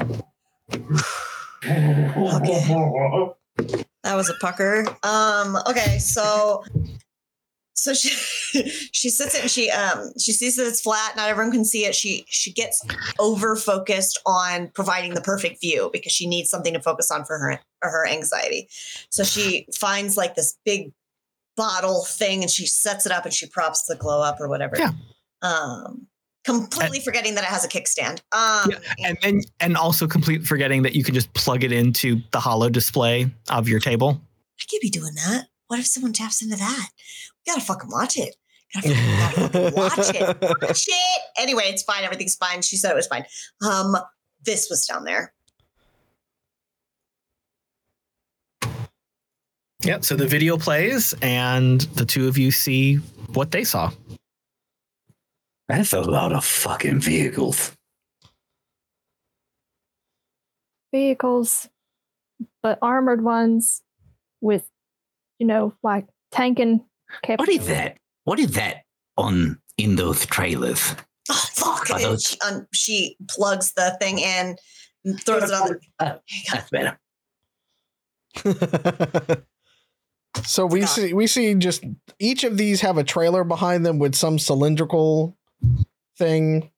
[1.64, 2.64] Okay.
[4.04, 4.84] That was a pucker.
[5.02, 6.62] Um, okay, so
[7.76, 8.08] so she
[8.92, 11.84] she sits it and she um she sees that it's flat, not everyone can see
[11.84, 11.94] it.
[11.94, 12.82] She she gets
[13.18, 17.38] over focused on providing the perfect view because she needs something to focus on for
[17.38, 18.68] her or her anxiety.
[19.10, 20.92] So she finds like this big
[21.56, 24.76] bottle thing and she sets it up and she props the glow up or whatever.
[24.78, 24.92] Yeah.
[25.42, 26.06] Um
[26.44, 28.20] completely forgetting that it has a kickstand.
[28.32, 28.78] Um Yeah,
[29.08, 32.70] and then and also complete forgetting that you can just plug it into the hollow
[32.70, 34.18] display of your table.
[34.58, 35.48] I could be doing that.
[35.68, 36.88] What if someone taps into that?
[37.46, 38.36] We gotta fucking watch it.
[38.74, 40.40] Gotta fucking, gotta fucking watch it.
[40.62, 41.22] Watch it.
[41.38, 42.04] Anyway, it's fine.
[42.04, 42.62] Everything's fine.
[42.62, 43.24] She said it was fine.
[43.64, 43.96] Um,
[44.44, 45.32] this was down there.
[49.84, 52.96] Yeah, so the video plays and the two of you see
[53.34, 53.92] what they saw.
[55.68, 57.72] That's a lot of fucking vehicles.
[60.92, 61.68] Vehicles,
[62.62, 63.82] but armored ones
[64.40, 64.68] with,
[65.38, 67.58] you know, like tanking What capability.
[67.58, 67.98] is that?
[68.24, 68.82] What is that
[69.16, 70.94] on in those trailers?
[71.30, 71.90] Oh fuck!
[71.90, 74.56] Are And those- she, um, she plugs the thing in,
[75.04, 75.80] and throws it on the.
[75.98, 76.18] Uh,
[76.52, 76.98] that's better.
[80.44, 81.84] so we see we see just
[82.18, 85.36] each of these have a trailer behind them with some cylindrical
[86.18, 86.70] thing.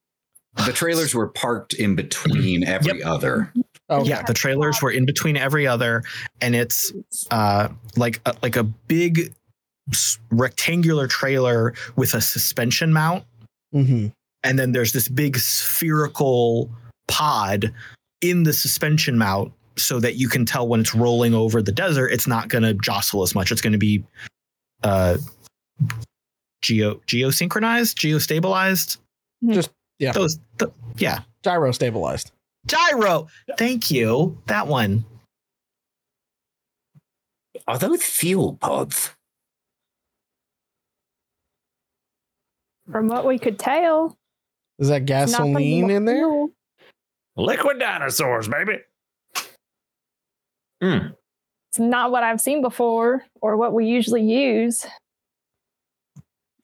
[0.66, 3.52] The trailers were parked in between every other.
[3.90, 4.08] Okay.
[4.08, 6.02] Yeah, the trailers were in between every other,
[6.42, 6.92] and it's
[7.30, 9.32] uh, like a, like a big
[10.30, 13.24] rectangular trailer with a suspension mount,
[13.72, 14.08] hmm
[14.44, 16.70] and then there's this big spherical
[17.08, 17.74] pod
[18.20, 22.08] in the suspension mount, so that you can tell when it's rolling over the desert,
[22.08, 23.50] it's not going to jostle as much.
[23.50, 24.04] It's going to be
[24.84, 25.16] uh,
[26.62, 28.98] geo geosynchronized, geostabilized.
[29.48, 32.30] Just yeah, Those, th- yeah, gyro stabilized.
[32.68, 33.28] Gyro.
[33.56, 34.38] Thank you.
[34.46, 35.04] That one.
[37.66, 39.10] Are those fuel pods?
[42.90, 44.16] From what we could tell,
[44.78, 46.16] Is that gasoline in there?
[46.16, 46.50] fuel.
[47.36, 48.78] Liquid dinosaurs, baby.
[50.82, 51.14] Mm.
[51.70, 54.86] It's not what I've seen before or what we usually use.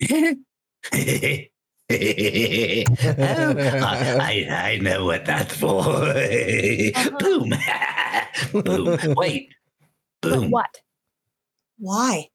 [1.91, 1.95] oh,
[2.99, 4.17] I,
[4.49, 5.81] I I know what that's for.
[5.81, 7.11] Uh-huh.
[7.19, 7.53] Boom.
[8.65, 9.15] Boom.
[9.17, 9.55] Wait.
[10.23, 10.51] But Boom.
[10.51, 10.81] what?
[11.79, 12.29] Why?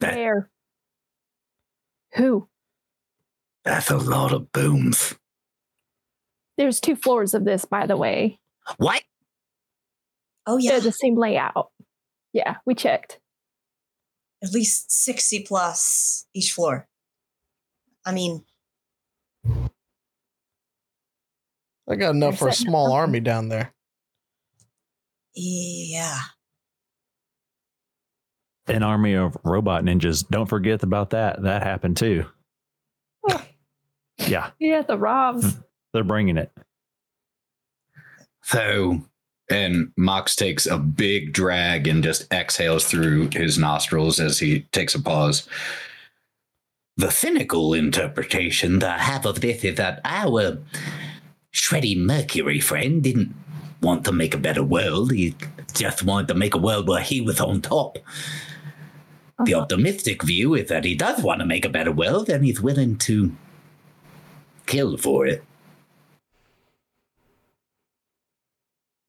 [0.00, 0.50] That- Where?
[2.14, 2.48] Who?
[3.64, 5.14] That's a lot of booms.
[6.56, 8.38] There's two floors of this, by the way.
[8.78, 9.02] What?
[10.46, 11.70] Oh yeah, They're the same layout.
[12.32, 13.20] Yeah, we checked.
[14.42, 16.88] at least sixty plus each floor.
[18.06, 18.44] I mean,
[21.90, 22.92] I got enough for a They're setting small up.
[22.94, 23.72] army down there.
[25.34, 26.18] yeah.
[28.68, 30.28] An army of robot ninjas.
[30.28, 31.42] Don't forget about that.
[31.42, 32.24] That happened too.
[34.18, 35.56] yeah, Yeah, the Robs.
[35.92, 36.52] they're bringing it.
[38.42, 39.02] So,
[39.50, 44.94] and Mox takes a big drag and just exhales through his nostrils as he takes
[44.94, 45.48] a pause.
[46.96, 50.58] The cynical interpretation that I have of this is that our
[51.52, 53.34] shreddy Mercury friend didn't
[53.82, 55.12] want to make a better world.
[55.12, 55.34] He
[55.74, 57.98] just wanted to make a world where he was on top.
[59.44, 59.62] The Uh-huh.
[59.62, 62.96] optimistic view is that he does want to make a better world and he's willing
[62.98, 63.34] to
[64.66, 65.42] kill for it.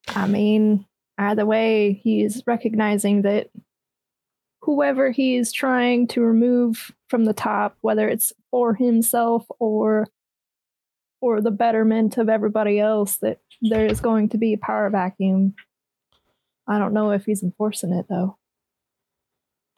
[0.08, 0.86] I mean,
[1.18, 3.50] either way, he's recognizing that
[4.62, 10.08] whoever he is trying to remove from the top, whether it's for himself or
[11.22, 15.54] for the betterment of everybody else, that there is going to be a power vacuum.
[16.68, 18.38] I don't know if he's enforcing it though.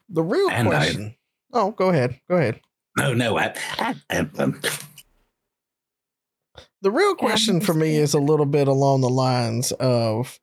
[0.10, 1.16] The real And I- question.
[1.54, 2.20] Oh, go ahead.
[2.28, 2.60] Go ahead.
[2.98, 4.62] No, no, I, I, um, um,
[6.82, 10.40] The real question for me is a little bit along the lines of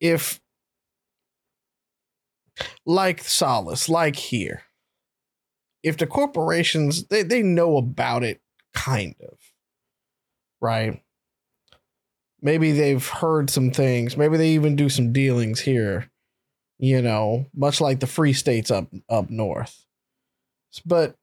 [0.00, 0.40] if,
[2.86, 4.62] like Solace, like here,
[5.82, 8.40] if the corporations they, they know about it,
[8.74, 9.38] kind of,
[10.62, 11.02] right?
[12.40, 14.16] Maybe they've heard some things.
[14.16, 16.10] Maybe they even do some dealings here,
[16.78, 19.84] you know, much like the free states up up north.
[20.86, 21.16] But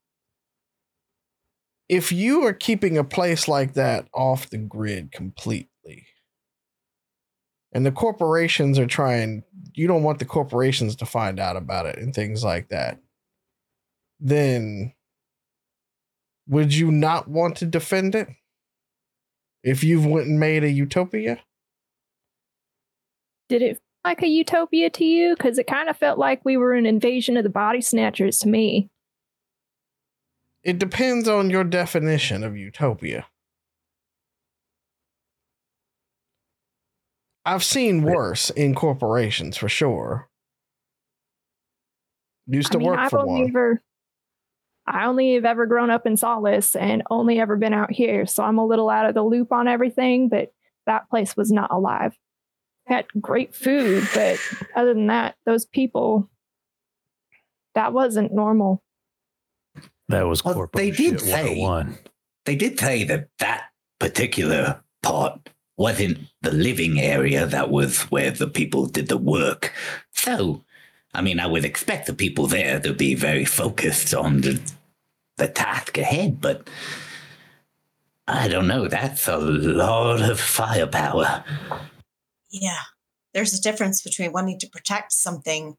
[1.89, 6.05] if you are keeping a place like that off the grid completely
[7.71, 9.43] and the corporations are trying
[9.73, 12.99] you don't want the corporations to find out about it and things like that
[14.19, 14.93] then
[16.47, 18.27] would you not want to defend it
[19.69, 21.43] If you've went and made a utopia,
[23.49, 25.35] Did it feel like a utopia to you?
[25.35, 28.47] Because it kind of felt like we were an invasion of the body snatchers to
[28.47, 28.89] me.
[30.63, 33.27] it depends on your definition of utopia.
[37.45, 40.29] I've seen worse in corporations for sure.
[42.47, 43.47] Used to I mean, work I've for one.
[43.49, 43.81] ever,
[44.89, 48.43] I only have ever grown up in Solace and only ever been out here, so
[48.43, 50.29] I'm a little out of the loop on everything.
[50.29, 50.51] But
[50.85, 52.17] that place was not alive.
[52.87, 54.39] Had great food, but
[54.75, 56.29] other than that, those people,
[57.75, 58.81] that wasn't normal.
[60.07, 61.85] That was Well, corporate they did shit say- oh
[62.45, 63.65] They did say that that
[63.99, 69.71] particular part wasn't the living area, that was where the people did the work.
[70.13, 70.63] So,
[71.13, 74.59] I mean, I would expect the people there to be very focused on the,
[75.39, 76.69] the task ahead, but
[78.27, 78.87] I don't know.
[78.87, 81.43] That's a lot of firepower.
[82.51, 82.77] Yeah.
[83.33, 85.75] There's a difference between wanting to protect something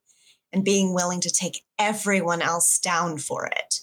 [0.52, 3.76] and being willing to take everyone else down for it.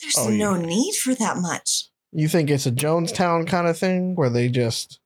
[0.00, 0.66] There's Oh, no yeah.
[0.66, 1.88] need for that much.
[2.10, 4.98] You think it's a Jonestown kind of thing where they just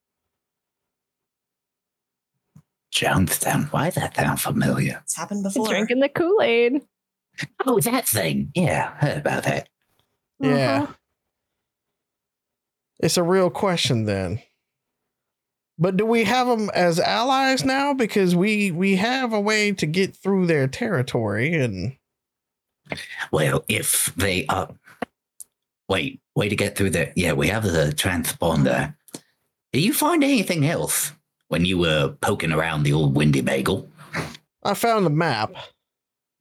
[2.94, 5.00] Jonestown, why that sound familiar?
[5.04, 5.68] It's happened before.
[5.68, 6.80] Drinking the Kool Aid.
[7.66, 8.50] Oh, that thing.
[8.54, 9.68] Yeah, heard about that.
[10.40, 10.82] Yeah.
[10.82, 10.92] Uh-huh.
[13.00, 14.40] It's a real question then.
[15.78, 17.92] But do we have them as allies now?
[17.92, 21.96] Because we we have a way to get through their territory, and
[23.30, 24.74] Well, if they are.
[25.88, 27.12] Wait, way to get through the.
[27.14, 28.94] Yeah, we have the transponder.
[29.72, 31.12] Did you find anything else
[31.48, 33.88] when you were poking around the old Windy Bagel?
[34.64, 35.54] I found the map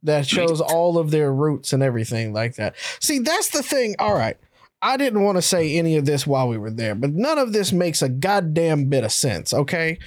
[0.05, 2.75] that shows all of their routes and everything like that.
[2.99, 3.95] See, that's the thing.
[3.99, 4.37] All right.
[4.81, 7.53] I didn't want to say any of this while we were there, but none of
[7.53, 9.97] this makes a goddamn bit of sense, okay?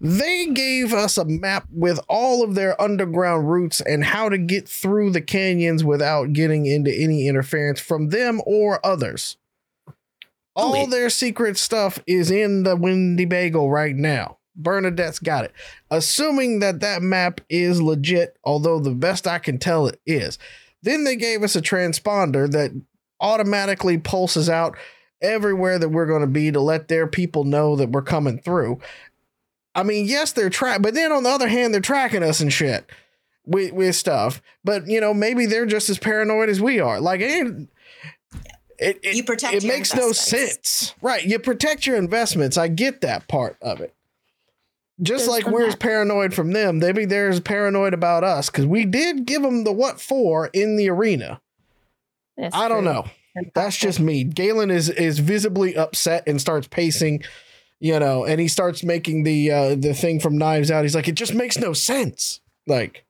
[0.00, 4.68] They gave us a map with all of their underground routes and how to get
[4.68, 9.36] through the canyons without getting into any interference from them or others.
[10.56, 14.38] All their secret stuff is in the Windy Bagel right now.
[14.56, 15.52] Bernadette's got it.
[15.90, 20.38] Assuming that that map is legit, although the best I can tell it is.
[20.82, 22.70] Then they gave us a transponder that
[23.20, 24.76] automatically pulses out
[25.22, 28.80] everywhere that we're going to be to let their people know that we're coming through.
[29.74, 32.52] I mean, yes, they're track, but then on the other hand, they're tracking us and
[32.52, 32.88] shit
[33.44, 34.40] with with stuff.
[34.62, 37.00] But you know, maybe they're just as paranoid as we are.
[37.00, 37.68] Like, it,
[38.78, 41.24] it, it, it makes no sense, right?
[41.24, 42.56] You protect your investments.
[42.56, 43.94] I get that part of it.
[45.02, 48.84] Just like we're as paranoid from them, maybe they're as paranoid about us because we
[48.84, 51.40] did give them the what for in the arena.
[52.36, 52.92] That's I don't true.
[52.92, 53.04] know.
[53.54, 54.22] That's just me.
[54.22, 57.24] Galen is is visibly upset and starts pacing,
[57.80, 60.84] you know, and he starts making the uh the thing from Knives Out.
[60.84, 62.40] He's like, it just makes no sense.
[62.66, 63.04] Like,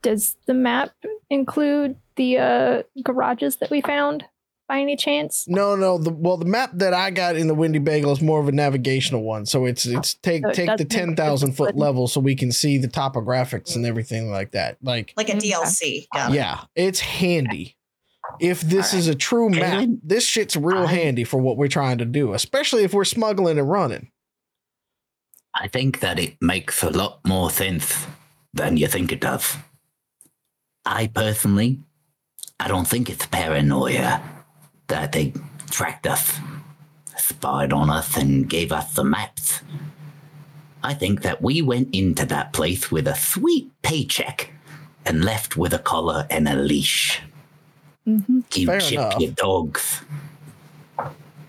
[0.00, 0.92] Does the map
[1.28, 4.24] include the uh, garages that we found
[4.70, 5.46] by any chance?
[5.48, 5.98] no, no.
[5.98, 8.52] The well, the map that I got in the Windy Bagel is more of a
[8.52, 9.44] navigational one.
[9.44, 12.36] So it's it's oh, take So it take the ten thousand foot level so we
[12.36, 14.78] can see the topographics and everything like that.
[14.80, 15.62] Like, Like a mm-hmm.
[15.62, 16.06] DLC.
[16.14, 16.30] Yeah.
[16.30, 17.76] yeah, it's handy.
[18.38, 21.56] If this All is a true map, Galen, this shit's real I- handy for what
[21.56, 24.12] we're trying to do, especially if we're smuggling and running.
[25.52, 28.06] I think that it makes a lot more sense
[28.54, 29.56] than you think it does.
[30.86, 31.80] I personally,
[32.60, 34.22] I don't think it's paranoia
[34.90, 35.32] that they
[35.70, 36.38] tracked us,
[37.16, 39.62] spied on us, and gave us the maps.
[40.82, 44.50] I think that we went into that place with a sweet paycheck
[45.06, 47.20] and left with a collar and a leash.
[48.06, 48.40] Mm-hmm.
[48.54, 49.20] You Fair chip enough.
[49.20, 50.02] your dogs.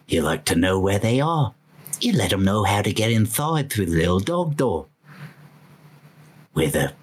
[0.08, 1.54] You like to know where they are.
[2.00, 4.88] You let them know how to get inside through the little dog door.
[6.54, 6.94] We're the.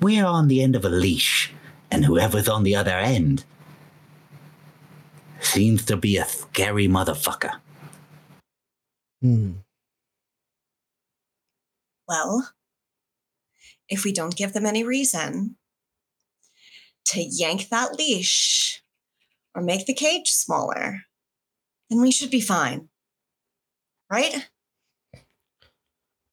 [0.00, 1.52] We're on the end of a leash,
[1.90, 3.44] and whoever's on the other end
[5.40, 7.60] seems to be a scary motherfucker.
[9.22, 9.52] Hmm.
[12.08, 12.50] Well,
[13.88, 15.56] if we don't give them any reason
[17.06, 18.82] to yank that leash
[19.54, 21.02] or make the cage smaller,
[21.88, 22.88] then we should be fine.
[24.10, 24.48] Right?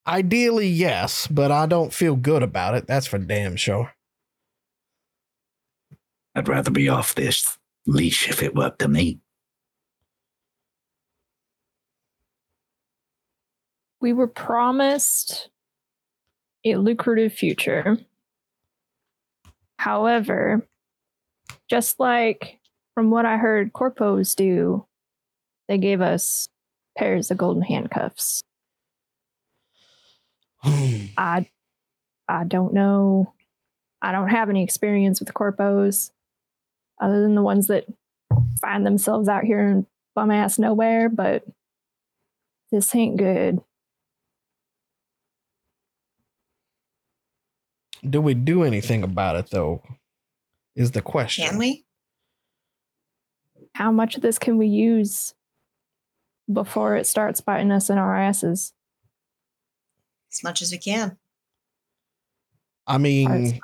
[0.08, 2.88] Ideally, yes, but I don't feel good about it.
[2.88, 3.94] That's for damn sure.
[6.34, 7.57] I'd rather be off this
[7.88, 9.20] leash if it worked up to me.
[14.00, 15.50] We were promised
[16.64, 17.98] a lucrative future.
[19.78, 20.68] However,
[21.70, 22.60] just like
[22.94, 24.86] from what I heard corpos do,
[25.68, 26.48] they gave us
[26.98, 28.42] pairs of golden handcuffs.
[30.64, 31.50] I
[32.28, 33.34] I don't know.
[34.02, 36.12] I don't have any experience with corpos
[37.00, 37.86] other than the ones that
[38.62, 41.44] find themselves out here in bum ass nowhere, but
[42.72, 43.62] this ain't good.
[48.08, 49.82] Do we do anything about it though?
[50.76, 51.48] Is the question.
[51.48, 51.86] Can we?
[53.74, 55.34] How much of this can we use
[56.52, 58.74] before it starts biting us in our asses?
[60.32, 61.18] As much as we can.
[62.86, 63.60] I mean,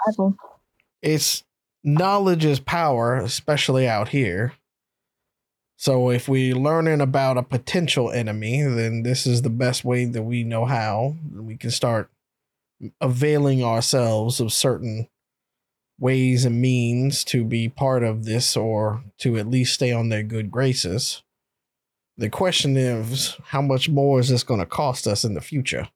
[1.02, 1.44] it's
[1.84, 4.54] knowledge is power, especially out here.
[5.78, 10.24] So if we learning about a potential enemy, then this is the best way that
[10.24, 12.10] we know how we can start
[13.02, 15.08] availing ourselves of certain
[16.00, 20.24] ways and means to be part of this or to at least stay on their
[20.24, 21.22] good graces.
[22.18, 25.90] The question is, how much more is this going to cost us in the future?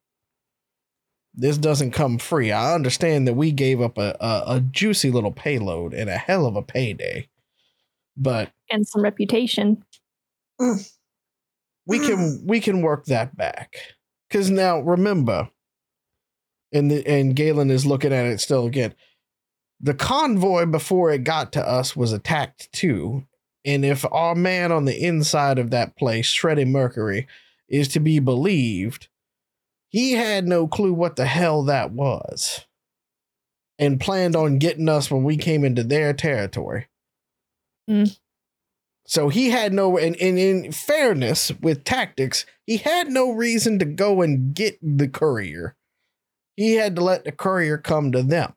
[1.40, 2.52] This doesn't come free.
[2.52, 6.48] I understand that we gave up a, a, a juicy little payload and a hell
[6.48, 7.30] of a payday,
[8.18, 9.84] but and some reputation.
[10.60, 12.08] we mm.
[12.08, 13.76] can we can work that back.
[14.28, 15.50] Because now remember,
[16.74, 18.96] and the, and Galen is looking at it still again.
[19.80, 23.28] The convoy before it got to us was attacked too,
[23.64, 27.28] and if our man on the inside of that place, Shreddy Mercury,
[27.70, 29.08] is to be believed,
[29.90, 32.66] he had no clue what the hell that was,
[33.80, 36.88] and planned on getting us when we came into their territory.
[37.90, 38.18] Mm.
[39.06, 43.86] So he had no, and, and in fairness with tactics, he had no reason to
[43.86, 45.78] go and get the courier.
[46.58, 48.54] He had to let the courier come to them.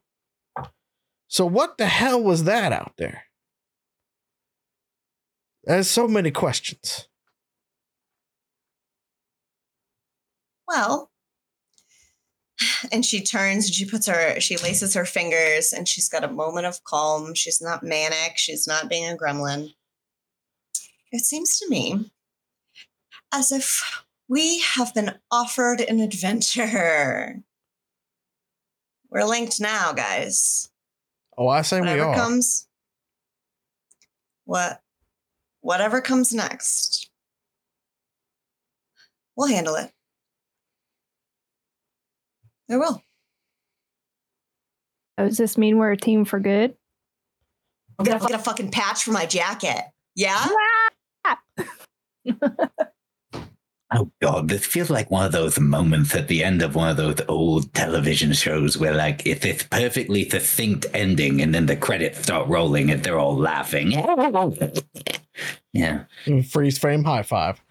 [1.27, 3.23] So what the hell was that out there?
[5.63, 7.07] There's so many questions.
[10.67, 11.10] Well,
[12.91, 16.31] and she turns and she puts her, she laces her fingers and she's got a
[16.31, 17.33] moment of calm.
[17.33, 18.37] She's not manic.
[18.37, 19.69] She's not being a gremlin.
[21.11, 22.11] It seems to me
[23.33, 27.43] as if we have been offered an adventure.
[29.09, 30.69] We're linked now, guys.
[31.37, 32.15] Oh, I say we Whatever are.
[32.15, 32.67] comes,
[34.45, 34.81] what,
[35.59, 37.09] whatever comes next,
[39.35, 39.91] we'll handle it.
[42.71, 43.03] We will.
[45.17, 46.73] Oh, Does this mean we're a team for good?
[47.99, 49.83] I'm gonna get a fucking patch for my jacket.
[50.15, 50.47] Yeah.
[53.93, 56.95] Oh god, this feels like one of those moments at the end of one of
[56.95, 62.19] those old television shows where like it's this perfectly succinct ending and then the credits
[62.19, 63.91] start rolling and they're all laughing.
[65.73, 66.03] Yeah.
[66.25, 67.61] Mm, Freeze frame high five.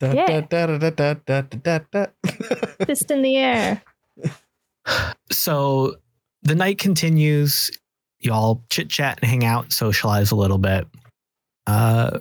[0.00, 0.40] Da, Yeah.
[0.40, 2.06] da, da, da, da, da, da, da, da.
[2.86, 3.82] Fist in the air.
[5.32, 5.96] So
[6.42, 7.72] the night continues.
[8.20, 10.86] Y'all chit chat and hang out, socialize a little bit.
[11.66, 12.20] Uh,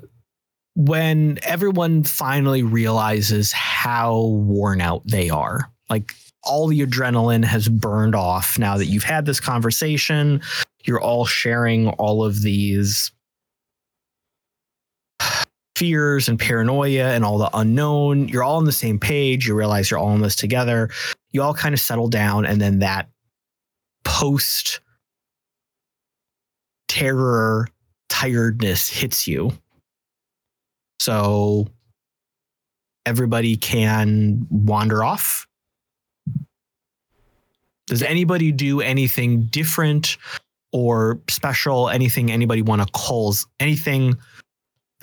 [0.75, 8.15] when everyone finally realizes how worn out they are, like all the adrenaline has burned
[8.15, 10.41] off now that you've had this conversation,
[10.83, 13.11] you're all sharing all of these
[15.75, 18.27] fears and paranoia and all the unknown.
[18.29, 19.47] You're all on the same page.
[19.47, 20.89] You realize you're all in this together.
[21.31, 23.09] You all kind of settle down, and then that
[24.03, 24.79] post
[26.87, 27.67] terror
[28.07, 29.51] tiredness hits you.
[30.99, 31.67] So
[33.05, 35.47] everybody can wander off.
[37.87, 40.17] Does anybody do anything different
[40.71, 41.89] or special?
[41.89, 44.17] Anything anybody want to calls anything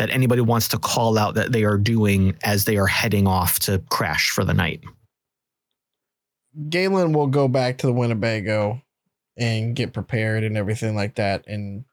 [0.02, 3.60] that anybody wants to call out that they are doing as they are heading off
[3.60, 4.80] to crash for the night?
[6.68, 8.82] Galen will go back to the Winnebago
[9.36, 11.84] and get prepared and everything like that, and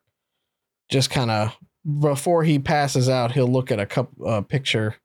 [0.90, 1.56] just kind of
[2.02, 4.96] before he passes out, he'll look at a cup uh, picture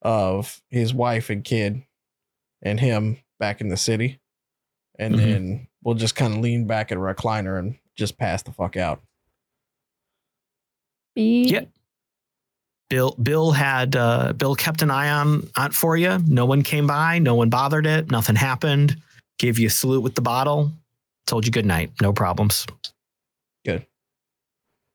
[0.00, 1.82] of his wife and kid
[2.62, 4.20] and him back in the city,
[4.98, 5.18] and Mhm.
[5.18, 8.76] then we'll just kind of lean back in a recliner and just pass the fuck
[8.76, 9.02] out.
[11.14, 11.68] Be Yep.
[12.92, 16.18] Bill Bill had uh, Bill kept an eye on on it for you.
[16.26, 18.98] No one came by, no one bothered it, nothing happened.
[19.38, 20.70] Gave you a salute with the bottle.
[21.26, 21.90] Told you good night.
[22.02, 22.66] No problems.
[23.64, 23.86] Good.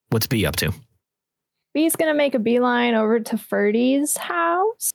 [0.10, 0.72] What's Bee up to?
[1.74, 4.92] Bee's gonna make a beeline over to Ferdy's house,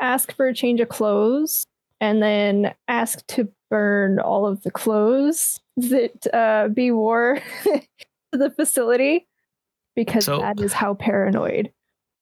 [0.00, 1.66] ask for a change of clothes,
[2.00, 7.82] and then ask to burn all of the clothes that uh, Bee wore to
[8.30, 9.26] the facility
[9.96, 11.72] because So- that is how paranoid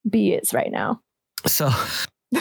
[0.09, 1.01] Bee is right now.
[1.47, 1.71] So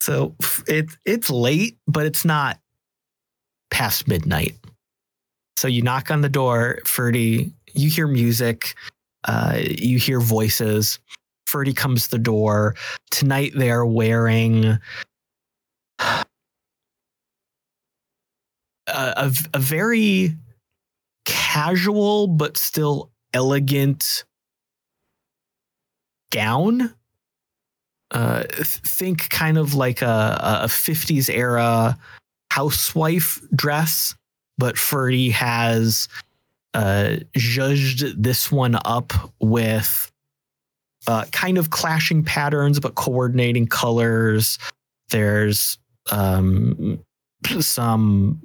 [0.00, 0.34] So
[0.66, 2.58] it's it's late, but it's not
[3.70, 4.56] past midnight.
[5.58, 7.52] So you knock on the door, Ferdy.
[7.74, 8.74] You hear music.
[9.24, 10.98] Uh, you hear voices.
[11.46, 12.74] Ferdy comes to the door.
[13.10, 14.64] Tonight they are wearing
[15.98, 16.24] a,
[18.86, 20.36] a, a very
[21.24, 24.24] casual but still elegant
[26.30, 26.94] gown
[28.10, 31.98] uh th- think kind of like a, a 50s era
[32.50, 34.14] housewife dress
[34.58, 36.08] but Ferdy has
[36.74, 40.10] uh zhuzhed this one up with
[41.06, 44.58] uh kind of clashing patterns but coordinating colors.
[45.10, 45.78] There's
[46.10, 46.98] um
[47.60, 48.42] some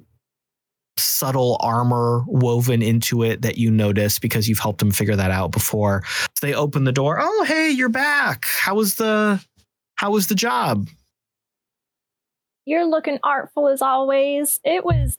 [0.96, 5.50] subtle armor woven into it that you notice because you've helped them figure that out
[5.50, 6.02] before.
[6.34, 7.18] So they open the door.
[7.20, 8.46] Oh, hey, you're back.
[8.46, 9.44] How was the
[9.96, 10.88] how was the job?
[12.64, 14.60] You're looking artful as always.
[14.64, 15.18] It was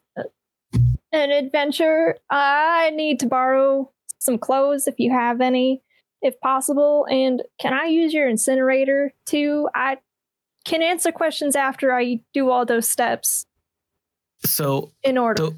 [1.11, 2.17] an adventure.
[2.29, 5.83] I need to borrow some clothes if you have any,
[6.21, 7.05] if possible.
[7.09, 9.69] And can I use your incinerator too?
[9.75, 9.97] I
[10.65, 13.45] can answer questions after I do all those steps
[14.45, 15.43] So in order.
[15.43, 15.55] So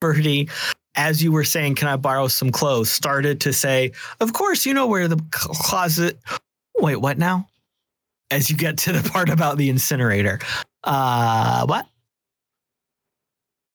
[0.00, 0.48] Birdie,
[0.94, 2.90] as you were saying, can I borrow some clothes?
[2.90, 6.18] Started to say, of course, you know where the closet.
[6.76, 7.46] Wait, what now?
[8.30, 10.40] As you get to the part about the incinerator.
[10.84, 11.86] Uh, what?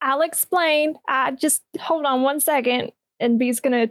[0.02, 0.96] I'll explain.
[1.08, 3.90] I just hold on one second, and Bee's gonna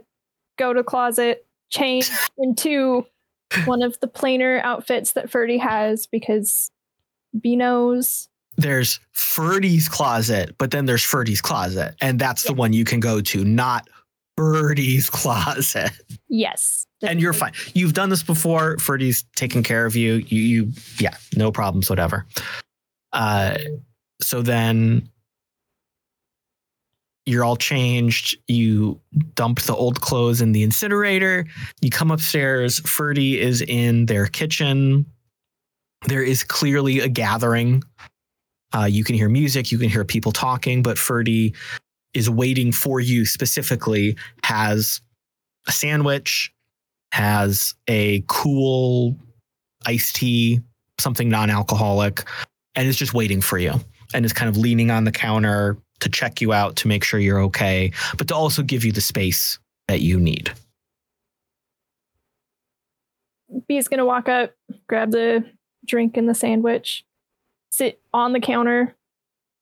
[0.57, 3.05] go to closet, change into
[3.65, 6.71] one of the plainer outfits that Ferdy has because
[7.39, 8.29] Bee knows.
[8.57, 13.21] There's Ferdy's closet, but then there's Ferdy's closet, and that's the one you can go
[13.21, 13.87] to, not
[14.35, 15.91] Birdie's closet.
[16.27, 17.53] Yes, And you're fine.
[17.73, 18.77] You've done this before.
[18.77, 20.15] Ferdy's taking care of you.
[20.27, 22.25] You, you, yeah, no problems, whatever.
[23.13, 23.57] Uh,
[24.21, 25.07] so then
[27.27, 28.37] you're all changed.
[28.47, 28.99] You
[29.35, 31.45] dump the old clothes in the incinerator.
[31.81, 32.79] You come upstairs.
[32.79, 35.05] Ferdy is in their kitchen.
[36.07, 37.83] There is clearly a gathering.
[38.73, 39.71] Uh, you can hear music.
[39.71, 41.53] You can hear people talking, but Ferdy
[42.13, 44.17] is waiting for you specifically.
[44.43, 45.01] Has
[45.67, 46.51] a sandwich,
[47.11, 49.15] has a cool
[49.85, 50.61] iced tea,
[50.99, 52.23] something non-alcoholic,
[52.75, 53.73] and is just waiting for you.
[54.13, 57.19] And is kind of leaning on the counter to check you out to make sure
[57.19, 60.51] you're okay, but to also give you the space that you need.
[63.67, 64.53] B's gonna walk up,
[64.87, 65.43] grab the
[65.85, 67.03] drink and the sandwich,
[67.77, 68.95] sit on the counter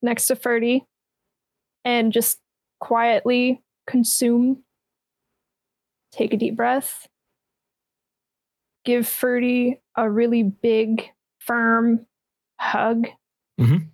[0.02, 0.86] next to Ferdy,
[1.84, 2.40] and just
[2.80, 4.64] quietly consume.
[6.12, 7.08] Take a deep breath.
[8.86, 11.10] Give Ferdy a really big,
[11.40, 12.06] firm
[12.60, 13.08] hug.
[13.60, 13.90] Mhm.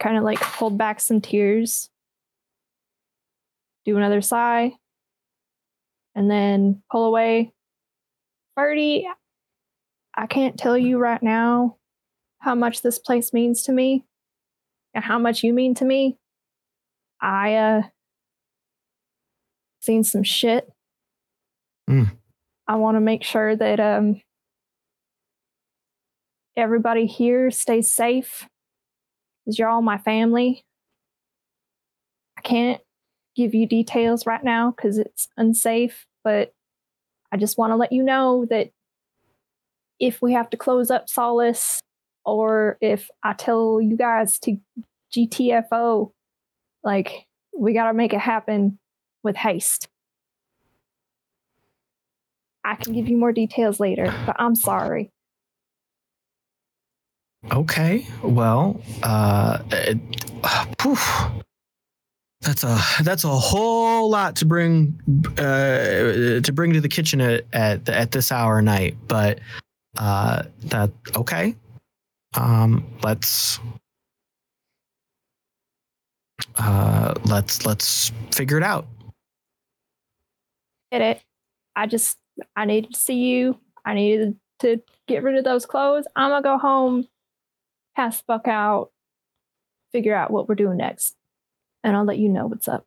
[0.00, 1.90] Kind of like hold back some tears.
[3.84, 4.72] Do another sigh.
[6.14, 7.52] And then pull away
[8.54, 9.06] Ferdy,
[10.14, 11.76] I can't tell you right now
[12.38, 14.04] how much this place means to me
[14.94, 16.16] and how much you mean to me.
[17.20, 17.82] I uh
[19.80, 20.68] seen some shit.
[21.88, 22.10] Mm.
[22.66, 24.20] I want to make sure that um
[26.56, 28.48] everybody here stays safe
[29.44, 30.64] because you're all my family.
[32.38, 32.80] I can't
[33.36, 36.52] give you details right now because it's unsafe, but
[37.30, 38.70] I just want to let you know that
[40.00, 41.80] if we have to close up Solace
[42.26, 44.58] or if I tell you guys to
[45.14, 46.10] GTFO,
[46.82, 47.26] like
[47.56, 48.78] we got to make it happen
[49.22, 49.88] with haste.
[52.64, 55.12] I can give you more details later, but I'm sorry.
[57.52, 58.06] Okay.
[58.24, 59.98] Well, uh, it,
[60.78, 61.16] poof.
[62.40, 64.98] that's a that's a whole lot to bring
[65.38, 68.96] uh, to bring to the kitchen at at, at this hour of night.
[69.06, 69.38] But
[69.96, 71.54] uh, that okay.
[72.36, 73.58] Um, let's
[76.56, 78.86] uh, let's let's figure it out.
[80.92, 81.22] Get it?
[81.74, 82.18] I just
[82.54, 83.58] I needed to see you.
[83.84, 86.06] I needed to get rid of those clothes.
[86.16, 87.08] I'm gonna go home,
[87.94, 88.90] pass the buck out,
[89.92, 91.14] figure out what we're doing next,
[91.82, 92.86] and I'll let you know what's up.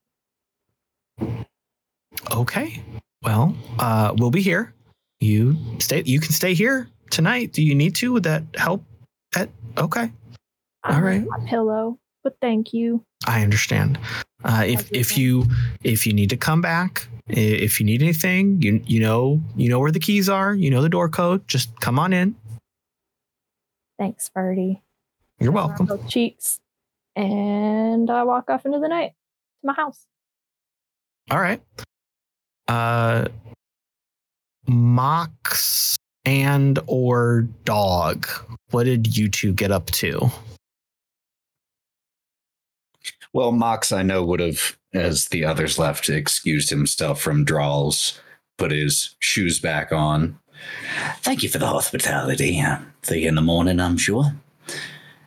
[2.32, 2.82] Okay.
[3.22, 4.74] Well, uh, we'll be here.
[5.20, 6.04] You stay.
[6.06, 7.52] You can stay here tonight.
[7.54, 8.14] Do you need to?
[8.14, 8.84] Would that help?
[9.36, 10.12] At okay.
[10.84, 11.26] All right.
[11.26, 13.04] My pillow, but thank you.
[13.28, 14.00] I understand.
[14.44, 15.46] Uh, if if you
[15.84, 19.80] if you need to come back, if you need anything, you you know you know
[19.80, 20.54] where the keys are.
[20.54, 21.48] You know the door code.
[21.48, 22.36] Just come on in.
[23.98, 24.82] Thanks, Birdie.
[25.40, 25.86] You're welcome.
[25.86, 26.60] Both cheeks.
[27.16, 29.12] And I walk off into the night
[29.62, 30.06] to my house.
[31.30, 31.62] All right.
[32.68, 33.28] Uh
[34.68, 35.89] Mox
[36.26, 38.28] and or dog.
[38.72, 40.30] What did you two get up to?
[43.34, 48.20] Well, Mox, I know, would have, as the others left, excused himself from Drall's,
[48.58, 50.38] put his shoes back on,
[51.22, 52.60] Thank you for the hospitality.
[52.60, 54.26] Uh, See you in the morning, I'm sure.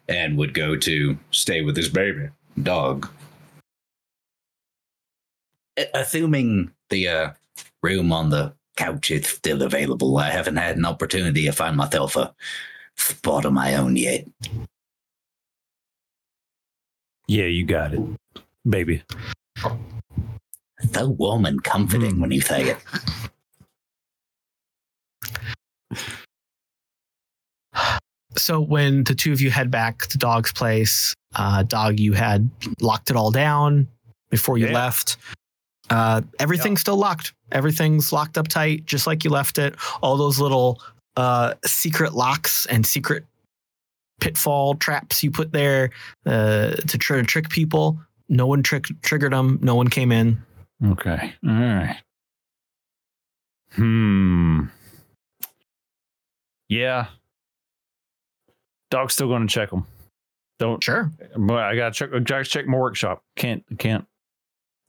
[0.07, 2.29] and would go to stay with his baby
[2.63, 3.09] dog.
[5.95, 7.31] Assuming The uh,
[7.83, 12.17] room on the couch is still available, I haven't had an opportunity to find myself
[12.17, 12.35] a
[12.97, 14.27] spot of my own yet.
[17.29, 18.01] Yeah, you got it,
[18.69, 19.03] baby.
[20.93, 22.79] So warm and comforting when you say it.
[28.37, 32.51] So when the two of you head back to Dog's place, uh, Dog, you had
[32.81, 33.87] locked it all down
[34.31, 34.73] before you Yeah.
[34.75, 35.17] left.
[35.93, 37.35] Uh, everything's still locked.
[37.53, 39.75] Everything's locked up tight, just like you left it.
[40.03, 40.81] All those little
[41.17, 43.25] uh, secret locks and secret
[44.21, 45.91] pitfall traps you put there
[46.27, 48.01] uh, to try to trick people.
[48.29, 49.59] No one trick- triggered them.
[49.61, 50.43] No one came in.
[50.85, 51.35] Okay.
[51.47, 51.99] All right.
[53.73, 54.63] Hmm.
[56.69, 57.07] Yeah.
[58.91, 59.87] Dog's still going to check them.
[60.59, 60.83] Don't.
[60.83, 61.11] Sure.
[61.37, 62.11] But I got to check.
[62.15, 63.23] I gotta check my workshop.
[63.37, 63.65] Can't.
[63.79, 64.07] Can't.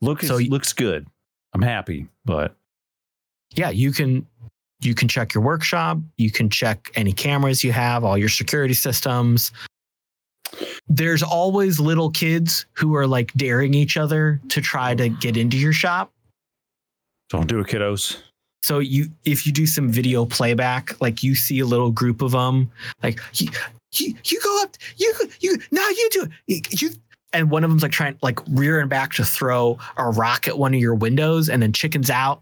[0.04, 0.22] Look.
[0.22, 1.08] So looks good.
[1.54, 2.56] I'm happy, but
[3.56, 4.28] yeah, you can
[4.82, 8.74] you can check your workshop, you can check any cameras you have, all your security
[8.74, 9.52] systems.
[10.88, 15.58] There's always little kids who are like daring each other to try to get into
[15.58, 16.12] your shop.
[17.30, 18.18] don't do it, kiddos.
[18.62, 22.32] So you if you do some video playback, like you see a little group of
[22.32, 22.70] them,
[23.02, 23.50] like you
[23.94, 26.82] you, you go up, you you now you do it.
[26.82, 26.90] You
[27.34, 30.74] and one of them's like trying like rearing back to throw a rock at one
[30.74, 32.42] of your windows and then chickens out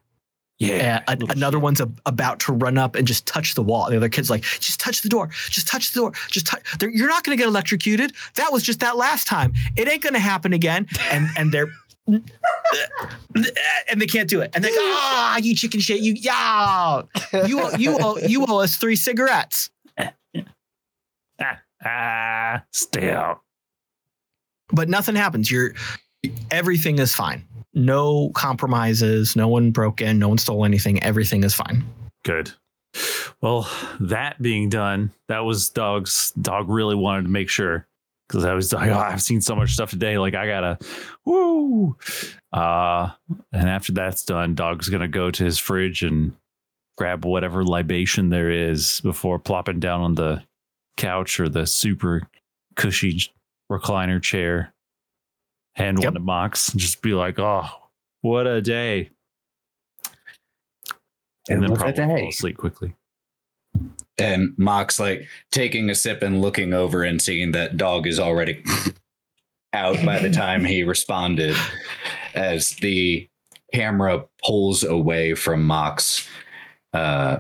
[0.60, 1.02] Yeah.
[1.08, 3.90] uh, a- another one's a, about to run up and just touch the wall.
[3.90, 6.62] The other kid's like, just touch the door, just touch the door, just touch.
[6.82, 8.14] You're not going to get electrocuted.
[8.36, 9.54] That was just that last time.
[9.76, 10.88] It ain't going to happen again.
[11.12, 11.72] And and they're
[12.08, 14.52] and they can't do it.
[14.54, 17.04] And they go, ah, you chicken shit, you yeah,
[17.46, 19.70] you owe- you owe, you owe us three cigarettes.
[21.84, 23.42] Ah, stay out.
[24.74, 25.52] But nothing happens.
[25.52, 25.74] You're
[26.50, 27.46] everything is fine.
[27.74, 29.36] No compromises.
[29.36, 30.20] No one broke in.
[30.20, 31.02] No one stole anything.
[31.04, 31.84] Everything is fine.
[32.24, 32.52] Good.
[33.42, 33.70] Well,
[34.00, 37.88] that being done, that was dog's dog really wanted to make sure
[38.28, 40.18] because I was like, oh, I've seen so much stuff today.
[40.18, 40.78] Like I gotta
[41.26, 41.98] woo.
[42.54, 43.12] Uh
[43.52, 46.34] and after that's done, dog's gonna go to his fridge and
[46.98, 50.44] grab whatever libation there is before plopping down on the
[50.98, 52.28] couch or the super
[52.76, 53.32] cushy
[53.72, 54.74] recliner chair.
[55.76, 56.06] Hand Yep.
[56.06, 57.66] one to Mox and just be like, oh,
[58.22, 59.10] what a day.
[61.50, 62.94] And then What probably fall asleep quickly.
[64.18, 68.64] and Mox like taking a sip and looking over and seeing that dog is already
[69.74, 71.56] out by the time he responded
[72.36, 73.28] as the
[73.74, 76.28] camera pulls away from Mox
[76.94, 77.38] uh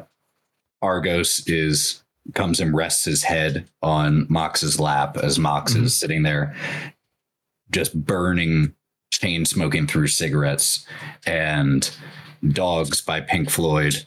[0.81, 2.01] Argos is
[2.34, 6.56] comes and rests his head on Mox's lap as Mox is sitting there
[7.72, 8.73] just burning
[9.11, 10.85] chain smoking through cigarettes
[11.26, 11.95] and
[12.49, 14.03] dogs by Pink Floyd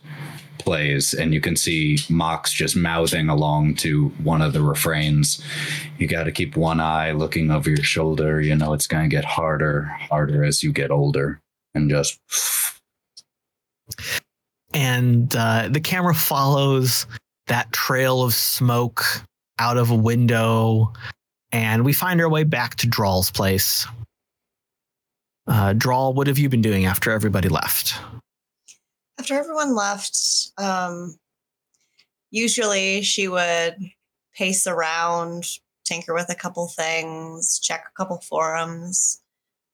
[0.59, 5.43] plays and you can see Mox just mouthing along to one of the refrains.
[5.99, 8.41] You got to keep one eye looking over your shoulder.
[8.41, 11.41] You know, it's going to get harder, harder as you get older.
[11.75, 12.19] And just
[14.73, 17.07] and uh, the camera follows
[17.47, 19.05] that trail of smoke
[19.59, 20.93] out of a window,
[21.53, 23.87] and we find our way back to Drall's place.
[25.47, 27.95] Uh, Drawl, what have you been doing after everybody left?
[29.19, 30.19] After everyone left,
[30.59, 31.17] um,
[32.31, 33.77] usually she would
[34.35, 35.47] pace around,
[35.85, 39.21] tinker with a couple things, check a couple forums.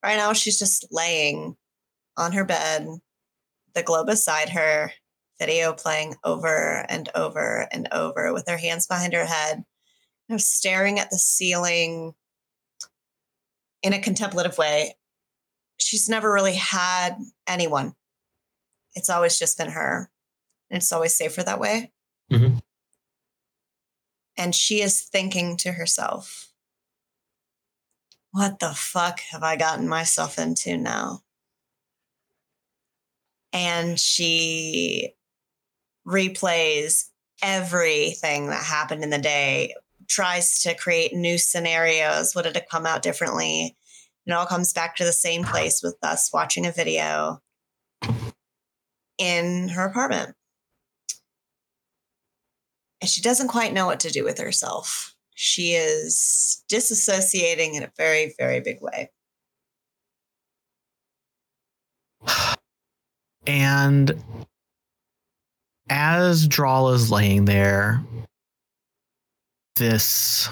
[0.02, 1.56] Right now, she's just laying
[2.16, 2.88] on her bed,
[3.74, 4.92] the globe beside her,
[5.40, 9.64] video playing over and over and over with her hands behind her head,
[10.28, 12.12] kind of staring at the ceiling
[13.82, 14.94] in a contemplative way.
[15.78, 17.16] She's never really had
[17.48, 17.94] anyone
[18.94, 20.10] it's always just been her.
[20.70, 21.92] And it's always safer that way.
[22.30, 22.62] Mhm.
[24.36, 26.52] And she is thinking to herself,
[28.30, 31.24] what the fuck have I gotten myself into now?
[33.52, 35.14] And she
[36.06, 37.06] replays
[37.42, 39.74] everything that happened in the day
[40.08, 42.34] tries to create new scenarios.
[42.34, 43.76] Would it have come out differently?
[44.26, 47.40] It all comes back to the same place with us watching a video
[49.18, 50.34] in her apartment.
[53.00, 55.14] And she doesn't quite know what to do with herself.
[55.34, 59.10] She is disassociating in a very, very big way.
[63.46, 64.22] And
[65.90, 68.02] as Drall is laying there,
[69.76, 70.48] this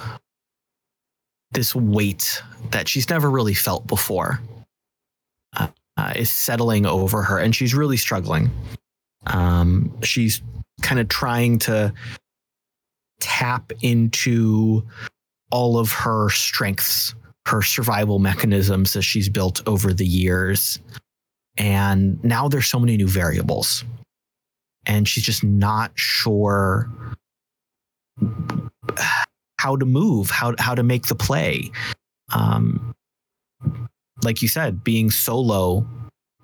[1.52, 2.43] this weight
[2.73, 4.39] that she's never really felt before
[5.56, 8.51] uh, uh, is settling over her, and she's really struggling.
[9.27, 10.43] Um, she's
[10.82, 11.93] kind of trying to
[13.20, 14.85] tap into
[15.51, 17.15] all of her strengths,
[17.47, 20.78] her survival mechanisms that she's built over the years.
[21.56, 23.85] And now there's so many new variables.
[24.89, 26.90] And she's just not sure
[29.60, 31.70] how to move, how how to make the play.
[32.32, 32.94] Um,
[34.24, 35.86] like you said, being solo,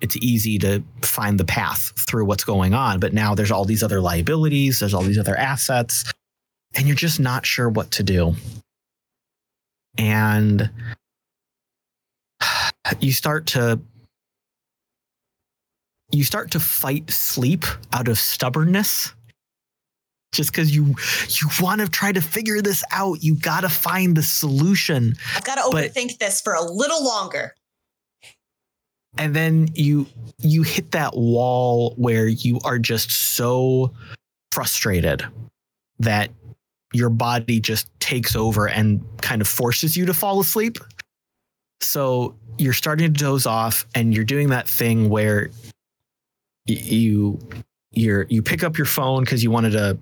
[0.01, 2.99] it's easy to find the path through what's going on.
[2.99, 6.03] But now there's all these other liabilities, there's all these other assets,
[6.75, 8.35] and you're just not sure what to do.
[9.97, 10.69] And
[12.99, 13.79] you start to
[16.11, 19.13] you start to fight sleep out of stubbornness.
[20.31, 20.95] Just because you
[21.29, 25.15] you want to try to figure this out you got to find the solution.
[25.35, 27.55] I've got to But- overthink this for a little longer.
[29.17, 30.07] and then you
[30.39, 33.93] you hit that wall where you are just so
[34.51, 35.23] frustrated
[35.99, 36.31] that
[36.93, 40.77] your body just takes over and kind of forces you to fall asleep.
[41.81, 45.49] So you're starting to doze off and you're doing that thing where
[46.65, 47.39] you
[47.91, 49.97] you're you pick up your phone because you wanted to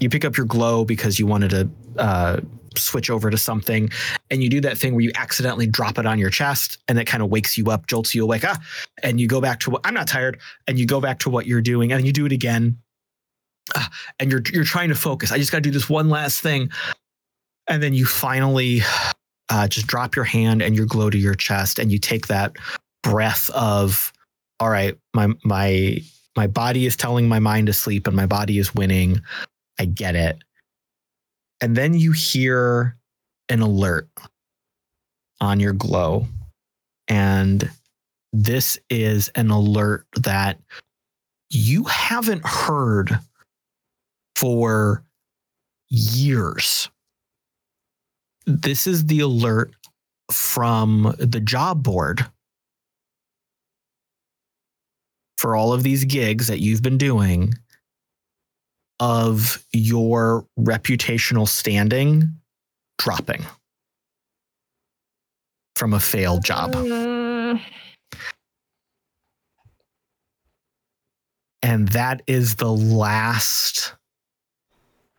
[0.00, 1.70] you pick up your glow because you wanted to
[2.00, 2.40] uh,
[2.76, 3.90] switch over to something
[4.30, 7.06] and you do that thing where you accidentally drop it on your chest and it
[7.06, 8.58] kind of wakes you up jolts you awake ah
[9.02, 11.46] and you go back to what i'm not tired and you go back to what
[11.46, 12.76] you're doing and you do it again
[13.76, 15.32] Ah, and you're you're trying to focus.
[15.32, 16.70] I just got to do this one last thing
[17.68, 18.80] and then you finally
[19.48, 22.52] uh, just drop your hand and your glow to your chest and you take that
[23.02, 24.12] breath of
[24.62, 25.98] all right my my
[26.36, 29.20] my body is telling my mind to sleep and my body is winning.
[29.80, 30.38] I get it.
[31.60, 32.96] And then you hear
[33.48, 34.08] an alert
[35.40, 36.28] on your glow.
[37.08, 37.68] And
[38.32, 40.60] this is an alert that
[41.50, 43.18] you haven't heard
[44.36, 45.04] for
[45.88, 46.88] years.
[48.46, 49.74] This is the alert
[50.30, 52.24] from the job board
[55.42, 57.52] for all of these gigs that you've been doing
[59.00, 62.32] of your reputational standing
[62.96, 63.44] dropping
[65.74, 66.72] from a failed job.
[66.74, 67.60] Mm,
[71.60, 73.96] And that is the last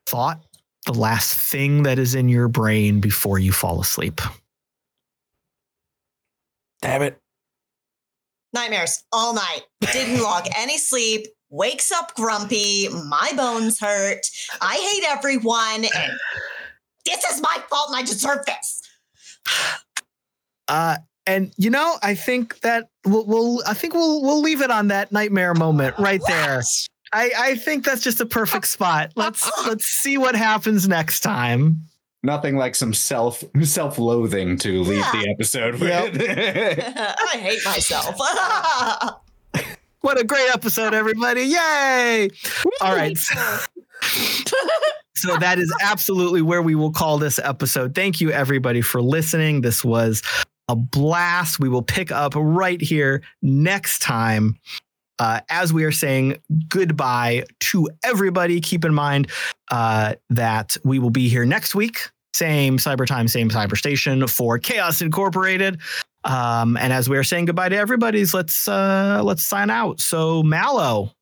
[0.05, 0.41] thought,
[0.85, 4.21] the last thing that is in your brain before you fall asleep.
[6.81, 7.22] Damn it.
[8.53, 9.61] Nightmares all night.
[9.91, 11.27] Didn't log any sleep.
[11.49, 12.89] Wakes up grumpy.
[12.89, 14.25] My bones hurt.
[14.61, 15.85] I hate everyone.
[15.95, 16.13] And
[17.05, 18.81] this is my fault and I deserve this.
[20.69, 20.95] Uh,
[21.27, 24.87] and you know, I think that we'll, we'll I think we'll we'll leave it on
[24.87, 26.61] that nightmare moment right there.
[27.11, 29.11] I, I think that's just a perfect spot.
[29.15, 31.81] Let's let's see what happens next time.
[32.23, 36.21] Nothing like some self self loathing to leave the episode with.
[36.21, 38.17] I hate myself.
[40.03, 41.43] What a great episode, everybody!
[41.43, 42.29] Yay!
[42.81, 43.17] All right.
[45.15, 47.95] So that is absolutely where we will call this episode.
[47.95, 49.61] Thank you, everybody, for listening.
[49.61, 50.21] This was
[50.67, 51.61] a blast.
[51.61, 54.57] We will pick up right here next time.
[55.23, 56.35] Uh, as we are saying
[56.67, 59.31] goodbye to everybody, keep in mind
[59.71, 64.59] uh, that we will be here next week, same cyber time, same cyber station for
[64.59, 65.79] Chaos Incorporated.
[66.25, 70.01] Um, and as we are saying goodbye to everybody's, let's uh, let's sign out.
[70.01, 71.13] So Mallo,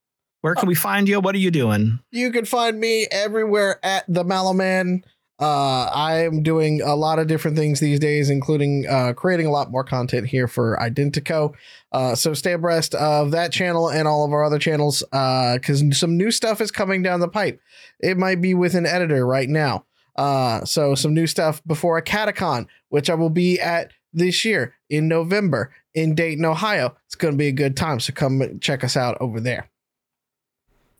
[0.42, 1.20] where can we find you?
[1.20, 2.00] What are you doing?
[2.10, 5.04] You can find me everywhere at the Mallo Man.
[5.42, 9.72] Uh, I'm doing a lot of different things these days, including uh, creating a lot
[9.72, 11.56] more content here for Identeco.
[11.92, 16.16] Uh, so stay abreast of that channel and all of our other channels because some
[16.16, 17.60] new stuff is coming down the pipe.
[18.00, 19.86] It might be with an editor right now.
[20.16, 25.08] Uh, so some new stuff before Acadecon, which I will be at this year in
[25.08, 26.96] November in Dayton, Ohio.
[27.08, 28.00] It's going to be a good time.
[28.00, 29.70] So come check us out over there.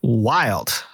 [0.02, 0.84] Wild.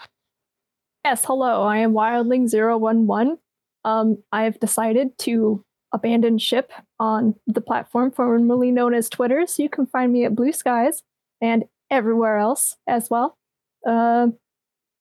[1.04, 1.62] Yes, hello.
[1.62, 3.38] I am Wildling011.
[3.84, 9.70] Um, I've decided to abandon ship on the platform formerly known as Twitter, so you
[9.70, 11.02] can find me at Blue Skies
[11.40, 13.38] and everywhere else as well.
[13.86, 14.34] Um,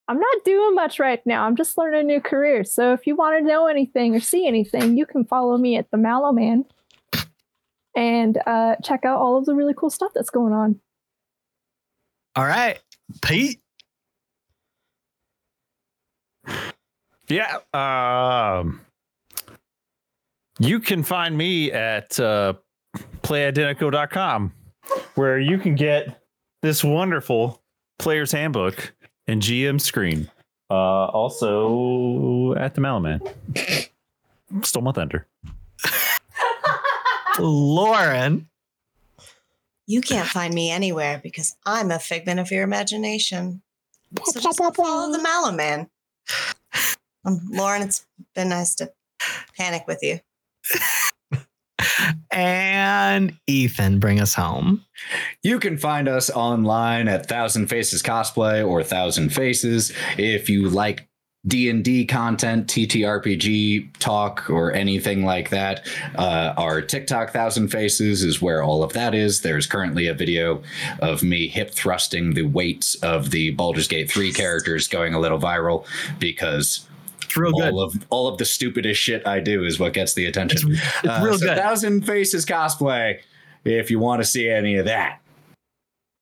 [0.07, 1.45] I'm not doing much right now.
[1.45, 2.63] I'm just learning a new career.
[2.63, 5.91] So if you want to know anything or see anything, you can follow me at
[5.91, 6.63] the Mallo Man
[7.95, 10.79] and uh, check out all of the really cool stuff that's going on.
[12.35, 12.79] All right,
[13.21, 13.59] Pete.
[17.29, 17.57] Yeah.
[17.73, 18.81] Um,
[20.59, 22.53] you can find me at uh,
[23.21, 24.53] playidenteco.com
[25.15, 26.21] where you can get
[26.61, 27.61] this wonderful
[27.99, 28.93] player's handbook
[29.27, 30.29] and GM screen.
[30.69, 33.21] Uh, also at the Mallo Man.
[34.63, 35.27] Stole my thunder.
[37.39, 38.47] Lauren.
[39.85, 43.61] You can't find me anywhere because I'm a figment of your imagination.
[44.25, 45.89] So just follow the Mallo Man.
[47.27, 48.91] Um, Lauren, it's been nice to
[49.57, 50.19] panic with you.
[52.31, 54.85] And Ethan, bring us home.
[55.41, 59.91] You can find us online at Thousand Faces Cosplay or Thousand Faces.
[60.19, 61.07] If you like
[61.47, 68.61] D&D content, TTRPG talk, or anything like that, uh, our TikTok Thousand Faces is where
[68.61, 69.41] all of that is.
[69.41, 70.61] There's currently a video
[70.99, 75.39] of me hip thrusting the weights of the Baldur's Gate 3 characters going a little
[75.39, 75.87] viral
[76.19, 76.87] because
[77.27, 77.73] It's real good.
[77.73, 80.71] all of all of the stupidest shit I do is what gets the attention.
[80.71, 81.57] It's, it's real so good.
[81.57, 83.19] Thousand Faces cosplay.
[83.65, 85.19] If you want to see any of that,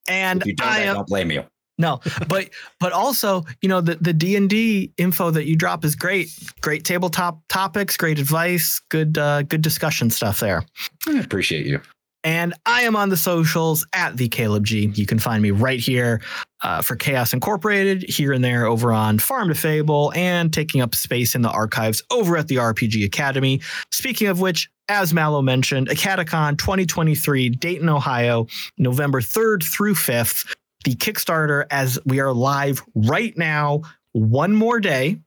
[0.08, 1.44] and if you don't, I I, don't blame you.
[1.78, 2.50] no, but
[2.80, 6.30] but also, you know, the the D and D info that you drop is great.
[6.62, 10.64] Great tabletop topics, great advice, good uh, good discussion stuff there.
[11.08, 11.82] I appreciate you.
[12.26, 14.92] And I am on the socials at the Caleb G.
[14.96, 16.22] You can find me right here
[16.64, 20.96] uh, for Chaos Incorporated, here and there over on Farm to Fable, and taking up
[20.96, 23.62] space in the archives over at the RPG Academy.
[23.92, 28.48] Speaking of which, as Mallo mentioned, Acadecon 2023, Dayton, Ohio,
[28.80, 30.52] November 3rd through 5th.
[30.84, 33.84] The Kickstarter, as we are live right now,
[34.14, 35.20] one more day.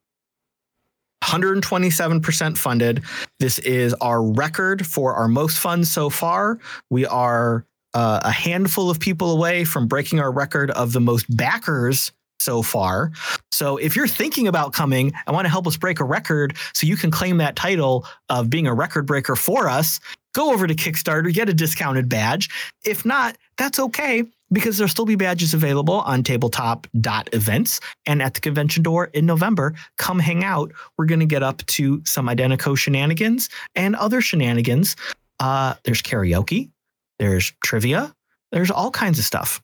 [1.25, 3.03] 127% funded.
[3.39, 6.59] This is our record for our most funds so far.
[6.91, 7.65] We are
[7.95, 12.63] uh, a handful of people away from breaking our record of the most backers so
[12.63, 13.11] far.
[13.51, 16.87] So if you're thinking about coming and want to help us break a record so
[16.87, 19.99] you can claim that title of being a record breaker for us,
[20.35, 22.49] go over to Kickstarter, get a discounted badge.
[22.85, 28.41] If not, that's okay because there'll still be badges available on tabletop.events and at the
[28.41, 29.75] convention door in November.
[29.97, 30.73] Come hang out.
[30.97, 34.97] We're going to get up to some Identeco shenanigans and other shenanigans.
[35.41, 36.71] Uh, there's karaoke,
[37.19, 38.13] there's trivia,
[38.51, 39.63] there's all kinds of stuff.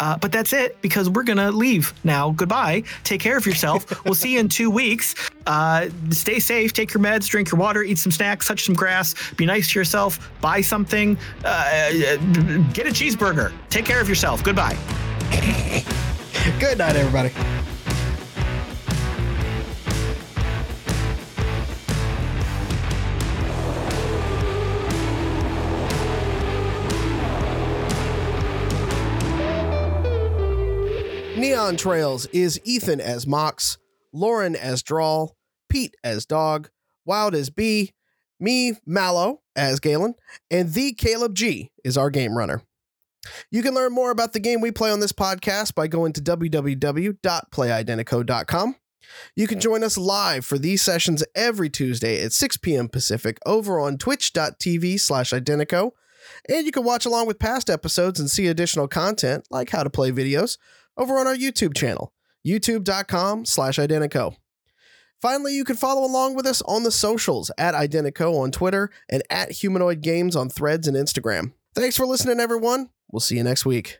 [0.00, 2.30] Uh, but that's it because we're going to leave now.
[2.32, 2.82] Goodbye.
[3.04, 4.04] Take care of yourself.
[4.04, 5.14] we'll see you in two weeks.
[5.46, 6.72] Uh, stay safe.
[6.72, 9.78] Take your meds, drink your water, eat some snacks, touch some grass, be nice to
[9.78, 11.90] yourself, buy something, uh,
[12.72, 13.52] get a cheeseburger.
[13.70, 14.42] Take care of yourself.
[14.42, 14.76] Goodbye.
[16.60, 17.32] Good night, everybody.
[31.46, 33.78] Neon Trails is Ethan as Mox,
[34.12, 35.36] Lauren as Drall,
[35.68, 36.70] Pete as Dog,
[37.04, 37.92] Wild as Bee,
[38.40, 40.16] me, Mallo, as Galen,
[40.50, 42.62] and the Caleb G is our game runner.
[43.48, 46.20] You can learn more about the game we play on this podcast by going to
[46.20, 48.76] www.playidenteco.com.
[49.36, 52.88] You can join us live for these sessions every Tuesday at 6 p.m.
[52.88, 55.92] Pacific over on twitch.tv slash identeco.
[56.48, 59.90] And you can watch along with past episodes and see additional content like how to
[59.90, 60.58] play videos
[60.96, 62.12] over on our YouTube channel,
[62.46, 64.36] youtube.com slash identeco.
[65.20, 69.22] Finally, you can follow along with us on the socials at Identeco on Twitter and
[69.30, 71.52] at Humanoid Games on Threads and Instagram.
[71.74, 72.90] Thanks for listening, everyone.
[73.10, 73.98] We'll see you next week.